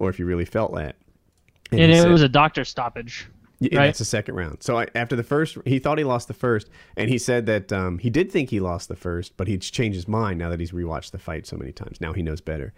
or 0.00 0.10
if 0.10 0.18
you 0.18 0.26
really 0.26 0.44
felt 0.44 0.74
that. 0.74 0.96
And, 1.70 1.80
he 1.80 1.86
it 1.98 2.02
said- 2.02 2.10
was 2.10 2.22
a 2.22 2.28
doctor 2.28 2.64
stoppage. 2.64 3.28
Yeah, 3.60 3.78
right? 3.78 3.86
that's 3.86 3.98
the 3.98 4.04
second 4.04 4.36
round. 4.36 4.62
So 4.62 4.78
I, 4.78 4.86
after 4.94 5.16
the 5.16 5.24
first, 5.24 5.58
he 5.64 5.78
thought 5.78 5.98
he 5.98 6.04
lost 6.04 6.28
the 6.28 6.34
first, 6.34 6.68
and 6.96 7.10
he 7.10 7.18
said 7.18 7.46
that 7.46 7.72
um, 7.72 7.98
he 7.98 8.08
did 8.08 8.30
think 8.30 8.50
he 8.50 8.60
lost 8.60 8.88
the 8.88 8.96
first, 8.96 9.36
but 9.36 9.48
he's 9.48 9.68
changed 9.70 9.96
his 9.96 10.06
mind 10.06 10.38
now 10.38 10.48
that 10.50 10.60
he's 10.60 10.70
rewatched 10.70 11.10
the 11.10 11.18
fight 11.18 11.46
so 11.46 11.56
many 11.56 11.72
times. 11.72 12.00
Now 12.00 12.12
he 12.12 12.22
knows 12.22 12.40
better, 12.40 12.72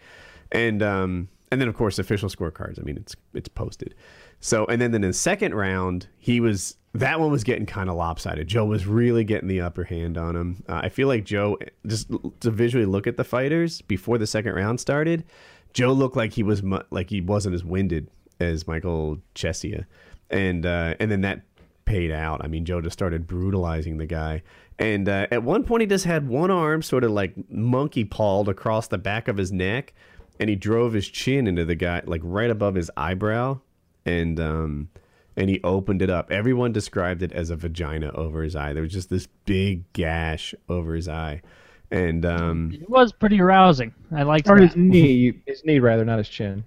and 0.51 0.83
um, 0.83 1.29
and 1.51 1.61
then 1.61 1.69
of 1.69 1.77
course 1.77 1.99
official 1.99 2.29
scorecards. 2.29 2.81
I 2.81 2.83
mean, 2.83 2.97
it's 2.97 3.15
it's 3.35 3.49
posted. 3.49 3.95
So 4.41 4.65
and 4.67 4.81
then 4.81 4.95
in 4.95 5.03
the 5.03 5.13
second 5.13 5.55
round, 5.55 6.09
he 6.19 6.41
was 6.41 6.77
that 6.95 7.21
one 7.21 7.31
was 7.31 7.45
getting 7.45 7.67
kind 7.67 7.91
of 7.91 7.97
lopsided. 7.97 8.49
Joe 8.49 8.65
was 8.65 8.87
really 8.87 9.23
getting 9.23 9.49
the 9.49 9.61
upper 9.61 9.85
hand 9.85 10.17
on 10.17 10.35
him. 10.35 10.65
Uh, 10.69 10.81
I 10.83 10.89
feel 10.89 11.09
like 11.09 11.25
Joe 11.25 11.59
just 11.87 12.11
to 12.41 12.51
visually 12.51 12.87
look 12.87 13.07
at 13.07 13.17
the 13.17 13.25
fighters 13.25 13.83
before 13.83 14.19
the 14.19 14.27
second 14.27 14.55
round 14.55 14.81
started. 14.81 15.25
Joe 15.73 15.93
looked 15.93 16.17
like 16.17 16.33
he 16.33 16.43
was 16.43 16.63
mu- 16.63 16.81
like 16.91 17.11
he 17.11 17.21
wasn't 17.21 17.55
as 17.55 17.65
winded 17.65 18.09
as 18.41 18.67
Michael 18.67 19.19
Chiesa, 19.35 19.87
and 20.31 20.65
uh, 20.67 20.95
and 21.01 21.11
then 21.11 21.23
that 21.23 21.43
paid 21.85 22.11
out. 22.11 22.45
I 22.45 22.49
mean, 22.49 22.65
Joe 22.65 22.81
just 22.81 22.95
started 22.95 23.27
brutalizing 23.27 23.99
the 23.99 24.07
guy, 24.07 24.43
and 24.79 25.09
uh, 25.09 25.27
at 25.31 25.43
one 25.43 25.65
point 25.65 25.83
he 25.83 25.87
just 25.87 26.05
had 26.05 26.29
one 26.29 26.51
arm 26.51 26.83
sort 26.83 27.05
of 27.05 27.11
like 27.11 27.35
monkey 27.51 28.05
pawed 28.05 28.49
across 28.49 28.89
the 28.89 28.99
back 28.99 29.29
of 29.29 29.37
his 29.37 29.53
neck, 29.53 29.93
and 30.39 30.49
he 30.49 30.57
drove 30.57 30.93
his 30.93 31.09
chin 31.09 31.47
into 31.47 31.65
the 31.65 31.75
guy 31.75 32.03
like 32.05 32.21
right 32.25 32.51
above 32.51 32.75
his 32.75 32.91
eyebrow, 32.97 33.59
and 34.07 34.39
um, 34.39 34.89
and 35.37 35.51
he 35.51 35.61
opened 35.65 36.03
it 36.03 36.11
up. 36.11 36.31
Everyone 36.31 36.73
described 36.73 37.23
it 37.23 37.33
as 37.33 37.51
a 37.51 37.57
vagina 37.57 38.11
over 38.15 38.43
his 38.43 38.55
eye. 38.55 38.73
There 38.73 38.83
was 38.83 38.93
just 38.93 39.11
this 39.11 39.27
big 39.45 39.91
gash 39.93 40.55
over 40.69 40.95
his 40.95 41.09
eye, 41.09 41.43
and 41.91 42.25
um, 42.25 42.71
It 42.73 42.89
was 42.89 43.13
pretty 43.13 43.41
arousing. 43.41 43.93
I 44.15 44.23
liked 44.23 44.49
Or 44.49 44.57
his 44.57 44.77
knee, 44.77 45.35
his 45.47 45.65
knee 45.65 45.79
rather, 45.81 46.05
not 46.05 46.19
his 46.19 46.29
chin. 46.29 46.65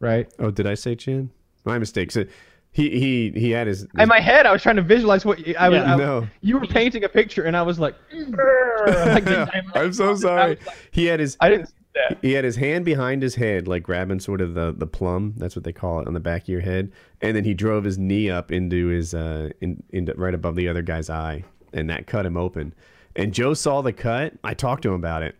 Right. 0.00 0.32
oh, 0.38 0.50
did 0.50 0.66
I 0.66 0.74
say 0.74 0.94
chin? 0.94 1.30
My 1.64 1.78
mistake. 1.78 2.12
So 2.12 2.24
he 2.78 2.90
he 3.00 3.32
he 3.40 3.50
had 3.50 3.66
his. 3.66 3.86
In 3.98 4.08
my 4.08 4.20
head, 4.20 4.46
I 4.46 4.52
was 4.52 4.62
trying 4.62 4.76
to 4.76 4.82
visualize 4.82 5.24
what 5.24 5.44
you, 5.46 5.54
I 5.58 5.68
was. 5.68 5.80
Yeah. 5.80 5.94
I- 5.94 5.96
No. 5.96 6.28
You 6.42 6.58
were 6.58 6.66
painting 6.66 7.02
a 7.02 7.08
picture, 7.08 7.42
and 7.42 7.56
I 7.56 7.62
was 7.62 7.78
like, 7.80 7.94
like 8.12 9.26
I'm 9.74 9.92
so 9.92 10.14
sorry. 10.14 10.50
like- 10.50 10.60
He 10.92 11.06
had 11.06 11.20
his 11.20 11.36
I 11.40 11.48
didn't 11.50 11.66
see 11.66 11.74
he 12.22 12.32
had 12.34 12.44
his 12.44 12.54
hand 12.54 12.84
behind 12.84 13.22
his 13.22 13.34
head, 13.34 13.66
like 13.66 13.82
grabbing 13.82 14.20
sort 14.20 14.40
of 14.40 14.54
the, 14.54 14.72
the 14.76 14.86
plum. 14.86 15.34
That's 15.36 15.56
what 15.56 15.64
they 15.64 15.72
call 15.72 15.98
it 15.98 16.06
on 16.06 16.14
the 16.14 16.20
back 16.20 16.42
of 16.42 16.48
your 16.48 16.60
head. 16.60 16.92
And 17.20 17.36
then 17.36 17.42
he 17.42 17.54
drove 17.54 17.82
his 17.82 17.98
knee 17.98 18.30
up 18.30 18.52
into 18.52 18.86
his 18.86 19.14
uh 19.14 19.50
in, 19.60 19.82
into 19.90 20.14
right 20.14 20.34
above 20.34 20.54
the 20.54 20.68
other 20.68 20.82
guy's 20.82 21.10
eye, 21.10 21.42
and 21.72 21.90
that 21.90 22.06
cut 22.06 22.24
him 22.24 22.36
open. 22.36 22.72
And 23.16 23.34
Joe 23.34 23.52
saw 23.54 23.82
the 23.82 23.92
cut. 23.92 24.34
I 24.44 24.54
talked 24.54 24.82
to 24.84 24.90
him 24.90 24.94
about 24.94 25.24
it, 25.24 25.34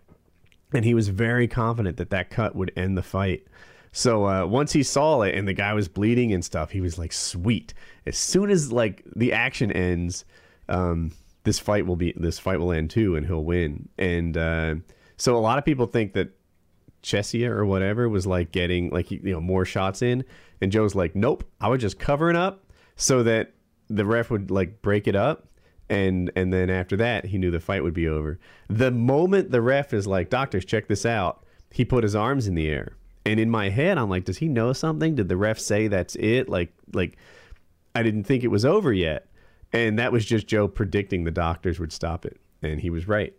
and 0.75 0.85
he 0.85 0.95
was 0.95 1.09
very 1.09 1.47
confident 1.47 1.97
that 1.99 2.11
that 2.11 2.29
cut 2.31 2.57
would 2.57 2.73
end 2.77 2.99
the 2.99 3.05
fight. 3.05 3.47
So 3.93 4.27
uh, 4.27 4.47
once 4.47 4.73
he 4.73 4.83
saw 4.83 5.23
it 5.23 5.35
and 5.35 5.49
the 5.49 5.55
guy 5.55 5.73
was 5.75 5.89
bleeding 5.89 6.33
and 6.33 6.45
stuff, 6.45 6.71
he 6.71 6.81
was 6.81 6.99
like, 6.99 7.13
"Sweet!" 7.13 7.75
As 8.07 8.17
soon 8.17 8.51
as 8.51 8.73
like 8.73 9.03
the 9.17 9.33
action 9.33 9.73
ends, 9.73 10.25
um, 10.69 11.13
this 11.45 11.59
fight 11.59 11.87
will 11.87 11.97
be 11.97 12.13
this 12.17 12.39
fight 12.39 12.61
will 12.61 12.73
end 12.73 12.91
too, 12.91 13.17
and 13.17 13.27
he'll 13.27 13.45
win. 13.45 13.89
And 13.99 14.37
uh, 14.37 14.75
so 15.17 15.37
a 15.37 15.39
lot 15.39 15.59
of 15.59 15.65
people 15.65 15.87
think 15.87 16.13
that 16.13 16.31
Chiesa 17.03 17.47
or 17.47 17.65
whatever 17.65 18.09
was 18.09 18.27
like 18.27 18.53
getting 18.53 18.91
like 18.91 19.11
you 19.11 19.21
know 19.33 19.41
more 19.41 19.65
shots 19.65 20.03
in, 20.03 20.25
and 20.61 20.71
Joe's 20.71 20.95
like, 20.95 21.15
"Nope, 21.15 21.45
I 21.61 21.69
was 21.69 21.81
just 21.81 21.99
covering 21.99 22.37
up 22.37 22.65
so 22.97 23.23
that 23.23 23.53
the 23.89 24.05
ref 24.05 24.31
would 24.31 24.51
like 24.51 24.83
break 24.83 25.07
it 25.07 25.17
up." 25.17 25.47
And 25.89 26.31
and 26.37 26.53
then 26.53 26.69
after 26.69 26.97
that, 26.99 27.25
he 27.25 27.39
knew 27.39 27.51
the 27.51 27.61
fight 27.61 27.83
would 27.83 27.95
be 27.95 28.09
over. 28.09 28.39
The 28.69 28.91
moment 28.91 29.51
the 29.51 29.63
ref 29.63 29.95
is 29.95 30.07
like, 30.07 30.29
"Doctors, 30.29 30.65
check 30.65 30.89
this 30.89 31.07
out," 31.07 31.45
he 31.71 31.85
put 31.85 32.05
his 32.05 32.15
arms 32.15 32.47
in 32.47 32.55
the 32.55 32.69
air, 32.69 32.98
and 33.29 33.39
in 33.39 33.51
my 33.51 33.69
head, 33.69 33.99
I'm 33.99 34.09
like, 34.09 34.25
"Does 34.25 34.39
he 34.39 34.49
know 34.49 34.73
something? 34.73 35.15
Did 35.15 35.29
the 35.29 35.37
ref 35.37 35.59
say 35.59 35.89
that's 35.89 36.17
it?" 36.17 36.49
Like 36.49 36.73
like 36.93 37.17
I 37.95 38.03
didn't 38.03 38.25
think 38.25 38.45
it 38.45 38.49
was 38.49 38.65
over 38.65 38.93
yet, 38.93 39.27
and 39.73 39.99
that 39.99 40.13
was 40.13 40.25
just 40.25 40.47
Joe 40.47 40.69
predicting 40.69 41.25
the 41.25 41.31
doctors 41.31 41.79
would 41.79 41.93
stop 41.93 42.25
it, 42.25 42.41
and 42.63 42.81
he 42.81 42.91
was 42.91 43.07
right. 43.07 43.35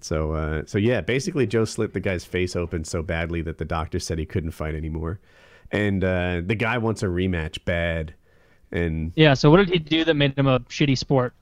So 0.00 0.32
uh, 0.32 0.62
so 0.66 0.78
yeah, 0.78 1.00
basically 1.00 1.46
Joe 1.46 1.64
slit 1.64 1.92
the 1.92 2.00
guy's 2.00 2.24
face 2.24 2.56
open 2.56 2.84
so 2.84 3.02
badly 3.02 3.42
that 3.42 3.58
the 3.58 3.64
doctor 3.64 3.98
said 3.98 4.18
he 4.18 4.26
couldn't 4.26 4.52
fight 4.52 4.74
anymore, 4.74 5.20
and 5.70 6.02
uh, 6.02 6.42
the 6.44 6.54
guy 6.54 6.78
wants 6.78 7.02
a 7.02 7.06
rematch 7.06 7.64
bad, 7.64 8.14
and 8.72 9.12
Yeah. 9.16 9.34
So 9.34 9.50
what 9.50 9.58
did 9.58 9.70
he 9.70 9.78
do 9.78 10.04
that 10.04 10.14
made 10.14 10.36
him 10.38 10.46
a 10.46 10.60
shitty 10.60 10.98
sport? 10.98 11.32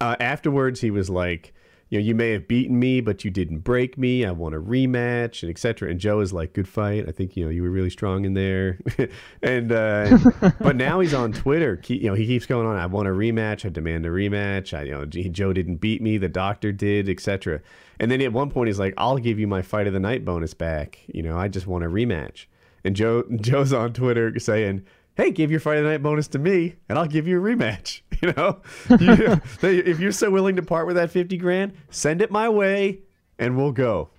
uh, 0.00 0.16
afterwards 0.20 0.80
he 0.80 0.90
was 0.90 1.10
like 1.10 1.52
you 1.90 1.98
know 1.98 2.04
you 2.04 2.14
may 2.14 2.30
have 2.30 2.48
beaten 2.48 2.78
me 2.78 3.00
but 3.00 3.24
you 3.24 3.30
didn't 3.30 3.58
break 3.58 3.98
me. 3.98 4.24
I 4.24 4.30
want 4.30 4.54
a 4.54 4.60
rematch 4.60 5.42
and 5.42 5.50
etc 5.50 5.90
and 5.90 6.00
joe 6.00 6.20
is 6.20 6.32
like 6.32 6.54
good 6.54 6.68
fight. 6.68 7.06
I 7.08 7.12
think 7.12 7.36
you 7.36 7.44
know 7.44 7.50
you 7.50 7.62
were 7.62 7.70
really 7.70 7.90
strong 7.90 8.24
in 8.24 8.34
there. 8.34 8.78
And 9.42 9.72
uh, 9.72 10.18
but 10.60 10.76
now 10.76 11.00
he's 11.00 11.14
on 11.14 11.32
twitter. 11.32 11.80
You 11.86 12.08
know 12.08 12.14
he 12.14 12.26
keeps 12.26 12.46
going 12.46 12.66
on 12.66 12.76
i 12.76 12.86
want 12.86 13.08
a 13.08 13.10
rematch. 13.10 13.66
I 13.66 13.68
demand 13.68 14.06
a 14.06 14.10
rematch. 14.10 14.76
I 14.76 14.84
you 14.84 14.92
know 14.92 15.04
joe 15.04 15.52
didn't 15.52 15.76
beat 15.76 16.00
me. 16.00 16.16
The 16.16 16.28
doctor 16.28 16.72
did 16.72 17.08
etc 17.08 17.60
and 17.98 18.10
then 18.10 18.22
at 18.22 18.32
one 18.32 18.50
point 18.50 18.68
he's 18.68 18.78
like 18.78 18.94
i'll 18.96 19.18
give 19.18 19.38
you 19.38 19.46
my 19.46 19.62
fight 19.62 19.86
of 19.86 19.92
the 19.92 20.00
night 20.00 20.24
bonus 20.24 20.54
back. 20.54 21.00
You 21.08 21.22
know 21.22 21.36
i 21.36 21.48
just 21.48 21.66
want 21.66 21.84
a 21.84 21.88
rematch. 21.88 22.46
And 22.84 22.94
joe 22.94 23.24
joe's 23.40 23.72
on 23.72 23.92
twitter 23.92 24.38
saying 24.38 24.84
hey 25.16 25.32
give 25.32 25.50
your 25.50 25.60
fight 25.60 25.78
of 25.78 25.84
the 25.84 25.90
night 25.90 26.02
bonus 26.02 26.28
to 26.28 26.38
me 26.38 26.76
and 26.88 26.98
i'll 26.98 27.06
give 27.06 27.26
you 27.26 27.38
a 27.38 27.42
rematch 27.42 28.02
you 28.22 28.32
know, 28.36 28.60
You- 28.98 29.40
if 29.62 30.00
you're 30.00 30.12
so 30.12 30.30
willing 30.30 30.56
to 30.56 30.62
part 30.62 30.86
with 30.86 30.96
that 30.96 31.10
fifty 31.10 31.36
grand, 31.36 31.72
send 31.90 32.22
it 32.22 32.30
my 32.30 32.48
way, 32.48 33.00
and 33.38 33.56
we'll 33.56 33.72
go. 33.72 34.10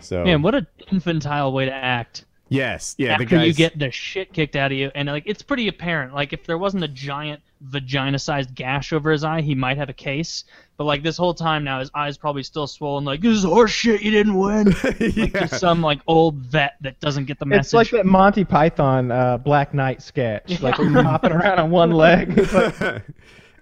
So 0.00 0.24
Man, 0.24 0.42
what 0.42 0.54
an 0.54 0.66
infantile 0.92 1.52
way 1.52 1.64
to 1.66 1.72
act. 1.74 2.24
yes, 2.48 2.94
yeah, 2.98 3.16
the 3.18 3.24
after 3.24 3.44
you 3.44 3.52
get 3.52 3.78
the 3.78 3.90
shit 3.90 4.32
kicked 4.32 4.54
out 4.56 4.70
of 4.72 4.78
you, 4.78 4.90
and 4.94 5.08
like 5.08 5.24
it's 5.26 5.42
pretty 5.42 5.68
apparent. 5.68 6.14
Like 6.14 6.32
if 6.32 6.44
there 6.44 6.58
wasn't 6.58 6.84
a 6.84 6.88
giant 6.88 7.42
vagina-sized 7.60 8.54
gash 8.54 8.92
over 8.92 9.10
his 9.10 9.24
eye, 9.24 9.40
he 9.40 9.54
might 9.54 9.76
have 9.76 9.88
a 9.88 9.92
case. 9.94 10.44
But 10.78 10.84
like 10.84 11.02
this 11.02 11.16
whole 11.16 11.34
time 11.34 11.64
now, 11.64 11.80
his 11.80 11.90
eye's 11.92 12.16
probably 12.16 12.44
still 12.44 12.68
swollen. 12.68 13.04
Like 13.04 13.20
this 13.20 13.36
is 13.36 13.42
horse 13.42 13.72
shit. 13.72 14.00
You 14.00 14.12
didn't 14.12 14.38
win. 14.38 14.74
Like 14.84 15.16
yeah. 15.16 15.26
just 15.26 15.58
some 15.58 15.82
like 15.82 16.00
old 16.06 16.36
vet 16.36 16.76
that 16.82 17.00
doesn't 17.00 17.24
get 17.24 17.40
the 17.40 17.46
message. 17.46 17.66
It's 17.66 17.74
like 17.74 17.90
that 17.90 18.06
Monty 18.06 18.44
Python 18.44 19.10
uh, 19.10 19.38
Black 19.38 19.74
Knight 19.74 20.02
sketch, 20.02 20.62
like 20.62 20.74
hopping 20.76 21.32
around 21.32 21.58
on 21.58 21.70
one 21.70 21.90
leg. 21.90 22.48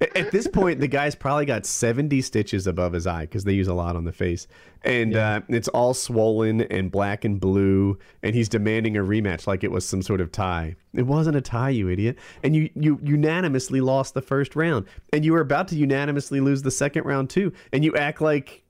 At 0.00 0.30
this 0.30 0.46
point, 0.46 0.80
the 0.80 0.88
guy's 0.88 1.14
probably 1.14 1.46
got 1.46 1.64
70 1.64 2.20
stitches 2.20 2.66
above 2.66 2.92
his 2.92 3.06
eye 3.06 3.22
because 3.22 3.44
they 3.44 3.54
use 3.54 3.68
a 3.68 3.74
lot 3.74 3.96
on 3.96 4.04
the 4.04 4.12
face. 4.12 4.46
And 4.82 5.16
uh, 5.16 5.40
it's 5.48 5.68
all 5.68 5.94
swollen 5.94 6.62
and 6.62 6.90
black 6.90 7.24
and 7.24 7.40
blue. 7.40 7.98
And 8.22 8.34
he's 8.34 8.48
demanding 8.48 8.96
a 8.96 9.00
rematch 9.00 9.46
like 9.46 9.64
it 9.64 9.70
was 9.70 9.88
some 9.88 10.02
sort 10.02 10.20
of 10.20 10.30
tie. 10.30 10.76
It 10.92 11.06
wasn't 11.06 11.36
a 11.36 11.40
tie, 11.40 11.70
you 11.70 11.88
idiot. 11.88 12.18
And 12.42 12.54
you, 12.54 12.68
you 12.74 13.00
unanimously 13.02 13.80
lost 13.80 14.14
the 14.14 14.22
first 14.22 14.54
round. 14.54 14.86
And 15.12 15.24
you 15.24 15.32
were 15.32 15.40
about 15.40 15.68
to 15.68 15.76
unanimously 15.76 16.40
lose 16.40 16.62
the 16.62 16.70
second 16.70 17.04
round, 17.04 17.30
too. 17.30 17.52
And 17.72 17.84
you 17.84 17.94
act 17.94 18.20
like 18.20 18.64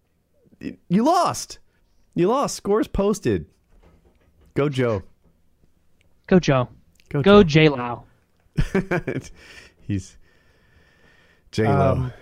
you 0.61 1.03
lost. 1.03 1.59
You 2.15 2.29
lost. 2.29 2.55
Scores 2.57 2.89
posted. 2.89 3.47
Go, 4.55 4.69
Joe. 4.69 5.03
go 6.29 6.39
Joe, 6.39 6.69
Go, 7.09 7.23
go 7.23 7.43
J 7.43 7.69
Lau. 7.69 8.05
he's 9.83 10.17
J 11.57 11.69
Lo. 11.69 11.93
Um, 11.93 12.13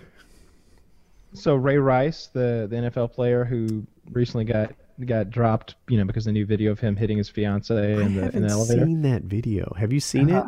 so 1.32 1.54
Ray 1.56 1.78
Rice, 1.78 2.28
the 2.32 2.66
the 2.70 2.76
NFL 2.76 3.12
player 3.12 3.44
who 3.44 3.84
recently 4.12 4.44
got 4.44 4.72
got 5.06 5.30
dropped, 5.30 5.74
you 5.88 5.98
know, 5.98 6.04
because 6.04 6.24
of 6.26 6.30
the 6.32 6.38
new 6.38 6.46
video 6.46 6.70
of 6.70 6.78
him 6.78 6.94
hitting 6.94 7.18
his 7.18 7.28
fiance 7.28 7.74
I 7.74 8.00
in 8.00 8.14
the 8.14 8.20
in 8.20 8.24
haven't 8.24 8.42
the 8.42 8.48
elevator. 8.48 8.84
seen 8.84 9.02
that 9.02 9.22
video. 9.22 9.72
Have 9.76 9.92
you 9.92 10.00
seen 10.00 10.30
it? 10.30 10.44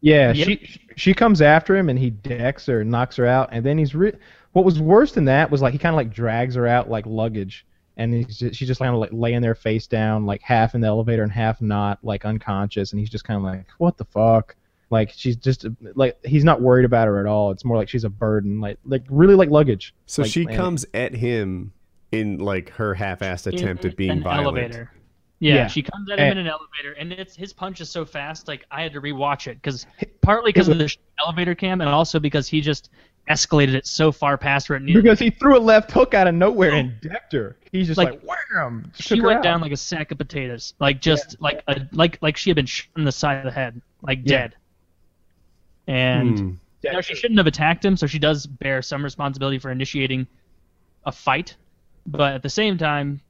Yeah, 0.00 0.32
Yep. 0.32 0.46
she 0.46 0.80
she 0.96 1.14
comes 1.14 1.40
after 1.40 1.76
him 1.76 1.88
and 1.88 1.98
he 1.98 2.10
decks 2.10 2.66
her, 2.66 2.84
knocks 2.84 3.16
her 3.16 3.26
out, 3.26 3.50
and 3.52 3.64
then 3.64 3.78
he's 3.78 3.94
re- 3.94 4.12
what 4.52 4.64
was 4.64 4.80
worse 4.80 5.12
than 5.12 5.24
that 5.26 5.50
was 5.50 5.62
like 5.62 5.72
he 5.72 5.78
kind 5.78 5.94
of 5.94 5.96
like 5.96 6.12
drags 6.12 6.56
her 6.56 6.66
out 6.66 6.90
like 6.90 7.06
luggage, 7.06 7.64
and 7.96 8.12
he's 8.12 8.36
just, 8.38 8.56
she's 8.56 8.68
just 8.68 8.80
kind 8.80 8.92
of 8.92 9.00
like 9.00 9.10
laying 9.12 9.40
there 9.40 9.54
face 9.54 9.86
down, 9.86 10.26
like 10.26 10.42
half 10.42 10.74
in 10.74 10.80
the 10.80 10.88
elevator 10.88 11.22
and 11.22 11.32
half 11.32 11.62
not, 11.62 11.98
like 12.04 12.24
unconscious, 12.24 12.92
and 12.92 12.98
he's 13.00 13.08
just 13.10 13.24
kind 13.24 13.38
of 13.38 13.44
like, 13.44 13.66
what 13.78 13.96
the 13.96 14.04
fuck? 14.04 14.56
Like 14.94 15.12
she's 15.14 15.36
just 15.36 15.66
like 15.94 16.16
he's 16.24 16.44
not 16.44 16.60
worried 16.62 16.84
about 16.84 17.08
her 17.08 17.18
at 17.18 17.26
all. 17.26 17.50
It's 17.50 17.64
more 17.64 17.76
like 17.76 17.88
she's 17.88 18.04
a 18.04 18.08
burden, 18.08 18.60
like 18.60 18.78
like 18.84 19.02
really 19.10 19.34
like 19.34 19.50
luggage. 19.50 19.92
So 20.06 20.22
Like, 20.22 20.30
she 20.30 20.44
and- 20.44 20.54
comes 20.56 20.86
at 20.94 21.12
him 21.14 21.72
in 22.12 22.38
like 22.38 22.70
her 22.70 22.94
half-assed 22.94 23.48
attempt 23.52 23.84
at 23.84 23.96
being 23.96 24.10
an 24.12 24.22
violent. 24.22 24.46
elevator. 24.46 24.90
Yeah, 25.40 25.54
Yeah. 25.54 25.66
she 25.66 25.82
comes 25.82 26.08
at 26.10 26.18
him 26.20 26.24
And- 26.30 26.38
in 26.38 26.46
an 26.46 26.52
elevator, 26.52 26.92
and 26.98 27.12
it's 27.12 27.34
his 27.34 27.52
punch 27.52 27.80
is 27.80 27.90
so 27.90 28.04
fast. 28.04 28.46
Like 28.46 28.64
I 28.70 28.82
had 28.82 28.92
to 28.92 29.00
rewatch 29.00 29.48
it 29.48 29.56
because 29.60 29.84
partly 30.22 30.50
because 30.52 30.68
of 30.68 30.78
the 30.78 30.94
elevator 31.18 31.54
cam, 31.56 31.80
and 31.80 31.90
also 31.90 32.20
because 32.20 32.46
he 32.46 32.60
just 32.60 32.90
escalated 33.28 33.74
it 33.74 33.86
so 33.86 34.12
far 34.12 34.36
past 34.38 34.68
where 34.68 34.76
it 34.76 34.82
needed. 34.82 35.02
because 35.02 35.18
he 35.18 35.30
threw 35.30 35.56
a 35.56 35.58
left 35.58 35.90
hook 35.90 36.12
out 36.14 36.26
of 36.28 36.34
nowhere 36.34 36.72
and 36.72 36.92
decked 37.00 37.32
her. 37.32 37.56
He's 37.72 37.86
just 37.88 37.96
like, 37.98 38.22
Like, 38.22 38.38
wham. 38.54 38.92
she 38.94 39.20
went 39.20 39.38
out. 39.38 39.42
down 39.42 39.60
like 39.62 39.72
a 39.72 39.76
sack 39.78 40.12
of 40.12 40.18
potatoes, 40.18 40.74
like 40.78 41.00
just 41.00 41.40
like 41.40 41.62
a 41.66 41.80
like 41.92 42.18
like 42.22 42.36
she 42.36 42.50
had 42.50 42.56
been 42.56 42.66
shot 42.66 42.86
in 42.96 43.04
the 43.04 43.10
side 43.12 43.38
of 43.38 43.44
the 43.44 43.50
head, 43.50 43.80
like 44.02 44.20
Yeah. 44.24 44.38
dead. 44.38 44.54
And 45.86 46.38
Hmm. 46.38 46.50
you 46.82 46.92
know, 46.92 47.00
she 47.00 47.14
shouldn't 47.14 47.38
have 47.38 47.46
attacked 47.46 47.84
him, 47.84 47.96
so 47.96 48.06
she 48.06 48.18
does 48.18 48.46
bear 48.46 48.82
some 48.82 49.02
responsibility 49.04 49.58
for 49.58 49.70
initiating 49.70 50.26
a 51.04 51.12
fight. 51.12 51.56
But 52.06 52.34
at 52.34 52.42
the 52.42 52.50
same 52.50 52.76
time, 52.78 53.20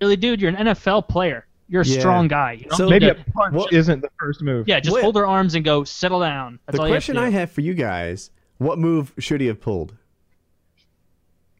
really, 0.00 0.16
dude, 0.16 0.40
you're 0.40 0.50
an 0.50 0.56
NFL 0.56 1.02
player. 1.08 1.46
You're 1.68 1.82
a 1.82 1.86
Yeah. 1.86 1.98
strong 1.98 2.28
guy. 2.28 2.52
You 2.52 2.66
don't 2.66 2.76
So- 2.78 2.84
need 2.84 2.90
Maybe 2.90 3.06
a 3.08 3.14
to- 3.14 3.30
punch 3.32 3.54
What- 3.54 3.72
isn't 3.72 4.00
the 4.00 4.10
first 4.20 4.40
move. 4.42 4.68
yeah, 4.68 4.78
just 4.78 4.92
What- 4.92 5.02
hold 5.02 5.16
her 5.16 5.26
arms 5.26 5.54
and 5.56 5.64
go 5.64 5.82
settle 5.84 6.20
down. 6.20 6.60
That's 6.66 6.76
The 6.76 6.82
all 6.82 6.88
you 6.88 6.94
have 6.94 7.02
question. 7.02 7.16
I 7.18 7.30
have 7.30 7.50
for 7.50 7.60
you 7.60 7.74
guys: 7.74 8.30
What 8.58 8.78
move 8.78 9.12
should 9.18 9.40
he 9.40 9.48
have 9.48 9.60
pulled? 9.60 9.94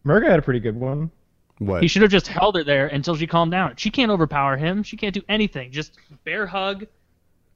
Murga 0.05 0.29
had 0.31 0.39
a 0.39 0.43
pretty 0.43 0.61
good 0.61 0.77
one. 0.77 1.11
What? 1.59 1.83
He 1.83 1.89
should 1.89 2.03
have 2.03 2.11
just 2.11 2.29
held 2.29 2.55
her 2.57 2.63
there 2.65 2.87
until 2.87 3.17
she 3.17 3.27
calmed 3.27 3.51
down. 3.53 3.75
She 3.77 3.91
can't 3.91 4.11
overpower 4.11 4.57
him. 4.57 4.83
She 4.83 4.97
can't 4.97 5.15
do 5.15 5.23
anything. 5.29 5.73
Just 5.73 5.99
bear 6.25 6.47
hug, 6.47 6.87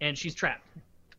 and 0.00 0.16
she's 0.18 0.34
trapped. 0.34 0.64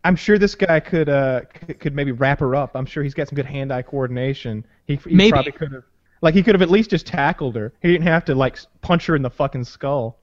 I'm 0.04 0.16
sure 0.16 0.38
this 0.38 0.56
guy 0.56 0.80
could 0.80 1.10
uh 1.10 1.42
could 1.80 1.94
maybe 1.96 2.12
wrap 2.12 2.40
her 2.40 2.56
up. 2.56 2.72
I'm 2.76 2.86
sure 2.86 3.04
he's 3.04 3.14
got 3.14 3.28
some 3.28 3.36
good 3.36 3.46
hand-eye 3.46 3.84
coordination. 3.84 4.66
He, 4.88 4.96
he 4.96 5.16
Maybe. 5.16 5.32
probably 5.32 5.52
could 5.52 5.72
have 5.74 5.84
like 6.22 6.34
he 6.34 6.42
could 6.44 6.56
have 6.56 6.62
at 6.62 6.70
least 6.72 6.90
just 6.90 7.06
tackled 7.06 7.56
her. 7.56 7.74
He 7.82 7.92
didn't 7.92 8.08
have 8.08 8.26
to 8.26 8.36
like 8.36 8.58
punch 8.82 9.06
her 9.08 9.16
in 9.16 9.22
the 9.22 9.30
fucking 9.30 9.64
skull. 9.64 10.18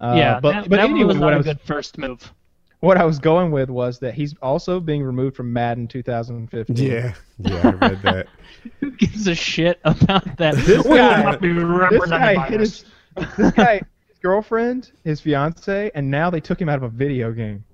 Uh, 0.00 0.14
yeah, 0.16 0.40
but 0.40 0.52
that, 0.52 0.68
but 0.68 0.76
that 0.76 0.90
anyway, 0.90 1.04
was 1.04 1.16
not 1.16 1.24
what 1.24 1.32
I 1.32 1.36
a 1.36 1.38
was 1.38 1.46
good 1.46 1.60
first 1.60 1.98
move. 1.98 2.32
what 2.80 2.96
I 2.96 3.04
was 3.04 3.20
going 3.20 3.52
with 3.52 3.70
was 3.70 4.00
that 4.00 4.14
he's 4.14 4.34
also 4.42 4.80
being 4.80 5.04
removed 5.04 5.36
from 5.36 5.52
Madden 5.52 5.86
2015. 5.86 6.76
yeah, 6.76 7.14
yeah, 7.38 7.60
I 7.62 7.70
read 7.88 8.02
that. 8.02 8.26
Who 8.80 8.90
gives 8.90 9.28
a 9.28 9.34
shit 9.36 9.78
about 9.84 10.36
that? 10.38 10.56
This 10.56 10.84
We 10.84 10.96
guy- 10.96 11.36
This 11.36 12.10
guy 12.10 12.48
hit 12.48 12.58
his 12.60 12.84
this 13.36 13.52
guy 13.52 13.74
his 14.08 14.18
girlfriend, 14.20 14.90
his 15.04 15.20
fiance, 15.20 15.90
and 15.94 16.10
now 16.10 16.28
they 16.30 16.40
took 16.40 16.60
him 16.60 16.68
out 16.68 16.76
of 16.78 16.82
a 16.82 16.88
video 16.88 17.30
game. 17.30 17.64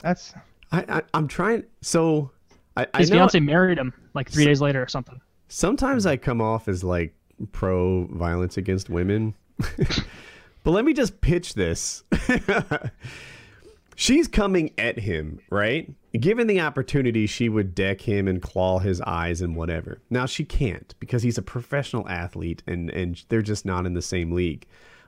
That's 0.00 0.34
I, 0.72 0.84
I 0.88 1.02
I'm 1.14 1.28
trying. 1.28 1.64
So 1.80 2.30
I, 2.76 2.86
I 2.94 2.98
His 2.98 3.10
know 3.10 3.16
fiance 3.16 3.40
married 3.40 3.78
him 3.78 3.92
like 4.14 4.30
three 4.30 4.44
days 4.44 4.60
later 4.60 4.82
or 4.82 4.88
something. 4.88 5.20
sometimes 5.48 6.06
I 6.06 6.16
come 6.16 6.40
off 6.40 6.68
as 6.68 6.84
like 6.84 7.14
pro 7.52 8.06
violence 8.06 8.56
against 8.56 8.90
women. 8.90 9.34
but 9.58 10.70
let 10.70 10.84
me 10.84 10.92
just 10.92 11.20
pitch 11.20 11.54
this. 11.54 12.04
She's 13.96 14.28
coming 14.28 14.70
at 14.78 14.96
him, 15.00 15.40
right? 15.50 15.92
Given 16.12 16.46
the 16.46 16.60
opportunity, 16.60 17.26
she 17.26 17.48
would 17.48 17.74
deck 17.74 18.00
him 18.00 18.28
and 18.28 18.40
claw 18.40 18.78
his 18.78 19.00
eyes 19.00 19.40
and 19.40 19.56
whatever. 19.56 20.00
Now 20.08 20.24
she 20.24 20.44
can't 20.44 20.94
because 21.00 21.24
he's 21.24 21.36
a 21.36 21.42
professional 21.42 22.08
athlete 22.08 22.62
and 22.66 22.90
and 22.90 23.22
they're 23.28 23.42
just 23.42 23.66
not 23.66 23.86
in 23.86 23.94
the 23.94 24.02
same 24.02 24.30
league. 24.30 24.66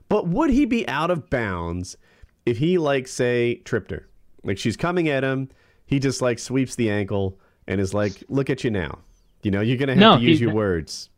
But 0.08 0.26
would 0.26 0.50
he 0.50 0.64
be 0.64 0.88
out 0.88 1.10
of 1.12 1.30
bounds 1.30 1.96
if 2.44 2.58
he 2.58 2.78
like 2.78 3.06
say 3.06 3.56
tripped 3.64 3.92
her? 3.92 4.08
Like 4.42 4.58
she's 4.58 4.76
coming 4.76 5.08
at 5.08 5.22
him, 5.24 5.48
he 5.86 5.98
just 5.98 6.22
like 6.22 6.38
sweeps 6.38 6.74
the 6.74 6.90
ankle 6.90 7.38
and 7.66 7.80
is 7.80 7.92
like, 7.94 8.22
"Look 8.28 8.50
at 8.50 8.64
you 8.64 8.70
now." 8.70 8.98
You 9.42 9.50
know, 9.50 9.60
you're 9.60 9.76
gonna 9.76 9.92
have 9.92 10.00
No, 10.00 10.16
to 10.16 10.22
use 10.22 10.38
he- 10.38 10.44
your 10.44 10.54
words. 10.54 11.08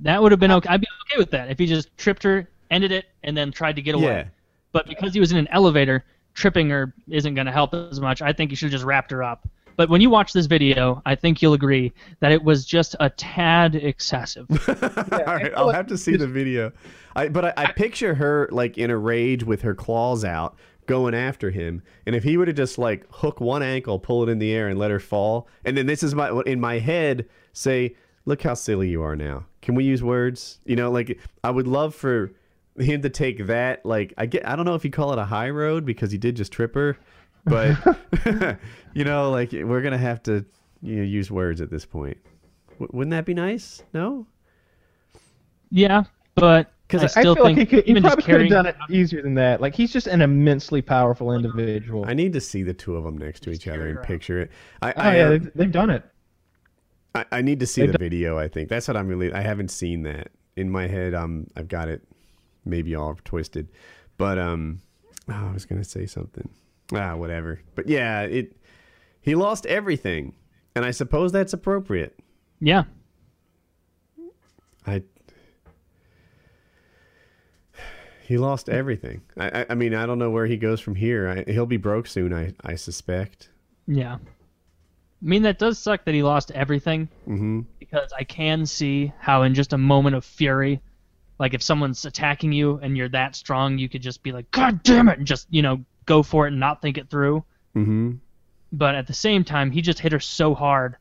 That 0.00 0.22
would 0.22 0.32
have 0.32 0.40
been 0.40 0.50
okay. 0.50 0.68
I'd 0.68 0.80
be 0.80 0.86
okay 1.08 1.18
with 1.18 1.30
that 1.30 1.50
if 1.50 1.58
he 1.58 1.66
just 1.66 1.96
tripped 1.96 2.22
her, 2.24 2.48
ended 2.70 2.92
it, 2.92 3.06
and 3.22 3.36
then 3.36 3.52
tried 3.52 3.76
to 3.76 3.82
get 3.82 3.94
away. 3.94 4.04
Yeah. 4.04 4.24
But 4.72 4.86
because 4.86 5.14
he 5.14 5.20
was 5.20 5.30
in 5.30 5.38
an 5.38 5.48
elevator, 5.52 6.04
tripping 6.34 6.68
her 6.70 6.92
isn't 7.08 7.34
going 7.34 7.46
to 7.46 7.52
help 7.52 7.74
as 7.74 8.00
much. 8.00 8.20
I 8.20 8.32
think 8.32 8.50
he 8.50 8.56
should 8.56 8.66
have 8.66 8.72
just 8.72 8.84
wrapped 8.84 9.12
her 9.12 9.22
up. 9.22 9.48
But 9.76 9.88
when 9.88 10.00
you 10.00 10.10
watch 10.10 10.32
this 10.32 10.46
video, 10.46 11.00
I 11.06 11.14
think 11.14 11.40
you'll 11.42 11.52
agree 11.54 11.92
that 12.20 12.32
it 12.32 12.42
was 12.42 12.64
just 12.64 12.96
a 13.00 13.10
tad 13.10 13.76
excessive. 13.76 14.46
All 14.68 15.24
right, 15.26 15.52
I'll 15.56 15.70
have 15.70 15.86
to 15.88 15.98
see 15.98 16.16
the 16.16 16.26
video. 16.28 16.72
I 17.16 17.28
but 17.28 17.44
I, 17.44 17.52
I 17.56 17.72
picture 17.72 18.14
her 18.14 18.48
like 18.50 18.78
in 18.78 18.90
a 18.90 18.96
rage 18.98 19.44
with 19.44 19.62
her 19.62 19.74
claws 19.74 20.24
out, 20.24 20.56
going 20.86 21.14
after 21.14 21.50
him. 21.50 21.82
And 22.06 22.14
if 22.14 22.24
he 22.24 22.36
would 22.36 22.48
have 22.48 22.56
just 22.56 22.78
like 22.78 23.06
hook 23.10 23.40
one 23.40 23.62
ankle, 23.62 23.98
pull 23.98 24.22
it 24.22 24.30
in 24.30 24.38
the 24.38 24.52
air, 24.52 24.68
and 24.68 24.78
let 24.78 24.90
her 24.90 25.00
fall, 25.00 25.48
and 25.64 25.76
then 25.76 25.86
this 25.86 26.02
is 26.02 26.14
my 26.14 26.42
in 26.46 26.60
my 26.60 26.78
head 26.78 27.28
say, 27.52 27.94
"Look 28.24 28.42
how 28.42 28.54
silly 28.54 28.88
you 28.88 29.02
are 29.02 29.16
now." 29.16 29.46
Can 29.62 29.74
we 29.74 29.84
use 29.84 30.02
words? 30.02 30.60
You 30.64 30.76
know, 30.76 30.90
like 30.90 31.18
I 31.42 31.50
would 31.50 31.66
love 31.66 31.94
for 31.94 32.32
him 32.78 33.02
to 33.02 33.10
take 33.10 33.46
that. 33.46 33.84
Like 33.86 34.12
I 34.18 34.26
get, 34.26 34.46
I 34.46 34.56
don't 34.56 34.64
know 34.64 34.74
if 34.74 34.84
you 34.84 34.90
call 34.90 35.12
it 35.12 35.18
a 35.18 35.24
high 35.24 35.50
road 35.50 35.84
because 35.84 36.10
he 36.10 36.18
did 36.18 36.36
just 36.36 36.52
trip 36.52 36.74
her, 36.74 36.98
but 37.44 37.76
you 38.94 39.04
know, 39.04 39.30
like 39.30 39.52
we're 39.52 39.82
gonna 39.82 39.98
have 39.98 40.22
to 40.24 40.44
you 40.82 40.96
know, 40.96 41.02
use 41.02 41.30
words 41.30 41.60
at 41.60 41.70
this 41.70 41.86
point. 41.86 42.18
W- 42.72 42.90
wouldn't 42.92 43.12
that 43.12 43.24
be 43.24 43.34
nice? 43.34 43.82
No. 43.92 44.26
yeah, 45.70 46.04
but 46.34 46.72
'Cause 47.00 47.16
I 47.16 47.20
I 47.20 47.22
still 47.22 47.32
I 47.32 47.34
feel 47.36 47.44
think 47.46 47.58
like 47.58 47.68
he, 47.68 47.76
could, 47.76 47.84
he 47.84 47.90
even 47.90 48.02
just 48.02 48.14
probably 48.16 48.32
could 48.32 48.40
have 48.42 48.50
done 48.50 48.66
it 48.66 48.76
easier 48.90 49.22
than 49.22 49.34
that. 49.34 49.60
Like 49.60 49.74
he's 49.74 49.92
just 49.92 50.06
an 50.06 50.22
immensely 50.22 50.82
powerful 50.82 51.32
individual. 51.32 52.04
I 52.06 52.14
need 52.14 52.32
to 52.34 52.40
see 52.40 52.62
the 52.62 52.74
two 52.74 52.96
of 52.96 53.04
them 53.04 53.18
next 53.18 53.40
to 53.44 53.50
each 53.50 53.66
other 53.68 53.88
and 53.88 54.02
picture 54.02 54.40
it. 54.40 54.50
I, 54.82 54.90
oh 54.92 54.94
I, 54.96 55.16
yeah, 55.16 55.22
uh, 55.24 55.28
they've, 55.30 55.50
they've 55.54 55.72
done 55.72 55.90
it. 55.90 56.02
I, 57.14 57.24
I 57.32 57.42
need 57.42 57.60
to 57.60 57.66
see 57.66 57.82
they've 57.82 57.92
the 57.92 57.98
done- 57.98 58.04
video. 58.10 58.38
I 58.38 58.48
think 58.48 58.68
that's 58.68 58.88
what 58.88 58.96
I'm 58.96 59.06
really. 59.08 59.32
I 59.32 59.40
haven't 59.40 59.70
seen 59.70 60.02
that 60.02 60.28
in 60.56 60.70
my 60.70 60.86
head. 60.86 61.14
Um, 61.14 61.46
I've 61.56 61.68
got 61.68 61.88
it, 61.88 62.02
maybe 62.64 62.94
all 62.94 63.16
twisted, 63.24 63.68
but 64.18 64.38
um, 64.38 64.80
oh, 65.28 65.48
I 65.50 65.52
was 65.52 65.64
gonna 65.66 65.84
say 65.84 66.06
something. 66.06 66.48
Ah, 66.92 67.14
whatever. 67.16 67.60
But 67.74 67.88
yeah, 67.88 68.22
it. 68.22 68.56
He 69.20 69.34
lost 69.34 69.64
everything, 69.66 70.34
and 70.74 70.84
I 70.84 70.90
suppose 70.90 71.32
that's 71.32 71.52
appropriate. 71.52 72.18
Yeah, 72.60 72.84
I. 74.86 75.02
He 78.26 78.38
lost 78.38 78.68
everything. 78.68 79.20
I, 79.36 79.60
I, 79.60 79.66
I 79.70 79.74
mean, 79.74 79.94
I 79.94 80.06
don't 80.06 80.18
know 80.18 80.30
where 80.30 80.46
he 80.46 80.56
goes 80.56 80.80
from 80.80 80.94
here. 80.94 81.28
I, 81.28 81.50
he'll 81.50 81.66
be 81.66 81.76
broke 81.76 82.06
soon. 82.06 82.32
I, 82.32 82.54
I 82.64 82.74
suspect. 82.76 83.50
yeah. 83.86 84.14
I 84.16 85.26
mean, 85.26 85.42
that 85.42 85.58
does 85.58 85.78
suck 85.78 86.04
that 86.04 86.14
he 86.14 86.22
lost 86.22 86.50
everything. 86.50 87.08
Mm-hmm. 87.26 87.60
Because 87.78 88.12
I 88.18 88.24
can 88.24 88.66
see 88.66 89.12
how, 89.18 89.42
in 89.42 89.54
just 89.54 89.72
a 89.72 89.78
moment 89.78 90.16
of 90.16 90.24
fury, 90.24 90.82
like 91.38 91.54
if 91.54 91.62
someone's 91.62 92.04
attacking 92.04 92.52
you 92.52 92.78
and 92.82 92.96
you're 92.96 93.08
that 93.10 93.34
strong, 93.34 93.78
you 93.78 93.88
could 93.88 94.02
just 94.02 94.22
be 94.22 94.32
like, 94.32 94.50
"God 94.50 94.82
damn 94.82 95.08
it!" 95.08 95.18
and 95.18 95.26
just 95.26 95.46
you 95.50 95.62
know 95.62 95.84
go 96.06 96.22
for 96.22 96.46
it 96.46 96.50
and 96.50 96.60
not 96.60 96.82
think 96.82 96.98
it 96.98 97.08
through. 97.08 97.44
Mm-hmm. 97.74 98.12
But 98.72 98.94
at 98.94 99.06
the 99.06 99.14
same 99.14 99.44
time, 99.44 99.70
he 99.70 99.80
just 99.80 99.98
hit 99.98 100.12
her 100.12 100.20
so 100.20 100.54
hard, 100.54 100.96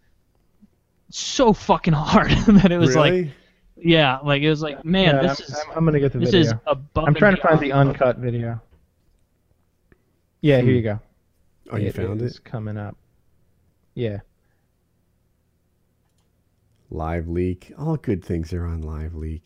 so 1.10 1.54
fucking 1.54 1.94
hard 1.94 2.32
that 2.48 2.72
it 2.72 2.78
was 2.78 2.96
like, 2.96 3.12
Really? 3.12 3.34
Yeah, 3.76 4.20
like 4.20 4.42
it 4.42 4.50
was 4.50 4.62
like, 4.62 4.86
man, 4.86 5.16
Yeah, 5.16 5.22
this 5.22 5.40
I'm, 5.40 5.46
is 5.46 5.60
I'm, 5.60 5.78
I'm 5.78 5.86
gonna 5.86 6.00
get 6.00 6.12
the 6.14 6.20
this 6.20 6.32
video. 6.32 6.42
is 6.48 6.54
above. 6.68 7.06
I'm 7.08 7.16
trying 7.16 7.36
to 7.36 7.42
find 7.42 7.60
the 7.60 7.72
uncut 7.72 8.18
video. 8.18 8.62
Yeah, 10.42 10.62
here 10.62 10.74
you 10.74 10.82
go. 10.82 11.00
Oh, 11.72 11.78
you 11.78 11.92
found 11.92 12.22
is 12.22 12.38
it? 12.38 12.44
coming 12.44 12.78
up. 12.78 12.98
Yeah. 13.96 14.20
LiveLeak. 16.92 17.74
All 17.80 17.98
good 17.98 18.24
things 18.24 18.54
are 18.54 18.66
on 18.66 18.84
LiveLeak. 18.84 19.42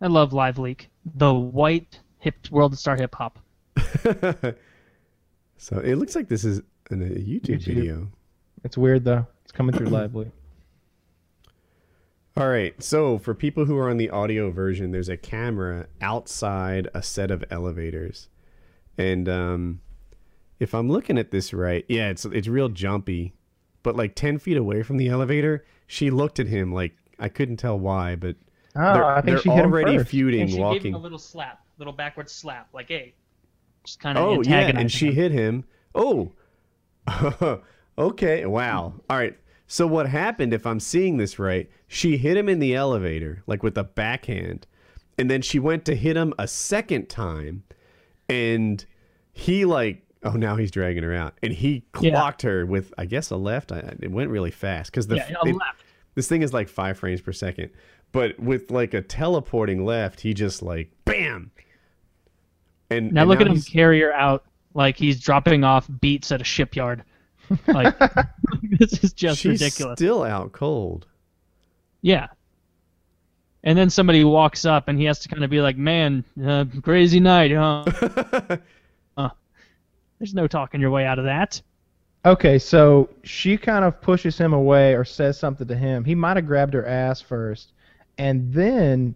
I 0.00 0.06
love 0.06 0.30
LiveLeak, 0.30 0.86
the 1.16 1.34
white 1.34 2.00
hip 2.18 2.36
world 2.50 2.78
star 2.78 2.96
hip 2.96 3.14
hop. 3.14 3.38
so 5.58 5.78
it 5.78 5.96
looks 5.96 6.16
like 6.16 6.28
this 6.28 6.44
is 6.44 6.62
an, 6.90 7.02
a 7.02 7.06
YouTube, 7.06 7.56
YouTube. 7.56 7.64
video. 7.64 8.08
It's 8.62 8.78
weird 8.78 9.04
though. 9.04 9.26
It's 9.42 9.52
coming 9.52 9.76
through 9.76 9.88
lively. 9.88 10.30
All 12.36 12.48
right. 12.48 12.80
So 12.82 13.18
for 13.18 13.34
people 13.34 13.64
who 13.66 13.76
are 13.78 13.88
on 13.88 13.96
the 13.96 14.10
audio 14.10 14.50
version, 14.50 14.90
there's 14.90 15.08
a 15.08 15.16
camera 15.16 15.86
outside 16.00 16.88
a 16.94 17.02
set 17.02 17.30
of 17.30 17.44
elevators, 17.50 18.28
and 18.98 19.28
um, 19.28 19.80
if 20.60 20.74
I'm 20.74 20.90
looking 20.90 21.18
at 21.18 21.30
this 21.32 21.52
right, 21.54 21.84
yeah, 21.88 22.10
it's 22.10 22.24
it's 22.26 22.48
real 22.48 22.68
jumpy, 22.70 23.34
but 23.84 23.96
like 23.96 24.14
ten 24.16 24.38
feet 24.38 24.56
away 24.56 24.82
from 24.82 24.96
the 24.98 25.08
elevator, 25.08 25.64
she 25.86 26.10
looked 26.10 26.40
at 26.40 26.48
him 26.48 26.72
like 26.72 26.96
I 27.18 27.28
couldn't 27.28 27.58
tell 27.58 27.78
why, 27.78 28.16
but 28.16 28.36
Oh, 28.76 28.80
they're, 28.92 29.04
I 29.04 29.20
think 29.22 29.38
they're 29.38 29.40
she 29.40 29.50
hit 29.50 29.64
him 29.64 29.74
already 29.74 29.74
first. 29.74 30.08
feuding, 30.08 30.48
And 30.48 30.50
she 30.50 30.64
gave 30.64 30.84
him 30.84 30.94
walking. 30.94 30.94
a 30.94 30.98
little 30.98 31.18
slap, 31.18 31.60
little 31.78 31.92
backward 31.92 32.30
slap, 32.30 32.68
like 32.72 32.88
hey, 32.88 33.16
just 33.84 34.00
kind 34.00 34.18
of 34.18 34.24
Oh 34.24 34.40
yeah, 34.42 34.72
and 34.74 34.90
she 34.90 35.06
him. 35.06 35.14
hit 35.14 35.30
him. 35.32 35.64
Oh, 35.94 36.32
okay. 37.98 38.46
Wow. 38.46 38.94
All 39.10 39.16
right. 39.16 39.36
So 39.66 39.86
what 39.86 40.08
happened? 40.08 40.52
If 40.52 40.66
I'm 40.66 40.80
seeing 40.80 41.16
this 41.16 41.38
right, 41.38 41.68
she 41.88 42.16
hit 42.16 42.36
him 42.36 42.48
in 42.48 42.58
the 42.58 42.74
elevator, 42.74 43.42
like 43.46 43.62
with 43.62 43.76
a 43.78 43.84
backhand, 43.84 44.66
and 45.18 45.30
then 45.30 45.42
she 45.42 45.58
went 45.58 45.84
to 45.86 45.94
hit 45.94 46.16
him 46.16 46.34
a 46.38 46.46
second 46.46 47.08
time, 47.08 47.62
and 48.28 48.84
he 49.32 49.64
like, 49.64 50.02
oh, 50.22 50.32
now 50.32 50.56
he's 50.56 50.70
dragging 50.70 51.02
her 51.02 51.14
out, 51.14 51.34
and 51.42 51.52
he 51.52 51.84
Yeah. 52.00 52.10
clocked 52.12 52.42
her 52.42 52.66
with, 52.66 52.92
I 52.98 53.06
guess, 53.06 53.30
a 53.30 53.36
left. 53.36 53.72
I, 53.72 53.94
it 54.00 54.10
went 54.10 54.30
really 54.30 54.50
fast 54.50 54.90
because 54.90 55.06
the 55.06 55.16
Yeah, 55.16 55.28
it- 55.44 55.56
this 56.14 56.28
thing 56.28 56.42
is 56.42 56.52
like 56.52 56.68
five 56.68 56.98
frames 56.98 57.20
per 57.20 57.32
second, 57.32 57.70
but 58.12 58.38
with 58.38 58.70
like 58.70 58.94
a 58.94 59.00
teleporting 59.02 59.84
left, 59.84 60.20
he 60.20 60.32
just 60.34 60.62
like 60.62 60.90
bam. 61.04 61.50
And 62.90 63.12
Now 63.12 63.22
and 63.22 63.30
look 63.30 63.40
at 63.40 63.46
him 63.48 63.60
carry 63.60 64.00
her 64.00 64.12
out 64.12 64.44
like 64.74 64.96
he's 64.96 65.20
dropping 65.20 65.64
off 65.64 65.88
beats 66.00 66.30
at 66.30 66.40
a 66.40 66.44
shipyard. 66.44 67.02
Like 67.66 67.98
this 68.78 69.04
is 69.04 69.12
just 69.12 69.40
She's 69.40 69.60
ridiculous. 69.60 69.98
still 69.98 70.22
out 70.22 70.52
cold. 70.52 71.06
Yeah. 72.02 72.28
And 73.62 73.78
then 73.78 73.88
somebody 73.90 74.24
walks 74.24 74.64
up 74.66 74.88
and 74.88 74.98
he 74.98 75.06
has 75.06 75.20
to 75.20 75.28
kind 75.28 75.42
of 75.42 75.50
be 75.50 75.60
like, 75.60 75.76
"Man, 75.76 76.24
uh, 76.44 76.66
crazy 76.82 77.20
night, 77.20 77.50
huh?" 77.50 77.84
uh, 79.16 79.28
there's 80.18 80.34
no 80.34 80.46
talking 80.46 80.80
your 80.80 80.90
way 80.90 81.06
out 81.06 81.18
of 81.18 81.24
that. 81.24 81.60
Okay, 82.26 82.58
so 82.58 83.08
she 83.22 83.56
kind 83.56 83.84
of 83.84 84.00
pushes 84.00 84.36
him 84.38 84.52
away 84.52 84.94
or 84.94 85.04
says 85.04 85.38
something 85.38 85.66
to 85.68 85.76
him. 85.76 86.04
He 86.04 86.14
might 86.14 86.36
have 86.36 86.46
grabbed 86.46 86.74
her 86.74 86.86
ass 86.86 87.20
first, 87.20 87.72
and 88.18 88.52
then 88.52 89.14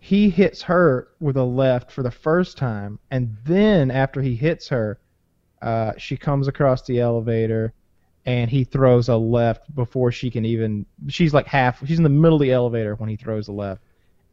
he 0.00 0.30
hits 0.30 0.62
her 0.62 1.08
with 1.20 1.36
a 1.36 1.44
left 1.44 1.90
for 1.90 2.02
the 2.02 2.10
first 2.10 2.56
time, 2.56 2.98
and 3.10 3.36
then 3.44 3.90
after 3.90 4.20
he 4.22 4.34
hits 4.36 4.68
her, 4.68 4.98
uh, 5.62 5.92
she 5.96 6.16
comes 6.16 6.48
across 6.48 6.82
the 6.82 7.00
elevator, 7.00 7.72
and 8.26 8.50
he 8.50 8.64
throws 8.64 9.08
a 9.08 9.16
left 9.16 9.74
before 9.74 10.12
she 10.12 10.30
can 10.30 10.44
even. 10.44 10.86
She's 11.08 11.34
like 11.34 11.46
half. 11.46 11.86
She's 11.86 11.98
in 11.98 12.04
the 12.04 12.08
middle 12.08 12.36
of 12.36 12.42
the 12.42 12.52
elevator 12.52 12.94
when 12.96 13.08
he 13.08 13.16
throws 13.16 13.48
a 13.48 13.52
left, 13.52 13.82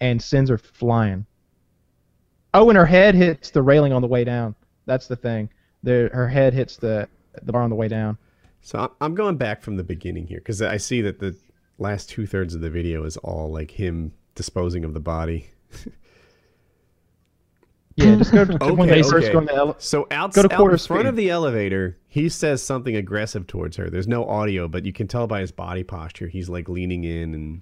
and 0.01 0.21
sends 0.21 0.49
her 0.49 0.57
flying. 0.57 1.25
Oh, 2.53 2.69
and 2.69 2.77
her 2.77 2.85
head 2.85 3.15
hits 3.15 3.49
the 3.51 3.61
railing 3.61 3.91
on 3.91 4.01
the 4.01 4.07
way 4.07 4.23
down. 4.23 4.55
That's 4.85 5.07
the 5.07 5.15
thing. 5.15 5.49
Her 5.85 6.27
head 6.27 6.53
hits 6.53 6.77
the 6.77 7.07
the 7.43 7.51
bar 7.51 7.61
on 7.63 7.69
the 7.69 7.75
way 7.75 7.87
down. 7.89 8.17
So 8.61 8.79
I'm- 8.79 8.91
I'm 9.01 9.13
going 9.13 9.35
back 9.37 9.61
from 9.61 9.75
the 9.75 9.83
beginning 9.83 10.25
here 10.27 10.39
because 10.39 10.61
I 10.61 10.77
see 10.77 11.01
that 11.01 11.19
the 11.19 11.35
last 11.77 12.09
two 12.09 12.25
thirds 12.25 12.55
of 12.55 12.61
the 12.61 12.69
video 12.69 13.03
is 13.03 13.17
all 13.17 13.51
like 13.51 13.71
him 13.71 14.13
disposing 14.35 14.85
of 14.85 14.93
the 14.93 14.99
body. 15.01 15.49
Yeah, 17.97 18.15
just 18.17 18.31
go 18.33 18.43
to 18.43 18.57
when 18.73 18.89
Okay, 18.89 19.01
first 19.03 19.31
go 19.31 19.39
in 19.39 19.45
the 19.45 19.53
ele- 19.55 19.75
So 19.79 20.05
out, 20.11 20.33
Go 20.33 20.43
to 20.43 20.53
out 20.53 20.59
in 20.71 20.77
front 20.77 20.79
speed. 20.79 21.05
of 21.05 21.15
the 21.15 21.29
elevator, 21.29 21.97
he 22.07 22.27
says 22.27 22.61
something 22.61 22.95
aggressive 22.95 23.47
towards 23.47 23.77
her. 23.77 23.89
There's 23.89 24.07
no 24.07 24.25
audio, 24.25 24.67
but 24.67 24.85
you 24.85 24.91
can 24.91 25.07
tell 25.07 25.27
by 25.27 25.39
his 25.39 25.51
body 25.53 25.83
posture 25.83 26.27
he's 26.27 26.49
like 26.49 26.67
leaning 26.67 27.05
in 27.05 27.33
and 27.33 27.61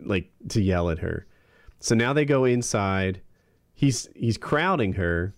like 0.00 0.30
to 0.50 0.60
yell 0.62 0.90
at 0.90 1.00
her. 1.00 1.26
So 1.80 1.94
now 1.96 2.12
they 2.12 2.24
go 2.24 2.44
inside. 2.44 3.20
He's 3.74 4.08
he's 4.14 4.36
crowding 4.38 4.92
her, 4.94 5.34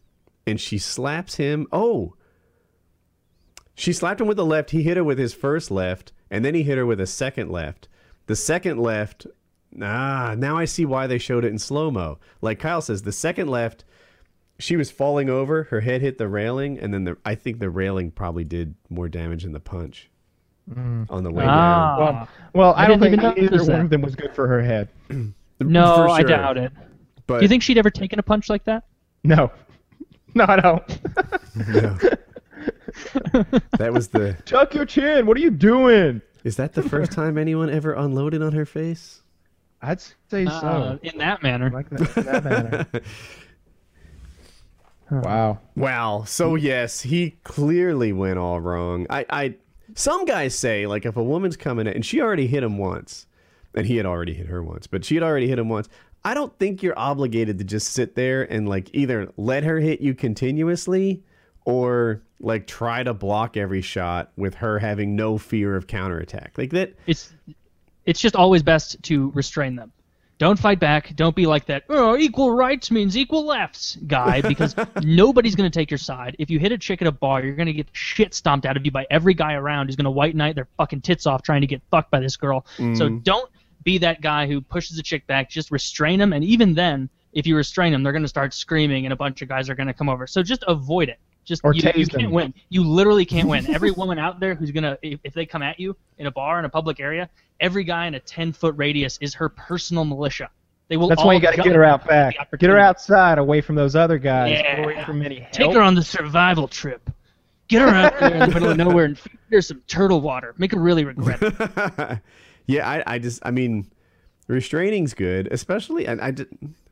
and 0.47 0.61
she 0.61 0.77
slaps 0.77 1.37
him. 1.37 1.67
Oh, 1.73 2.15
she 3.75 3.93
slapped 3.95 4.21
him 4.21 4.27
with 4.27 4.37
the 4.37 4.45
left. 4.45 4.71
He 4.71 4.83
hit 4.83 4.97
her 4.99 5.05
with 5.05 5.19
his 5.19 5.33
first 5.33 5.71
left, 5.71 6.13
and 6.31 6.45
then 6.45 6.55
he 6.55 6.63
hit 6.63 6.77
her 6.77 6.85
with 6.87 7.01
a 7.01 7.07
second 7.07 7.51
left. 7.51 7.89
The 8.27 8.37
second 8.37 8.79
left. 8.79 9.27
Ah, 9.81 10.35
now 10.37 10.59
I 10.59 10.65
see 10.67 10.85
why 10.85 11.07
they 11.07 11.19
showed 11.19 11.45
it 11.45 11.53
in 11.53 11.59
slow 11.59 11.91
mo. 11.91 12.19
Like 12.43 12.59
Kyle 12.59 12.83
says, 12.83 13.03
the 13.03 13.13
second 13.13 13.49
left 13.49 13.85
she 14.61 14.77
was 14.77 14.91
falling 14.91 15.29
over. 15.29 15.65
Her 15.65 15.81
head 15.81 16.01
hit 16.03 16.19
the 16.19 16.29
railing, 16.29 16.79
and 16.79 16.93
then 16.95 17.05
the 17.05 17.17
I 17.25 17.35
think 17.35 17.59
the 17.59 17.71
railing 17.71 18.11
probably 18.11 18.45
did 18.45 18.75
more 18.89 19.09
damage 19.09 19.43
than 19.43 19.53
the 19.53 19.61
punch 19.61 20.11
on 20.77 21.25
the 21.25 21.31
way 21.33 21.45
Ah. 21.47 21.97
Well, 21.99 22.29
well, 22.55 22.75
I, 22.75 22.85
I 22.85 22.89
don't 22.89 23.01
think 23.01 23.21
either 23.21 23.59
one 23.59 23.67
that. 23.67 23.81
of 23.81 23.91
them 23.91 24.03
was 24.03 24.15
good 24.15 24.35
for 24.35 24.47
her 24.47 24.63
head. 24.63 24.89
No, 25.63 25.97
For 25.97 26.09
I 26.09 26.23
doubt 26.23 26.57
it. 26.57 26.73
But 27.27 27.41
Do 27.41 27.45
you 27.45 27.49
think 27.49 27.63
she'd 27.63 27.77
ever 27.77 27.91
taken 27.91 28.19
a 28.19 28.23
punch 28.23 28.49
like 28.49 28.65
that? 28.65 28.85
No, 29.25 29.53
no, 30.35 30.47
I 30.49 30.57
don't. 30.57 31.01
No. 31.69 31.99
that 33.79 33.93
was 33.93 34.09
the? 34.09 34.39
Tuck 34.47 34.75
your 34.75 34.87
chin. 34.87 35.27
What 35.27 35.37
are 35.37 35.41
you 35.41 35.51
doing? 35.51 36.23
Is 36.45 36.57
that 36.57 36.73
the 36.73 36.83
first 36.83 37.13
time 37.13 37.37
anyone 37.37 37.69
ever 37.69 37.93
unloaded 37.93 38.41
on 38.41 38.53
her 38.53 38.65
face? 38.65 39.21
I'd 39.83 40.01
say 40.01 40.47
so. 40.47 40.51
Uh, 40.51 40.99
in 41.03 41.19
that 41.19 41.43
manner. 41.43 41.69
like 41.71 41.91
that, 41.91 42.17
in 42.17 42.25
that 42.25 42.45
manner. 42.45 42.87
Uh-huh. 45.11 45.21
Wow. 45.25 45.59
Wow. 45.77 46.25
So 46.25 46.55
yes, 46.55 47.01
he 47.01 47.37
clearly 47.45 48.13
went 48.13 48.39
all 48.39 48.61
wrong. 48.61 49.07
I, 49.11 49.27
I, 49.31 49.55
some 49.95 50.25
guys 50.25 50.55
say 50.55 50.87
like 50.87 51.05
if 51.05 51.17
a 51.17 51.23
woman's 51.23 51.57
coming 51.57 51.87
in 51.87 51.95
and 51.95 52.07
she 52.07 52.21
already 52.21 52.47
hit 52.47 52.63
him 52.63 52.79
once, 52.79 53.27
and 53.75 53.87
he 53.87 53.97
had 53.97 54.07
already 54.07 54.35
hit 54.35 54.47
her 54.47 54.63
once, 54.63 54.87
but 54.87 55.05
she 55.05 55.15
had 55.15 55.23
already 55.23 55.49
hit 55.49 55.59
him 55.59 55.69
once. 55.69 55.89
I 56.25 56.35
don't 56.35 56.57
think 56.59 56.83
you're 56.83 56.99
obligated 56.99 57.59
to 57.59 57.65
just 57.65 57.89
sit 57.93 58.15
there 58.15 58.43
and 58.43 58.69
like 58.69 58.91
either 58.93 59.33
let 59.37 59.65
her 59.65 59.79
hit 59.79 60.01
you 60.01 60.15
continuously 60.15 61.23
or 61.65 62.23
like 62.41 62.67
try 62.67 63.03
to 63.03 63.15
block 63.15 63.57
every 63.57 63.81
shot 63.81 64.33
with 64.37 64.55
her 64.55 64.79
having 64.79 65.17
no 65.17 65.39
fear 65.39 65.77
of 65.77 65.87
counterattack. 65.87 66.59
Like 66.59 66.71
that 66.71 66.95
It's 67.07 67.33
it's 68.07 68.21
just 68.21 68.37
always 68.37 68.63
best 68.63 69.03
to 69.05 69.31
restrain 69.33 69.77
them. 69.77 69.93
Don't 70.41 70.59
fight 70.59 70.81
back. 70.81 71.15
Don't 71.17 71.37
be 71.37 71.45
like 71.45 71.67
that. 71.67 71.85
Oh, 71.91 72.17
equal 72.17 72.51
rights 72.51 72.91
means 72.91 73.15
equal 73.15 73.45
lefts 73.45 73.99
guy, 74.07 74.41
because 74.41 74.75
nobody's 75.03 75.55
gonna 75.55 75.69
take 75.69 75.91
your 75.91 75.99
side. 75.99 76.35
If 76.39 76.49
you 76.49 76.59
hit 76.59 76.73
a 76.73 76.79
chick 76.79 77.03
at 77.03 77.07
a 77.07 77.13
bar, 77.13 77.45
you're 77.45 77.55
gonna 77.55 77.75
get 77.75 77.89
shit 77.93 78.33
stomped 78.33 78.65
out 78.65 78.79
of 78.79 78.87
you 78.87 78.91
by 78.91 79.07
every 79.11 79.35
guy 79.35 79.53
around 79.53 79.89
who's 79.89 79.97
gonna 79.97 80.11
white 80.11 80.35
knight 80.35 80.55
their 80.55 80.67
fucking 80.79 81.03
tits 81.03 81.27
off 81.27 81.43
trying 81.43 81.61
to 81.61 81.67
get 81.67 81.83
fucked 81.91 82.11
by 82.11 82.21
this 82.21 82.39
girl. 82.39 82.65
So 82.79 82.83
mm. 82.83 83.23
don't 83.23 83.51
be 83.85 83.99
that 83.99 84.23
guy 84.23 84.47
who 84.47 84.63
pushes 84.63 84.99
a 84.99 85.03
chick 85.03 85.27
back. 85.27 85.51
Just 85.51 85.71
restrain 85.71 86.19
them, 86.19 86.33
and 86.33 86.43
even 86.43 86.73
then, 86.73 87.11
if 87.35 87.47
you 87.47 87.55
restrain 87.55 87.93
them, 87.93 88.03
they're 88.03 88.15
gonna 88.15 88.27
start 88.27 88.55
screaming, 88.55 89.05
and 89.05 89.13
a 89.13 89.17
bunch 89.17 89.43
of 89.43 89.49
guys 89.49 89.69
are 89.69 89.75
gonna 89.75 89.93
come 89.93 90.09
over. 90.09 90.27
So 90.27 90.43
just 90.43 90.65
avoid 90.67 91.11
it. 91.11 91.19
Just 91.45 91.63
Or 91.65 91.75
you, 91.75 91.83
you 91.95 92.07
can't 92.07 92.23
them. 92.23 92.31
win. 92.31 92.55
You 92.69 92.85
literally 92.85 93.25
can't 93.25 93.49
win. 93.49 93.69
Every 93.75 93.91
woman 94.03 94.19
out 94.19 94.41
there 94.41 94.55
who's 94.55 94.71
gonna, 94.71 94.99
if, 95.03 95.21
if 95.25 95.35
they 95.35 95.47
come 95.47 95.63
at 95.63 95.81
you 95.81 95.97
in 96.19 96.27
a 96.27 96.31
bar 96.31 96.59
in 96.59 96.65
a 96.65 96.69
public 96.69 97.01
area, 97.01 97.29
every 97.61 97.85
guy 97.85 98.07
in 98.07 98.15
a 98.15 98.21
ten 98.21 98.53
foot 98.53 98.75
radius 98.77 99.19
is 99.21 99.35
her 99.35 99.49
personal 99.49 100.05
militia. 100.05 100.51
They 100.89 100.97
will. 100.97 101.09
That's 101.09 101.21
all 101.21 101.29
why 101.29 101.35
you 101.35 101.41
got 101.41 101.55
to 101.55 101.63
get 101.63 101.75
her 101.75 101.85
out 101.85 102.07
back. 102.07 102.35
Get 102.59 102.69
her 102.71 102.79
outside, 102.79 103.39
away 103.39 103.61
from 103.61 103.77
those 103.77 103.95
other 103.97 104.19
guys. 104.19 104.51
Yeah. 104.53 104.83
Away 104.83 105.05
from 105.05 105.23
any 105.23 105.39
help. 105.41 105.53
Take 105.53 105.73
her 105.73 105.81
on 105.81 105.95
the 105.95 106.03
survival 106.03 106.69
trip. 106.69 107.09
Get 107.69 107.83
her 107.83 107.89
out 107.89 108.19
there 108.19 108.33
in 108.35 108.41
the 108.41 108.47
middle 108.49 108.71
of 108.71 108.77
nowhere 108.77 109.05
and 109.05 109.17
feed 109.17 109.39
her 109.53 109.63
some 109.63 109.81
turtle 109.87 110.21
water. 110.21 110.55
Make 110.59 110.73
her 110.73 110.81
really 110.81 111.05
regret 111.05 111.39
it. 111.41 112.19
yeah, 112.67 112.89
I, 112.89 113.05
I 113.07 113.19
just, 113.21 113.41
I 113.45 113.53
mean, 113.53 113.89
restraining's 114.49 115.15
good, 115.15 115.47
especially, 115.53 116.05
and 116.07 116.21
I, 116.21 116.33
did- 116.33 116.49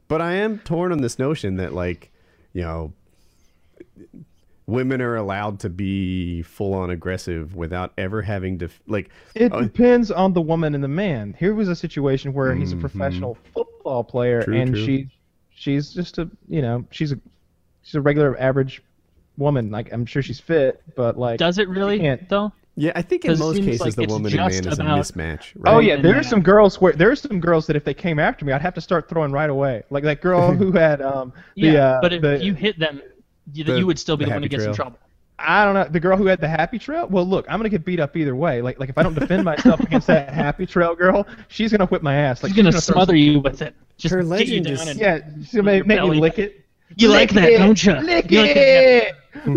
but 0.07 0.23
I 0.23 0.35
am 0.35 0.61
torn 0.61 0.93
on 0.93 1.01
this 1.01 1.19
notion 1.19 1.57
that 1.57 1.73
like, 1.73 2.13
you 2.53 2.63
know, 2.63 2.93
women 4.69 5.01
are 5.01 5.17
allowed 5.17 5.59
to 5.59 5.71
be 5.71 6.43
full 6.43 6.75
on 6.75 6.91
aggressive 6.91 7.57
without 7.57 7.91
ever 7.97 8.21
having 8.21 8.59
to 8.59 8.69
like 8.87 9.09
It 9.35 9.51
Oh. 9.53 9.63
depends 9.63 10.11
on 10.11 10.35
the 10.35 10.43
woman 10.43 10.75
and 10.75 10.85
the 10.85 10.89
man. 10.89 11.35
Here 11.39 11.55
was 11.55 11.69
a 11.69 11.75
situation 11.75 12.35
where 12.35 12.55
he's 12.55 12.73
a 12.73 12.77
Mhm. 12.77 12.81
professional 12.81 13.39
football 13.55 14.05
player, 14.05 14.43
True, 14.43 14.55
and 14.61 14.75
true. 14.75 14.85
she, 14.85 15.09
she's 15.51 15.91
just 15.95 16.19
a, 16.19 16.29
you 16.49 16.61
know, 16.61 16.85
she's 16.91 17.13
a, 17.13 17.19
she's 17.83 17.95
a 17.95 18.01
regular 18.03 18.39
average 18.39 18.83
woman. 19.39 19.71
Like 19.71 19.91
I'm 19.91 20.05
sure 20.05 20.21
she's 20.21 20.39
fit, 20.39 20.83
but 20.95 21.19
like. 21.19 21.39
Does 21.39 21.57
it 21.59 21.69
really 21.71 21.99
can't- 21.99 22.29
though? 22.29 22.53
yeah 22.81 22.93
i 22.95 23.03
think 23.03 23.25
in 23.25 23.33
'Cause 23.33 23.41
it 23.41 23.43
most 23.45 23.57
cases 23.59 23.81
like 23.81 23.95
the 23.97 24.07
woman 24.07 24.27
and 24.39 24.53
just 24.53 24.65
man 24.65 24.73
is 24.73 24.79
a 24.79 24.83
mismatch 24.85 25.53
right? 25.57 25.75
Oh 25.75 25.79
yeah, 25.81 25.95
And, 25.95 26.05
there 26.05 26.15
uh, 26.15 26.21
are 26.21 26.23
some 26.23 26.43
girls 26.43 26.81
where 26.81 26.93
there 26.93 27.11
are 27.11 27.17
some 27.17 27.41
girls 27.41 27.67
that 27.67 27.75
if 27.75 27.83
they 27.83 27.93
came 27.95 28.21
after 28.21 28.45
me, 28.45 28.53
I'd 28.53 28.61
have 28.63 28.75
to 28.75 28.81
start 28.81 29.09
throwing 29.09 29.33
right 29.33 29.51
away. 29.51 29.83
Like 29.91 30.05
that 30.05 30.21
girl 30.21 30.53
who 30.61 30.71
had 30.71 31.01
um 31.03 31.33
the 31.57 31.63
Yeah, 31.73 31.73
uh, 31.97 32.01
but 32.03 32.13
if 32.13 32.23
the, 32.23 32.39
you 32.45 32.55
hit 32.55 32.79
them, 32.79 33.01
you, 33.53 33.65
The- 33.65 33.79
you 33.79 33.87
would 33.87 33.99
still 33.99 34.17
be 34.17 34.25
the 34.25 34.31
the 34.31 34.35
one 34.35 34.43
who 34.43 34.47
happy 34.47 34.57
gets 34.57 34.65
in 34.65 34.75
trouble. 34.75 34.99
I 35.41 35.65
don't 35.65 35.75
know 35.75 35.85
the 35.85 36.01
girl 36.01 36.17
who 36.17 36.27
had 36.27 36.41
the 36.41 36.49
happy 36.49 36.81
trail. 36.81 37.07
Well, 37.07 37.25
look, 37.25 37.47
I'm 37.49 37.59
gonna 37.61 37.69
get 37.69 37.85
beat 37.85 38.01
up 38.01 38.17
either 38.17 38.35
way. 38.35 38.61
Like 38.61 38.81
like 38.81 38.89
if 38.89 38.99
I 38.99 39.05
don't 39.05 39.15
defend 39.15 39.45
myself 39.45 39.79
against 39.79 40.09
that 40.09 40.31
happy 40.35 40.67
trail 40.67 40.97
girl, 40.97 41.29
she's 41.47 41.71
gonna 41.71 41.87
whip 41.87 42.03
my 42.03 42.15
ass. 42.17 42.43
Like 42.43 42.51
She's 42.51 42.57
gonna 42.57 42.73
throw 42.73 42.81
smother 42.81 43.15
you 43.15 43.39
with 43.39 43.63
it. 43.63 43.75
Just 43.99 44.13
Her 44.15 44.23
get 44.23 44.49
you 44.49 44.63
legend 44.63 44.65
down 44.67 44.75
is- 44.75 44.87
and 44.89 44.99
Yeah, 45.01 45.19
she's 45.39 45.53
gonna 45.53 45.63
make, 45.63 45.77
Your 45.79 45.87
make 45.87 46.03
me 46.03 46.21
lick 46.21 46.39
it. 46.41 46.65
You 46.97 47.09
like 47.11 47.31
that, 47.35 47.51
it, 47.51 47.59
don't 47.59 47.85
you? 47.85 47.93
Lick 47.93 48.31
You 48.31 48.41
like 48.43 48.57
it. 48.57 49.15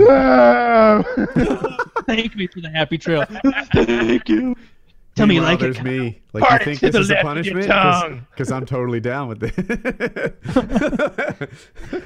Ah. 0.09 1.01
thank 2.05 2.35
me 2.35 2.45
for 2.47 2.61
the 2.61 2.69
happy 2.69 2.97
trail. 2.99 3.25
Thank 3.73 4.29
you. 4.29 4.55
Tell 5.15 5.27
me 5.27 5.35
you 5.35 5.41
like 5.41 5.59
there's 5.59 5.77
it. 5.77 5.83
me. 5.83 6.21
Like 6.31 6.43
Party 6.43 6.71
you 6.71 6.77
think 6.77 6.93
this 6.93 7.01
is 7.01 7.09
a 7.09 7.15
left 7.15 7.39
of 7.39 7.45
your 7.45 7.61
punishment? 7.67 8.23
Because 8.31 8.51
I'm 8.51 8.65
totally 8.65 9.01
down 9.01 9.27
with 9.27 9.43
it. 9.43 9.53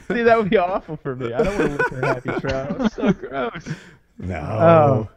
See, 0.07 0.23
that 0.23 0.37
would 0.37 0.49
be 0.49 0.57
awful 0.57 0.97
for 0.97 1.15
me. 1.15 1.31
I 1.31 1.43
don't 1.43 1.59
want 1.59 1.71
to 1.71 1.77
lick 1.77 1.89
her 1.91 2.05
happy 2.05 2.39
trail. 2.41 2.77
It's 2.79 2.95
so 2.95 3.13
gross. 3.13 3.69
no. 4.17 4.35
Oh. 4.35 5.09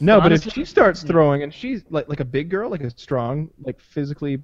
No, 0.00 0.20
but 0.20 0.32
if 0.32 0.42
Honestly- 0.42 0.52
she 0.52 0.64
starts 0.64 1.02
throwing 1.02 1.42
and 1.42 1.52
she's 1.52 1.82
like 1.90 2.08
like 2.08 2.20
a 2.20 2.24
big 2.24 2.50
girl, 2.50 2.70
like 2.70 2.82
a 2.82 2.90
strong, 2.90 3.50
like 3.62 3.80
physically 3.80 4.42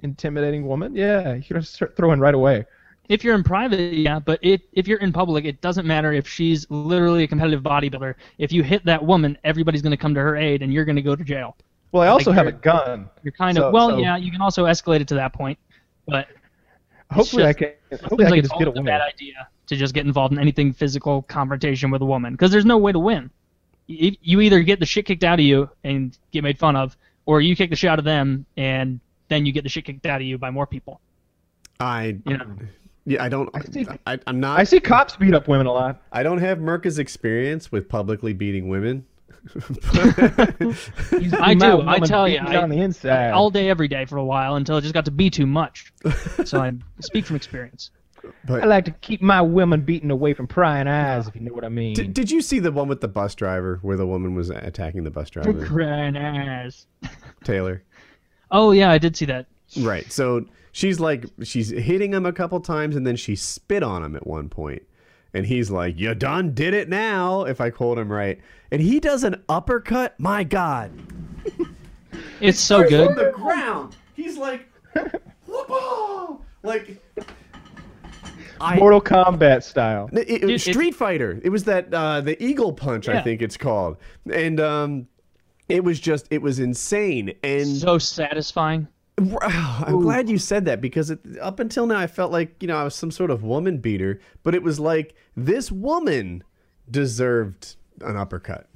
intimidating 0.00 0.66
woman, 0.66 0.94
yeah, 0.94 1.34
you 1.34 1.42
gotta 1.48 1.64
start 1.64 1.96
throwing 1.96 2.18
right 2.20 2.34
away. 2.34 2.64
If 3.08 3.24
you're 3.24 3.34
in 3.34 3.42
private, 3.42 3.94
yeah, 3.94 4.20
but 4.20 4.38
it, 4.40 4.62
if 4.72 4.86
you're 4.86 5.00
in 5.00 5.12
public, 5.12 5.44
it 5.44 5.60
doesn't 5.60 5.84
matter 5.84 6.12
if 6.12 6.28
she's 6.28 6.64
literally 6.70 7.24
a 7.24 7.26
competitive 7.26 7.60
bodybuilder. 7.60 8.14
If 8.38 8.52
you 8.52 8.62
hit 8.62 8.84
that 8.84 9.04
woman, 9.04 9.36
everybody's 9.42 9.82
going 9.82 9.90
to 9.90 9.96
come 9.96 10.14
to 10.14 10.20
her 10.20 10.36
aid, 10.36 10.62
and 10.62 10.72
you're 10.72 10.84
going 10.84 10.94
to 10.94 11.02
go 11.02 11.16
to 11.16 11.24
jail. 11.24 11.56
Well, 11.92 12.02
I 12.02 12.06
also 12.08 12.30
Like 12.30 12.38
have 12.38 12.46
a 12.46 12.52
gun. 12.52 13.08
You're 13.22 13.32
kind 13.32 13.56
So- 13.56 13.68
of 13.68 13.72
well, 13.72 13.90
so- 13.90 13.98
yeah. 13.98 14.16
You 14.16 14.30
can 14.30 14.40
also 14.40 14.64
escalate 14.66 15.00
it 15.00 15.08
to 15.08 15.14
that 15.16 15.32
point, 15.32 15.58
but 16.06 16.28
Hopefully, 17.10 17.42
just- 17.42 17.48
I 17.48 17.52
can. 17.58 17.68
it 17.90 18.00
Hopefully, 18.00 18.24
I 18.24 18.28
can 18.28 18.30
like 18.30 18.42
just 18.42 18.52
get 18.58 18.62
a 18.62 18.66
always 18.66 18.78
a 18.78 18.80
woman. 18.80 18.84
bad 18.84 19.00
idea 19.00 19.48
to 19.66 19.76
just 19.76 19.94
get 19.94 20.06
involved 20.06 20.32
in 20.32 20.38
anything 20.38 20.72
physical 20.72 21.22
confrontation 21.22 21.90
with 21.90 22.02
a 22.02 22.06
woman 22.06 22.34
because 22.34 22.50
there's 22.52 22.64
no 22.64 22.78
way 22.78 22.92
to 22.92 22.98
win. 22.98 23.30
You, 23.88 24.14
you 24.22 24.40
either 24.40 24.60
get 24.62 24.78
the 24.78 24.86
shit 24.86 25.04
kicked 25.06 25.24
out 25.24 25.40
of 25.40 25.44
you 25.44 25.68
and 25.82 26.16
get 26.30 26.44
made 26.44 26.58
fun 26.58 26.76
of, 26.76 26.96
or 27.26 27.40
you 27.40 27.56
kick 27.56 27.70
the 27.70 27.76
shit 27.76 27.90
out 27.90 27.98
of 27.98 28.04
them 28.04 28.46
and 28.56 29.00
then 29.28 29.46
you 29.46 29.52
get 29.52 29.64
the 29.64 29.68
shit 29.68 29.84
kicked 29.84 30.06
out 30.06 30.20
of 30.20 30.26
you 30.26 30.38
by 30.38 30.50
more 30.50 30.66
people. 30.66 31.00
I 31.80 32.18
You 32.26 32.36
know, 32.36 32.46
yeah, 33.06 33.24
I 33.24 33.28
don't. 33.28 33.48
I 33.54 33.62
see- 33.62 33.86
I, 34.06 34.18
I'm 34.28 34.38
not. 34.38 34.60
I 34.60 34.64
see 34.64 34.78
cops 34.78 35.16
beat 35.16 35.34
up 35.34 35.48
women 35.48 35.66
a 35.66 35.72
lot. 35.72 36.00
I 36.12 36.22
don't 36.22 36.38
have 36.38 36.60
Merca's 36.60 36.98
experience 37.00 37.72
with 37.72 37.88
publicly 37.88 38.32
beating 38.32 38.68
women. 38.68 39.04
He's- 39.54 41.32
I 41.34 41.54
he's 41.54 41.62
do, 41.62 41.82
my 41.82 41.94
I 41.94 41.98
tell 42.00 42.28
you, 42.28 42.38
beating 42.40 42.56
I- 42.56 42.62
on 42.62 42.68
the 42.70 42.78
inside. 42.80 43.30
all 43.32 43.50
day, 43.50 43.68
every 43.68 43.88
day 43.88 44.04
for 44.04 44.16
a 44.18 44.24
while 44.24 44.56
until 44.56 44.76
it 44.76 44.82
just 44.82 44.94
got 44.94 45.04
to 45.06 45.10
be 45.10 45.30
too 45.30 45.46
much. 45.46 45.92
so 46.44 46.60
I 46.60 46.72
speak 47.00 47.26
from 47.26 47.36
experience. 47.36 47.90
I 48.48 48.66
like 48.66 48.84
to 48.84 48.90
keep 48.90 49.22
my 49.22 49.40
women 49.40 49.80
beaten 49.80 50.10
away 50.10 50.34
from 50.34 50.46
prying 50.46 50.86
eyes, 50.86 51.26
if 51.26 51.34
you 51.34 51.40
know 51.40 51.54
what 51.54 51.64
I 51.64 51.70
mean. 51.70 51.94
did, 51.94 52.12
did 52.12 52.30
you 52.30 52.42
see 52.42 52.58
the 52.58 52.70
one 52.70 52.86
with 52.86 53.00
the 53.00 53.08
bus 53.08 53.34
driver 53.34 53.78
where 53.82 53.96
the 53.96 54.06
woman 54.06 54.34
was 54.34 54.50
attacking 54.50 55.04
the 55.04 55.10
bus 55.10 55.30
driver, 55.30 55.52
Crying 55.66 56.16
ass. 56.16 56.86
Taylor? 57.44 57.82
Oh 58.50 58.72
yeah, 58.72 58.90
I 58.90 58.98
did 58.98 59.16
see 59.16 59.24
that. 59.26 59.46
Right. 59.78 60.10
So 60.12 60.44
she's 60.72 61.00
like, 61.00 61.24
she's 61.44 61.70
hitting 61.70 62.12
him 62.12 62.26
a 62.26 62.32
couple 62.32 62.60
times, 62.60 62.94
and 62.96 63.06
then 63.06 63.16
she 63.16 63.36
spit 63.36 63.82
on 63.82 64.04
him 64.04 64.14
at 64.16 64.26
one 64.26 64.48
point, 64.50 64.82
and 65.34 65.46
he's 65.46 65.70
like, 65.70 65.98
"You 65.98 66.14
done 66.14 66.54
did 66.54 66.74
it 66.74 66.88
now." 66.88 67.44
If 67.44 67.60
I 67.60 67.70
quote 67.70 67.98
him 67.98 68.10
right, 68.10 68.38
and 68.70 68.80
he 68.82 69.00
does 69.00 69.24
an 69.24 69.42
uppercut. 69.48 70.18
My 70.18 70.44
God. 70.44 70.90
It's 72.40 72.58
so 72.58 72.80
From 72.80 72.88
good. 72.88 73.16
the 73.16 73.30
ground. 73.32 73.96
He's 74.14 74.36
like, 74.36 74.66
"Whoop-ah!" 75.46 76.36
like. 76.62 76.96
I, 78.60 78.76
Mortal 78.76 79.00
Kombat 79.00 79.62
style. 79.62 80.10
It, 80.12 80.28
it- 80.28 80.40
Dude, 80.42 80.50
it- 80.50 80.60
Street 80.60 80.94
Fighter. 80.94 81.40
It 81.42 81.48
was 81.50 81.64
that 81.64 81.92
uh, 81.94 82.20
the 82.20 82.42
Eagle 82.42 82.72
Punch, 82.72 83.08
I 83.08 83.22
think 83.22 83.40
it's 83.42 83.56
called, 83.56 83.96
and 84.32 84.58
um, 84.60 85.06
it 85.68 85.82
was 85.84 85.98
just 86.00 86.26
it 86.30 86.42
was 86.42 86.58
insane. 86.58 87.34
And 87.42 87.66
So 87.66 87.96
satisfying. 87.98 88.86
I'm 89.42 90.00
glad 90.00 90.28
you 90.28 90.38
said 90.38 90.64
that 90.64 90.80
because 90.80 91.10
it, 91.10 91.20
up 91.40 91.60
until 91.60 91.86
now 91.86 91.98
I 91.98 92.06
felt 92.06 92.32
like 92.32 92.54
you 92.60 92.68
know 92.68 92.76
I 92.76 92.84
was 92.84 92.94
some 92.94 93.10
sort 93.10 93.30
of 93.30 93.42
woman 93.42 93.78
beater, 93.78 94.20
but 94.42 94.54
it 94.54 94.62
was 94.62 94.80
like 94.80 95.14
this 95.36 95.70
woman 95.70 96.42
deserved 96.90 97.76
an 98.00 98.16
uppercut. 98.16 98.66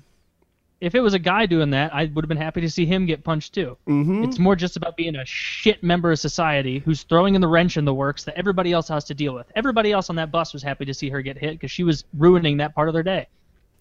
If 0.81 0.95
it 0.95 1.01
was 1.01 1.15
a 1.15 1.19
guy 1.19 1.47
doing 1.47 1.71
that, 1.71 1.95
I 1.95 2.11
would 2.13 2.25
have 2.25 2.29
been 2.29 2.37
happy 2.37 2.61
to 2.61 2.69
see 2.69 2.85
him 2.85 3.07
get 3.07 3.25
punched 3.25 3.55
too. 3.55 3.79
Mm-hmm. 3.89 4.25
It's 4.25 4.39
more 4.39 4.55
just 4.55 4.77
about 4.77 4.99
being 4.99 5.17
a 5.17 5.25
shit 5.25 5.83
member 5.83 6.13
of 6.13 6.19
society 6.19 6.81
who's 6.81 7.05
throwing 7.05 7.35
in 7.35 7.41
the 7.41 7.49
wrench 7.49 7.79
in 7.79 7.87
the 7.87 7.95
works 7.95 8.25
that 8.25 8.35
everybody 8.37 8.73
else 8.73 8.89
has 8.89 9.05
to 9.05 9.15
deal 9.15 9.35
with. 9.35 9.51
Everybody 9.57 9.93
else 9.93 10.11
on 10.11 10.17
that 10.17 10.31
bus 10.31 10.53
was 10.53 10.63
happy 10.63 10.85
to 10.85 10.93
see 10.93 11.09
her 11.09 11.23
get 11.23 11.39
hit 11.39 11.53
because 11.53 11.71
she 11.71 11.85
was 11.85 12.05
ruining 12.19 12.59
that 12.59 12.75
part 12.75 12.89
of 12.89 12.93
their 12.93 13.03
day. 13.03 13.29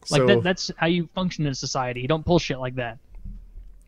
Like 0.09 0.19
so, 0.21 0.27
that, 0.27 0.43
that's 0.43 0.71
how 0.77 0.87
you 0.87 1.09
function 1.13 1.45
in 1.45 1.53
society. 1.55 1.99
You 1.99 2.07
don't 2.07 2.25
pull 2.25 2.39
shit 2.39 2.59
like 2.59 2.75
that. 2.75 2.99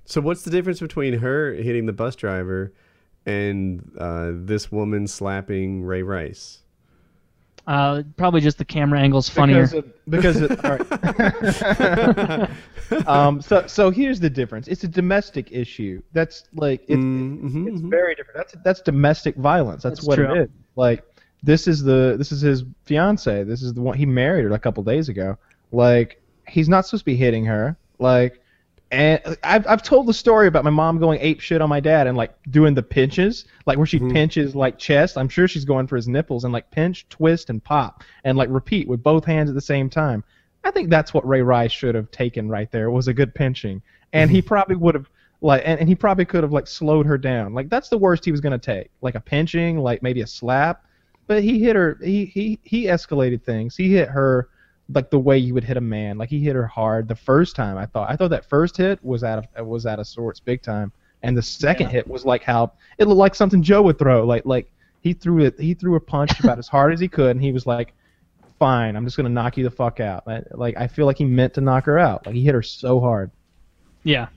So 0.06 0.22
what's 0.22 0.44
the 0.44 0.52
difference 0.52 0.80
between 0.80 1.14
her 1.20 1.54
hitting 1.54 1.86
the 1.86 1.94
bus 1.94 2.16
driver 2.16 2.74
and 3.26 3.92
uh, 4.00 4.32
this 4.34 4.72
woman 4.72 5.08
slapping 5.08 5.84
Ray 5.84 6.04
Rice? 6.04 6.60
Uh, 7.68 8.04
probably 8.16 8.42
just 8.42 8.60
the 8.60 8.66
camera 8.66 9.00
angle's 9.00 9.28
funnier. 9.28 9.68
Because 10.08 10.40
of, 10.40 10.56
because 10.60 10.62
of, 10.62 10.64
all 10.64 12.48
right. 13.00 13.08
um, 13.08 13.42
so 13.42 13.66
so 13.66 13.90
here's 13.90 14.20
the 14.20 14.30
difference. 14.30 14.68
It's 14.68 14.84
a 14.84 14.88
domestic 14.88 15.52
issue. 15.52 16.02
That's 16.14 16.44
like 16.54 16.84
it's, 16.88 17.02
Mhm, 17.02 17.68
it's 17.68 17.82
mhm. 17.82 17.90
very 17.90 18.14
different. 18.14 18.38
That's 18.38 18.56
that's 18.64 18.82
domestic 18.82 19.36
violence. 19.36 19.82
That's, 19.82 20.00
That's 20.02 20.08
what 20.08 20.16
true. 20.18 20.32
it 20.32 20.44
is. 20.44 20.50
Like 20.76 21.04
this 21.42 21.68
is 21.68 21.82
the 21.82 22.16
this 22.20 22.32
is 22.32 22.42
his 22.42 22.64
fiance. 22.84 23.44
This 23.44 23.64
is 23.64 23.74
the 23.74 23.82
one 23.82 23.98
he 23.98 24.06
married 24.06 24.44
her 24.44 24.52
a 24.52 24.60
couple 24.60 24.84
days 24.84 25.10
ago. 25.10 25.36
Like 25.72 26.22
he's 26.48 26.70
not 26.70 26.86
supposed 26.86 27.02
to 27.02 27.06
be 27.06 27.16
hitting 27.16 27.46
her. 27.46 27.76
Like 27.98 28.42
and 28.96 29.38
I've 29.44 29.68
I've 29.68 29.84
told 29.84 30.08
the 30.08 30.14
story 30.14 30.48
about 30.48 30.64
my 30.64 30.70
mom 30.70 31.00
going 31.00 31.20
ape 31.22 31.42
shit 31.42 31.62
on 31.62 31.70
my 31.70 31.80
dad 31.80 32.08
and 32.08 32.16
like 32.18 32.34
doing 32.50 32.74
the 32.74 32.82
pinches, 32.82 33.46
like 33.66 33.78
where 33.78 33.86
she 33.86 34.00
Mhm. 34.00 34.14
pinches 34.14 34.56
like 34.56 34.78
chest. 34.78 35.18
I'm 35.18 35.28
sure 35.30 35.48
she's 35.48 35.66
going 35.66 35.88
for 35.88 35.98
his 35.98 36.08
nipples 36.08 36.46
and 36.46 36.54
like 36.54 36.72
pinch, 36.72 37.08
twist, 37.10 37.50
and 37.50 37.64
pop 37.64 38.04
and 38.24 38.38
like 38.38 38.50
repeat 38.50 38.88
with 38.88 39.04
both 39.04 39.26
hands 39.26 39.50
at 39.50 39.56
the 39.56 39.62
same 39.62 39.90
time. 39.90 40.24
I 40.64 40.72
think 40.72 40.90
that's 40.90 41.14
what 41.14 41.28
Ray 41.28 41.42
Rice 41.42 41.72
should 41.72 41.94
have 41.94 42.10
taken 42.12 42.50
right 42.50 42.72
there 42.72 42.90
was 42.90 43.08
a 43.08 43.14
good 43.14 43.36
pinching, 43.36 43.82
and 44.14 44.32
he 44.32 44.42
probably 44.42 44.78
would 44.78 44.96
have 44.96 45.10
like 45.42 45.62
and, 45.66 45.80
and 45.80 45.90
he 45.90 45.96
probably 45.96 46.26
could 46.26 46.44
have 46.44 46.54
like 46.54 46.66
slowed 46.66 47.06
her 47.06 47.18
down. 47.18 47.54
Like 47.54 47.70
that's 47.70 47.90
the 47.90 47.98
worst 47.98 48.24
he 48.24 48.32
was 48.32 48.42
gonna 48.42 48.58
take, 48.58 48.90
like 49.02 49.16
a 49.16 49.20
pinching, 49.20 49.78
like 49.78 50.02
maybe 50.02 50.22
a 50.22 50.28
slap. 50.28 50.86
But 51.28 51.44
he 51.44 51.60
hit 51.60 51.76
her. 51.76 52.00
He 52.04 52.26
he 52.26 52.60
he 52.64 52.86
escalated 52.86 53.44
things. 53.44 53.76
He 53.76 53.92
hit 53.92 54.08
her 54.10 54.50
like 54.94 55.10
the 55.10 55.20
way 55.20 55.38
you 55.38 55.54
would 55.54 55.64
hit 55.64 55.78
a 55.78 55.82
man. 55.82 56.18
Like 56.18 56.30
he 56.30 56.40
hit 56.40 56.56
her 56.56 56.68
hard 56.68 57.08
the 57.08 57.16
first 57.16 57.56
time. 57.56 57.78
I 57.78 57.86
thought 57.86 58.10
I 58.10 58.16
thought 58.16 58.30
that 58.30 58.46
first 58.46 58.78
hit 58.78 59.04
was 59.04 59.24
out 59.24 59.48
of 59.56 59.68
was 59.68 59.86
out 59.86 60.00
of 60.00 60.08
sorts 60.08 60.40
big 60.40 60.62
time, 60.62 60.92
and 61.24 61.36
the 61.38 61.42
second 61.42 61.88
Yeah. 61.88 61.94
hit 61.94 62.08
was 62.08 62.26
like 62.26 62.44
how 62.44 62.74
it 62.98 63.08
looked 63.08 63.18
like 63.18 63.36
something 63.36 63.64
Joe 63.64 63.82
would 63.84 63.98
throw. 63.98 64.26
Like 64.26 64.46
like 64.46 64.72
he 65.02 65.14
threw 65.14 65.44
it. 65.46 65.60
He 65.60 65.74
threw 65.74 65.96
a 65.96 66.00
punch 66.00 66.40
about 66.40 66.60
as 66.60 66.68
hard 66.68 66.94
as 66.94 67.00
he 67.00 67.08
could, 67.08 67.32
and 67.32 67.42
he 67.44 67.52
was 67.52 67.66
like, 67.66 67.94
"Fine, 68.60 68.96
I'm 68.96 69.06
just 69.06 69.18
gonna 69.18 69.30
knock 69.30 69.58
you 69.58 69.64
the 69.64 69.72
fuck 69.72 70.00
out." 70.00 70.28
Like 70.54 70.78
I 70.78 70.88
feel 70.88 71.06
like 71.06 71.18
he 71.18 71.26
meant 71.26 71.54
to 71.56 71.62
knock 71.62 71.86
her 71.86 71.98
out. 72.00 72.26
Like 72.26 72.36
he 72.36 72.44
hit 72.44 72.54
her 72.54 72.64
so 72.64 73.00
hard. 73.00 73.32
Yeah, 74.04 74.28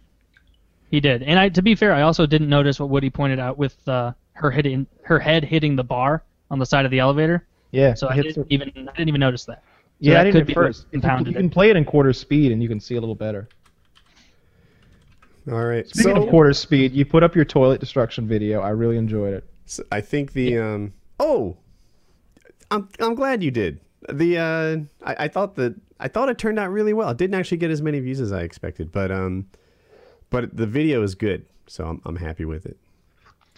he 0.90 1.00
did. 1.00 1.22
And 1.22 1.38
I, 1.38 1.50
to 1.50 1.62
be 1.62 1.74
fair, 1.74 1.92
I 1.92 2.02
also 2.02 2.26
didn't 2.26 2.48
notice 2.48 2.80
what 2.80 2.88
Woody 2.88 3.10
pointed 3.10 3.38
out 3.38 3.58
with 3.58 3.86
uh, 3.86 4.12
her 4.32 4.50
hitting 4.50 4.86
her 5.02 5.18
head 5.18 5.44
hitting 5.44 5.76
the 5.76 5.84
bar 5.84 6.22
on 6.50 6.58
the 6.58 6.66
side 6.66 6.84
of 6.86 6.90
the 6.90 6.98
elevator. 7.00 7.46
Yeah. 7.70 7.92
So 7.94 8.08
I 8.08 8.16
didn't 8.16 8.46
even 8.48 8.68
I 8.88 8.92
didn't 8.92 9.08
even 9.08 9.20
notice 9.20 9.44
that. 9.44 9.62
So 10.00 10.10
yeah, 10.10 10.14
that 10.14 10.20
I 10.20 10.24
didn't 10.24 10.40
could 10.40 10.46
be 10.46 10.54
first. 10.54 10.86
You, 10.92 11.00
compounded 11.00 11.34
you 11.34 11.40
can 11.40 11.50
play 11.50 11.70
it 11.70 11.76
in 11.76 11.84
quarter 11.84 12.12
speed, 12.12 12.52
and 12.52 12.62
you 12.62 12.68
can 12.68 12.78
see 12.78 12.94
a 12.94 13.00
little 13.00 13.16
better. 13.16 13.48
All 15.50 15.64
right. 15.64 15.88
Speaking 15.88 16.14
so, 16.14 16.22
of 16.22 16.28
quarter 16.28 16.52
speed, 16.52 16.92
you 16.92 17.04
put 17.04 17.24
up 17.24 17.34
your 17.34 17.44
toilet 17.44 17.80
destruction 17.80 18.28
video. 18.28 18.60
I 18.60 18.68
really 18.70 18.96
enjoyed 18.96 19.34
it. 19.34 19.44
so 19.66 19.82
I 19.90 20.00
think 20.00 20.32
the 20.32 20.58
um. 20.58 20.92
Oh, 21.18 21.56
I'm 22.70 22.88
I'm 23.00 23.16
glad 23.16 23.42
you 23.42 23.50
did. 23.50 23.80
The 24.08 24.38
uh, 24.38 24.76
I, 25.04 25.24
I 25.24 25.28
thought 25.28 25.56
that 25.56 25.74
I 25.98 26.06
thought 26.06 26.28
it 26.28 26.38
turned 26.38 26.60
out 26.60 26.70
really 26.70 26.92
well. 26.92 27.10
It 27.10 27.16
didn't 27.16 27.34
actually 27.34 27.56
get 27.56 27.70
as 27.72 27.82
many 27.82 27.98
views 27.98 28.20
as 28.20 28.32
I 28.32 28.42
expected, 28.42 28.92
but 28.92 29.10
um, 29.10 29.46
but 30.30 30.56
the 30.56 30.66
video 30.66 31.02
is 31.02 31.16
good, 31.16 31.44
so 31.66 31.86
I'm 31.86 32.00
I'm 32.04 32.16
happy 32.16 32.44
with 32.44 32.66
it. 32.66 32.76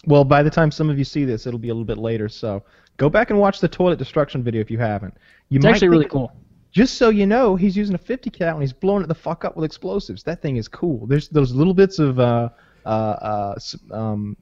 Well, 0.07 0.25
by 0.25 0.43
the 0.43 0.51
time 0.51 0.71
some 0.71 0.89
of 0.89 0.99
you 0.99 1.05
see 1.05 1.27
this, 1.27 1.47
it'll 1.47 1.59
be 1.59 1.69
a 1.69 1.75
little 1.75 1.85
bit 1.85 1.99
later. 1.99 2.29
So 2.29 2.63
go 3.01 3.09
back 3.09 3.31
and 3.31 3.39
watch 3.39 3.61
the 3.61 3.69
toilet 3.69 3.99
destruction 3.99 4.43
video 4.43 4.61
if 4.61 4.71
you 4.71 4.79
haven't. 4.79 5.15
You 5.49 5.57
It's 5.57 5.65
might 5.65 5.71
actually 5.73 5.89
really 5.89 6.05
cool. 6.05 6.31
just 6.71 6.93
so 6.99 7.09
you 7.09 7.27
know, 7.27 7.57
he's 7.57 7.77
using 7.77 7.95
a 7.95 7.99
50 7.99 8.29
cal 8.31 8.55
and 8.55 8.63
he's 8.63 8.73
blowing 8.75 9.03
it 9.03 9.07
the 9.09 9.15
fuck 9.15 9.45
up 9.47 9.57
with 9.57 9.65
explosives. 9.65 10.23
That 10.25 10.43
thing 10.43 10.57
is 10.57 10.69
cool. 10.69 11.07
There's 11.07 11.29
those 11.29 11.53
little 11.53 11.75
bits 11.75 11.99
of 11.99 12.21
uh, 12.21 12.51
uh, 12.85 12.89
uh, 12.89 13.55
um, 13.91 14.37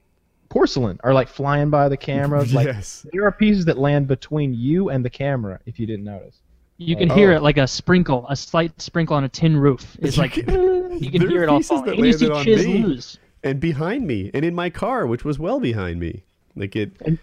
porcelain 0.49 0.99
are 1.03 1.13
like 1.13 1.27
flying 1.29 1.69
by 1.69 1.87
the 1.89 1.97
camera. 1.97 2.45
Like 2.51 2.67
yes. 2.67 3.05
there 3.13 3.25
are 3.25 3.31
pieces 3.31 3.65
that 3.65 3.77
land 3.77 4.07
between 4.07 4.53
you 4.53 4.89
and 4.89 5.03
the 5.05 5.09
camera 5.09 5.59
if 5.65 5.79
you 5.79 5.85
didn't 5.87 6.05
notice. 6.05 6.37
You 6.77 6.95
can 6.95 7.09
hear 7.09 7.33
Oh. 7.33 7.37
it 7.37 7.41
like 7.43 7.57
a 7.57 7.67
sprinkle, 7.67 8.25
a 8.29 8.35
slight 8.35 8.81
sprinkle 8.81 9.15
on 9.15 9.23
a 9.25 9.29
tin 9.29 9.55
roof. 9.57 9.97
It's 9.99 10.15
You 10.17 10.23
like 10.23 10.33
can- 10.33 10.99
you 11.03 11.11
can 11.11 11.27
hear 11.29 11.43
it 11.43 11.49
all 11.49 11.59
pieces 11.59 11.69
falling. 11.69 11.85
that 11.85 11.95
And 11.97 12.05
you 12.05 12.13
see 12.13 12.27
landed 12.27 12.37
on 12.39 12.43
Chiz 12.45 12.65
me. 12.65 12.83
lose. 12.83 13.19
And 13.43 13.59
behind 13.59 14.05
me, 14.07 14.31
and 14.33 14.43
in 14.43 14.53
my 14.55 14.69
car, 14.69 15.05
which 15.07 15.23
was 15.23 15.39
well 15.39 15.59
behind 15.61 15.99
me. 15.99 16.23
Like 16.55 16.75
it. 16.75 16.91
And 17.05 17.17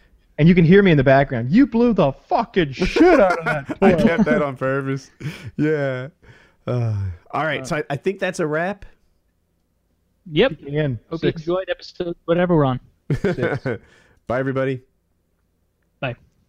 you 0.48 0.54
can 0.54 0.64
hear 0.64 0.82
me 0.82 0.90
in 0.90 0.96
the 0.96 1.04
background. 1.04 1.50
You 1.50 1.66
blew 1.66 1.92
the 1.94 2.12
fucking 2.12 2.72
shit 2.72 3.20
out 3.20 3.38
of 3.38 3.44
that. 3.44 3.78
I 3.82 3.94
kept 3.94 4.24
that 4.26 4.42
on 4.42 4.56
purpose. 4.56 5.10
Yeah. 5.56 6.08
Uh, 6.66 6.96
all 7.30 7.44
right. 7.44 7.66
So 7.66 7.76
I, 7.76 7.84
I 7.90 7.96
think 7.96 8.18
that's 8.18 8.40
a 8.40 8.46
wrap. 8.46 8.84
Yep. 10.30 10.62
Again, 10.62 10.98
Hope 11.08 11.22
you 11.22 11.28
six. 11.28 11.42
enjoyed 11.42 11.68
episode 11.70 12.16
whatever 12.24 12.56
we're 12.56 12.64
on. 12.64 12.80
Bye, 14.26 14.38
everybody. 14.40 14.82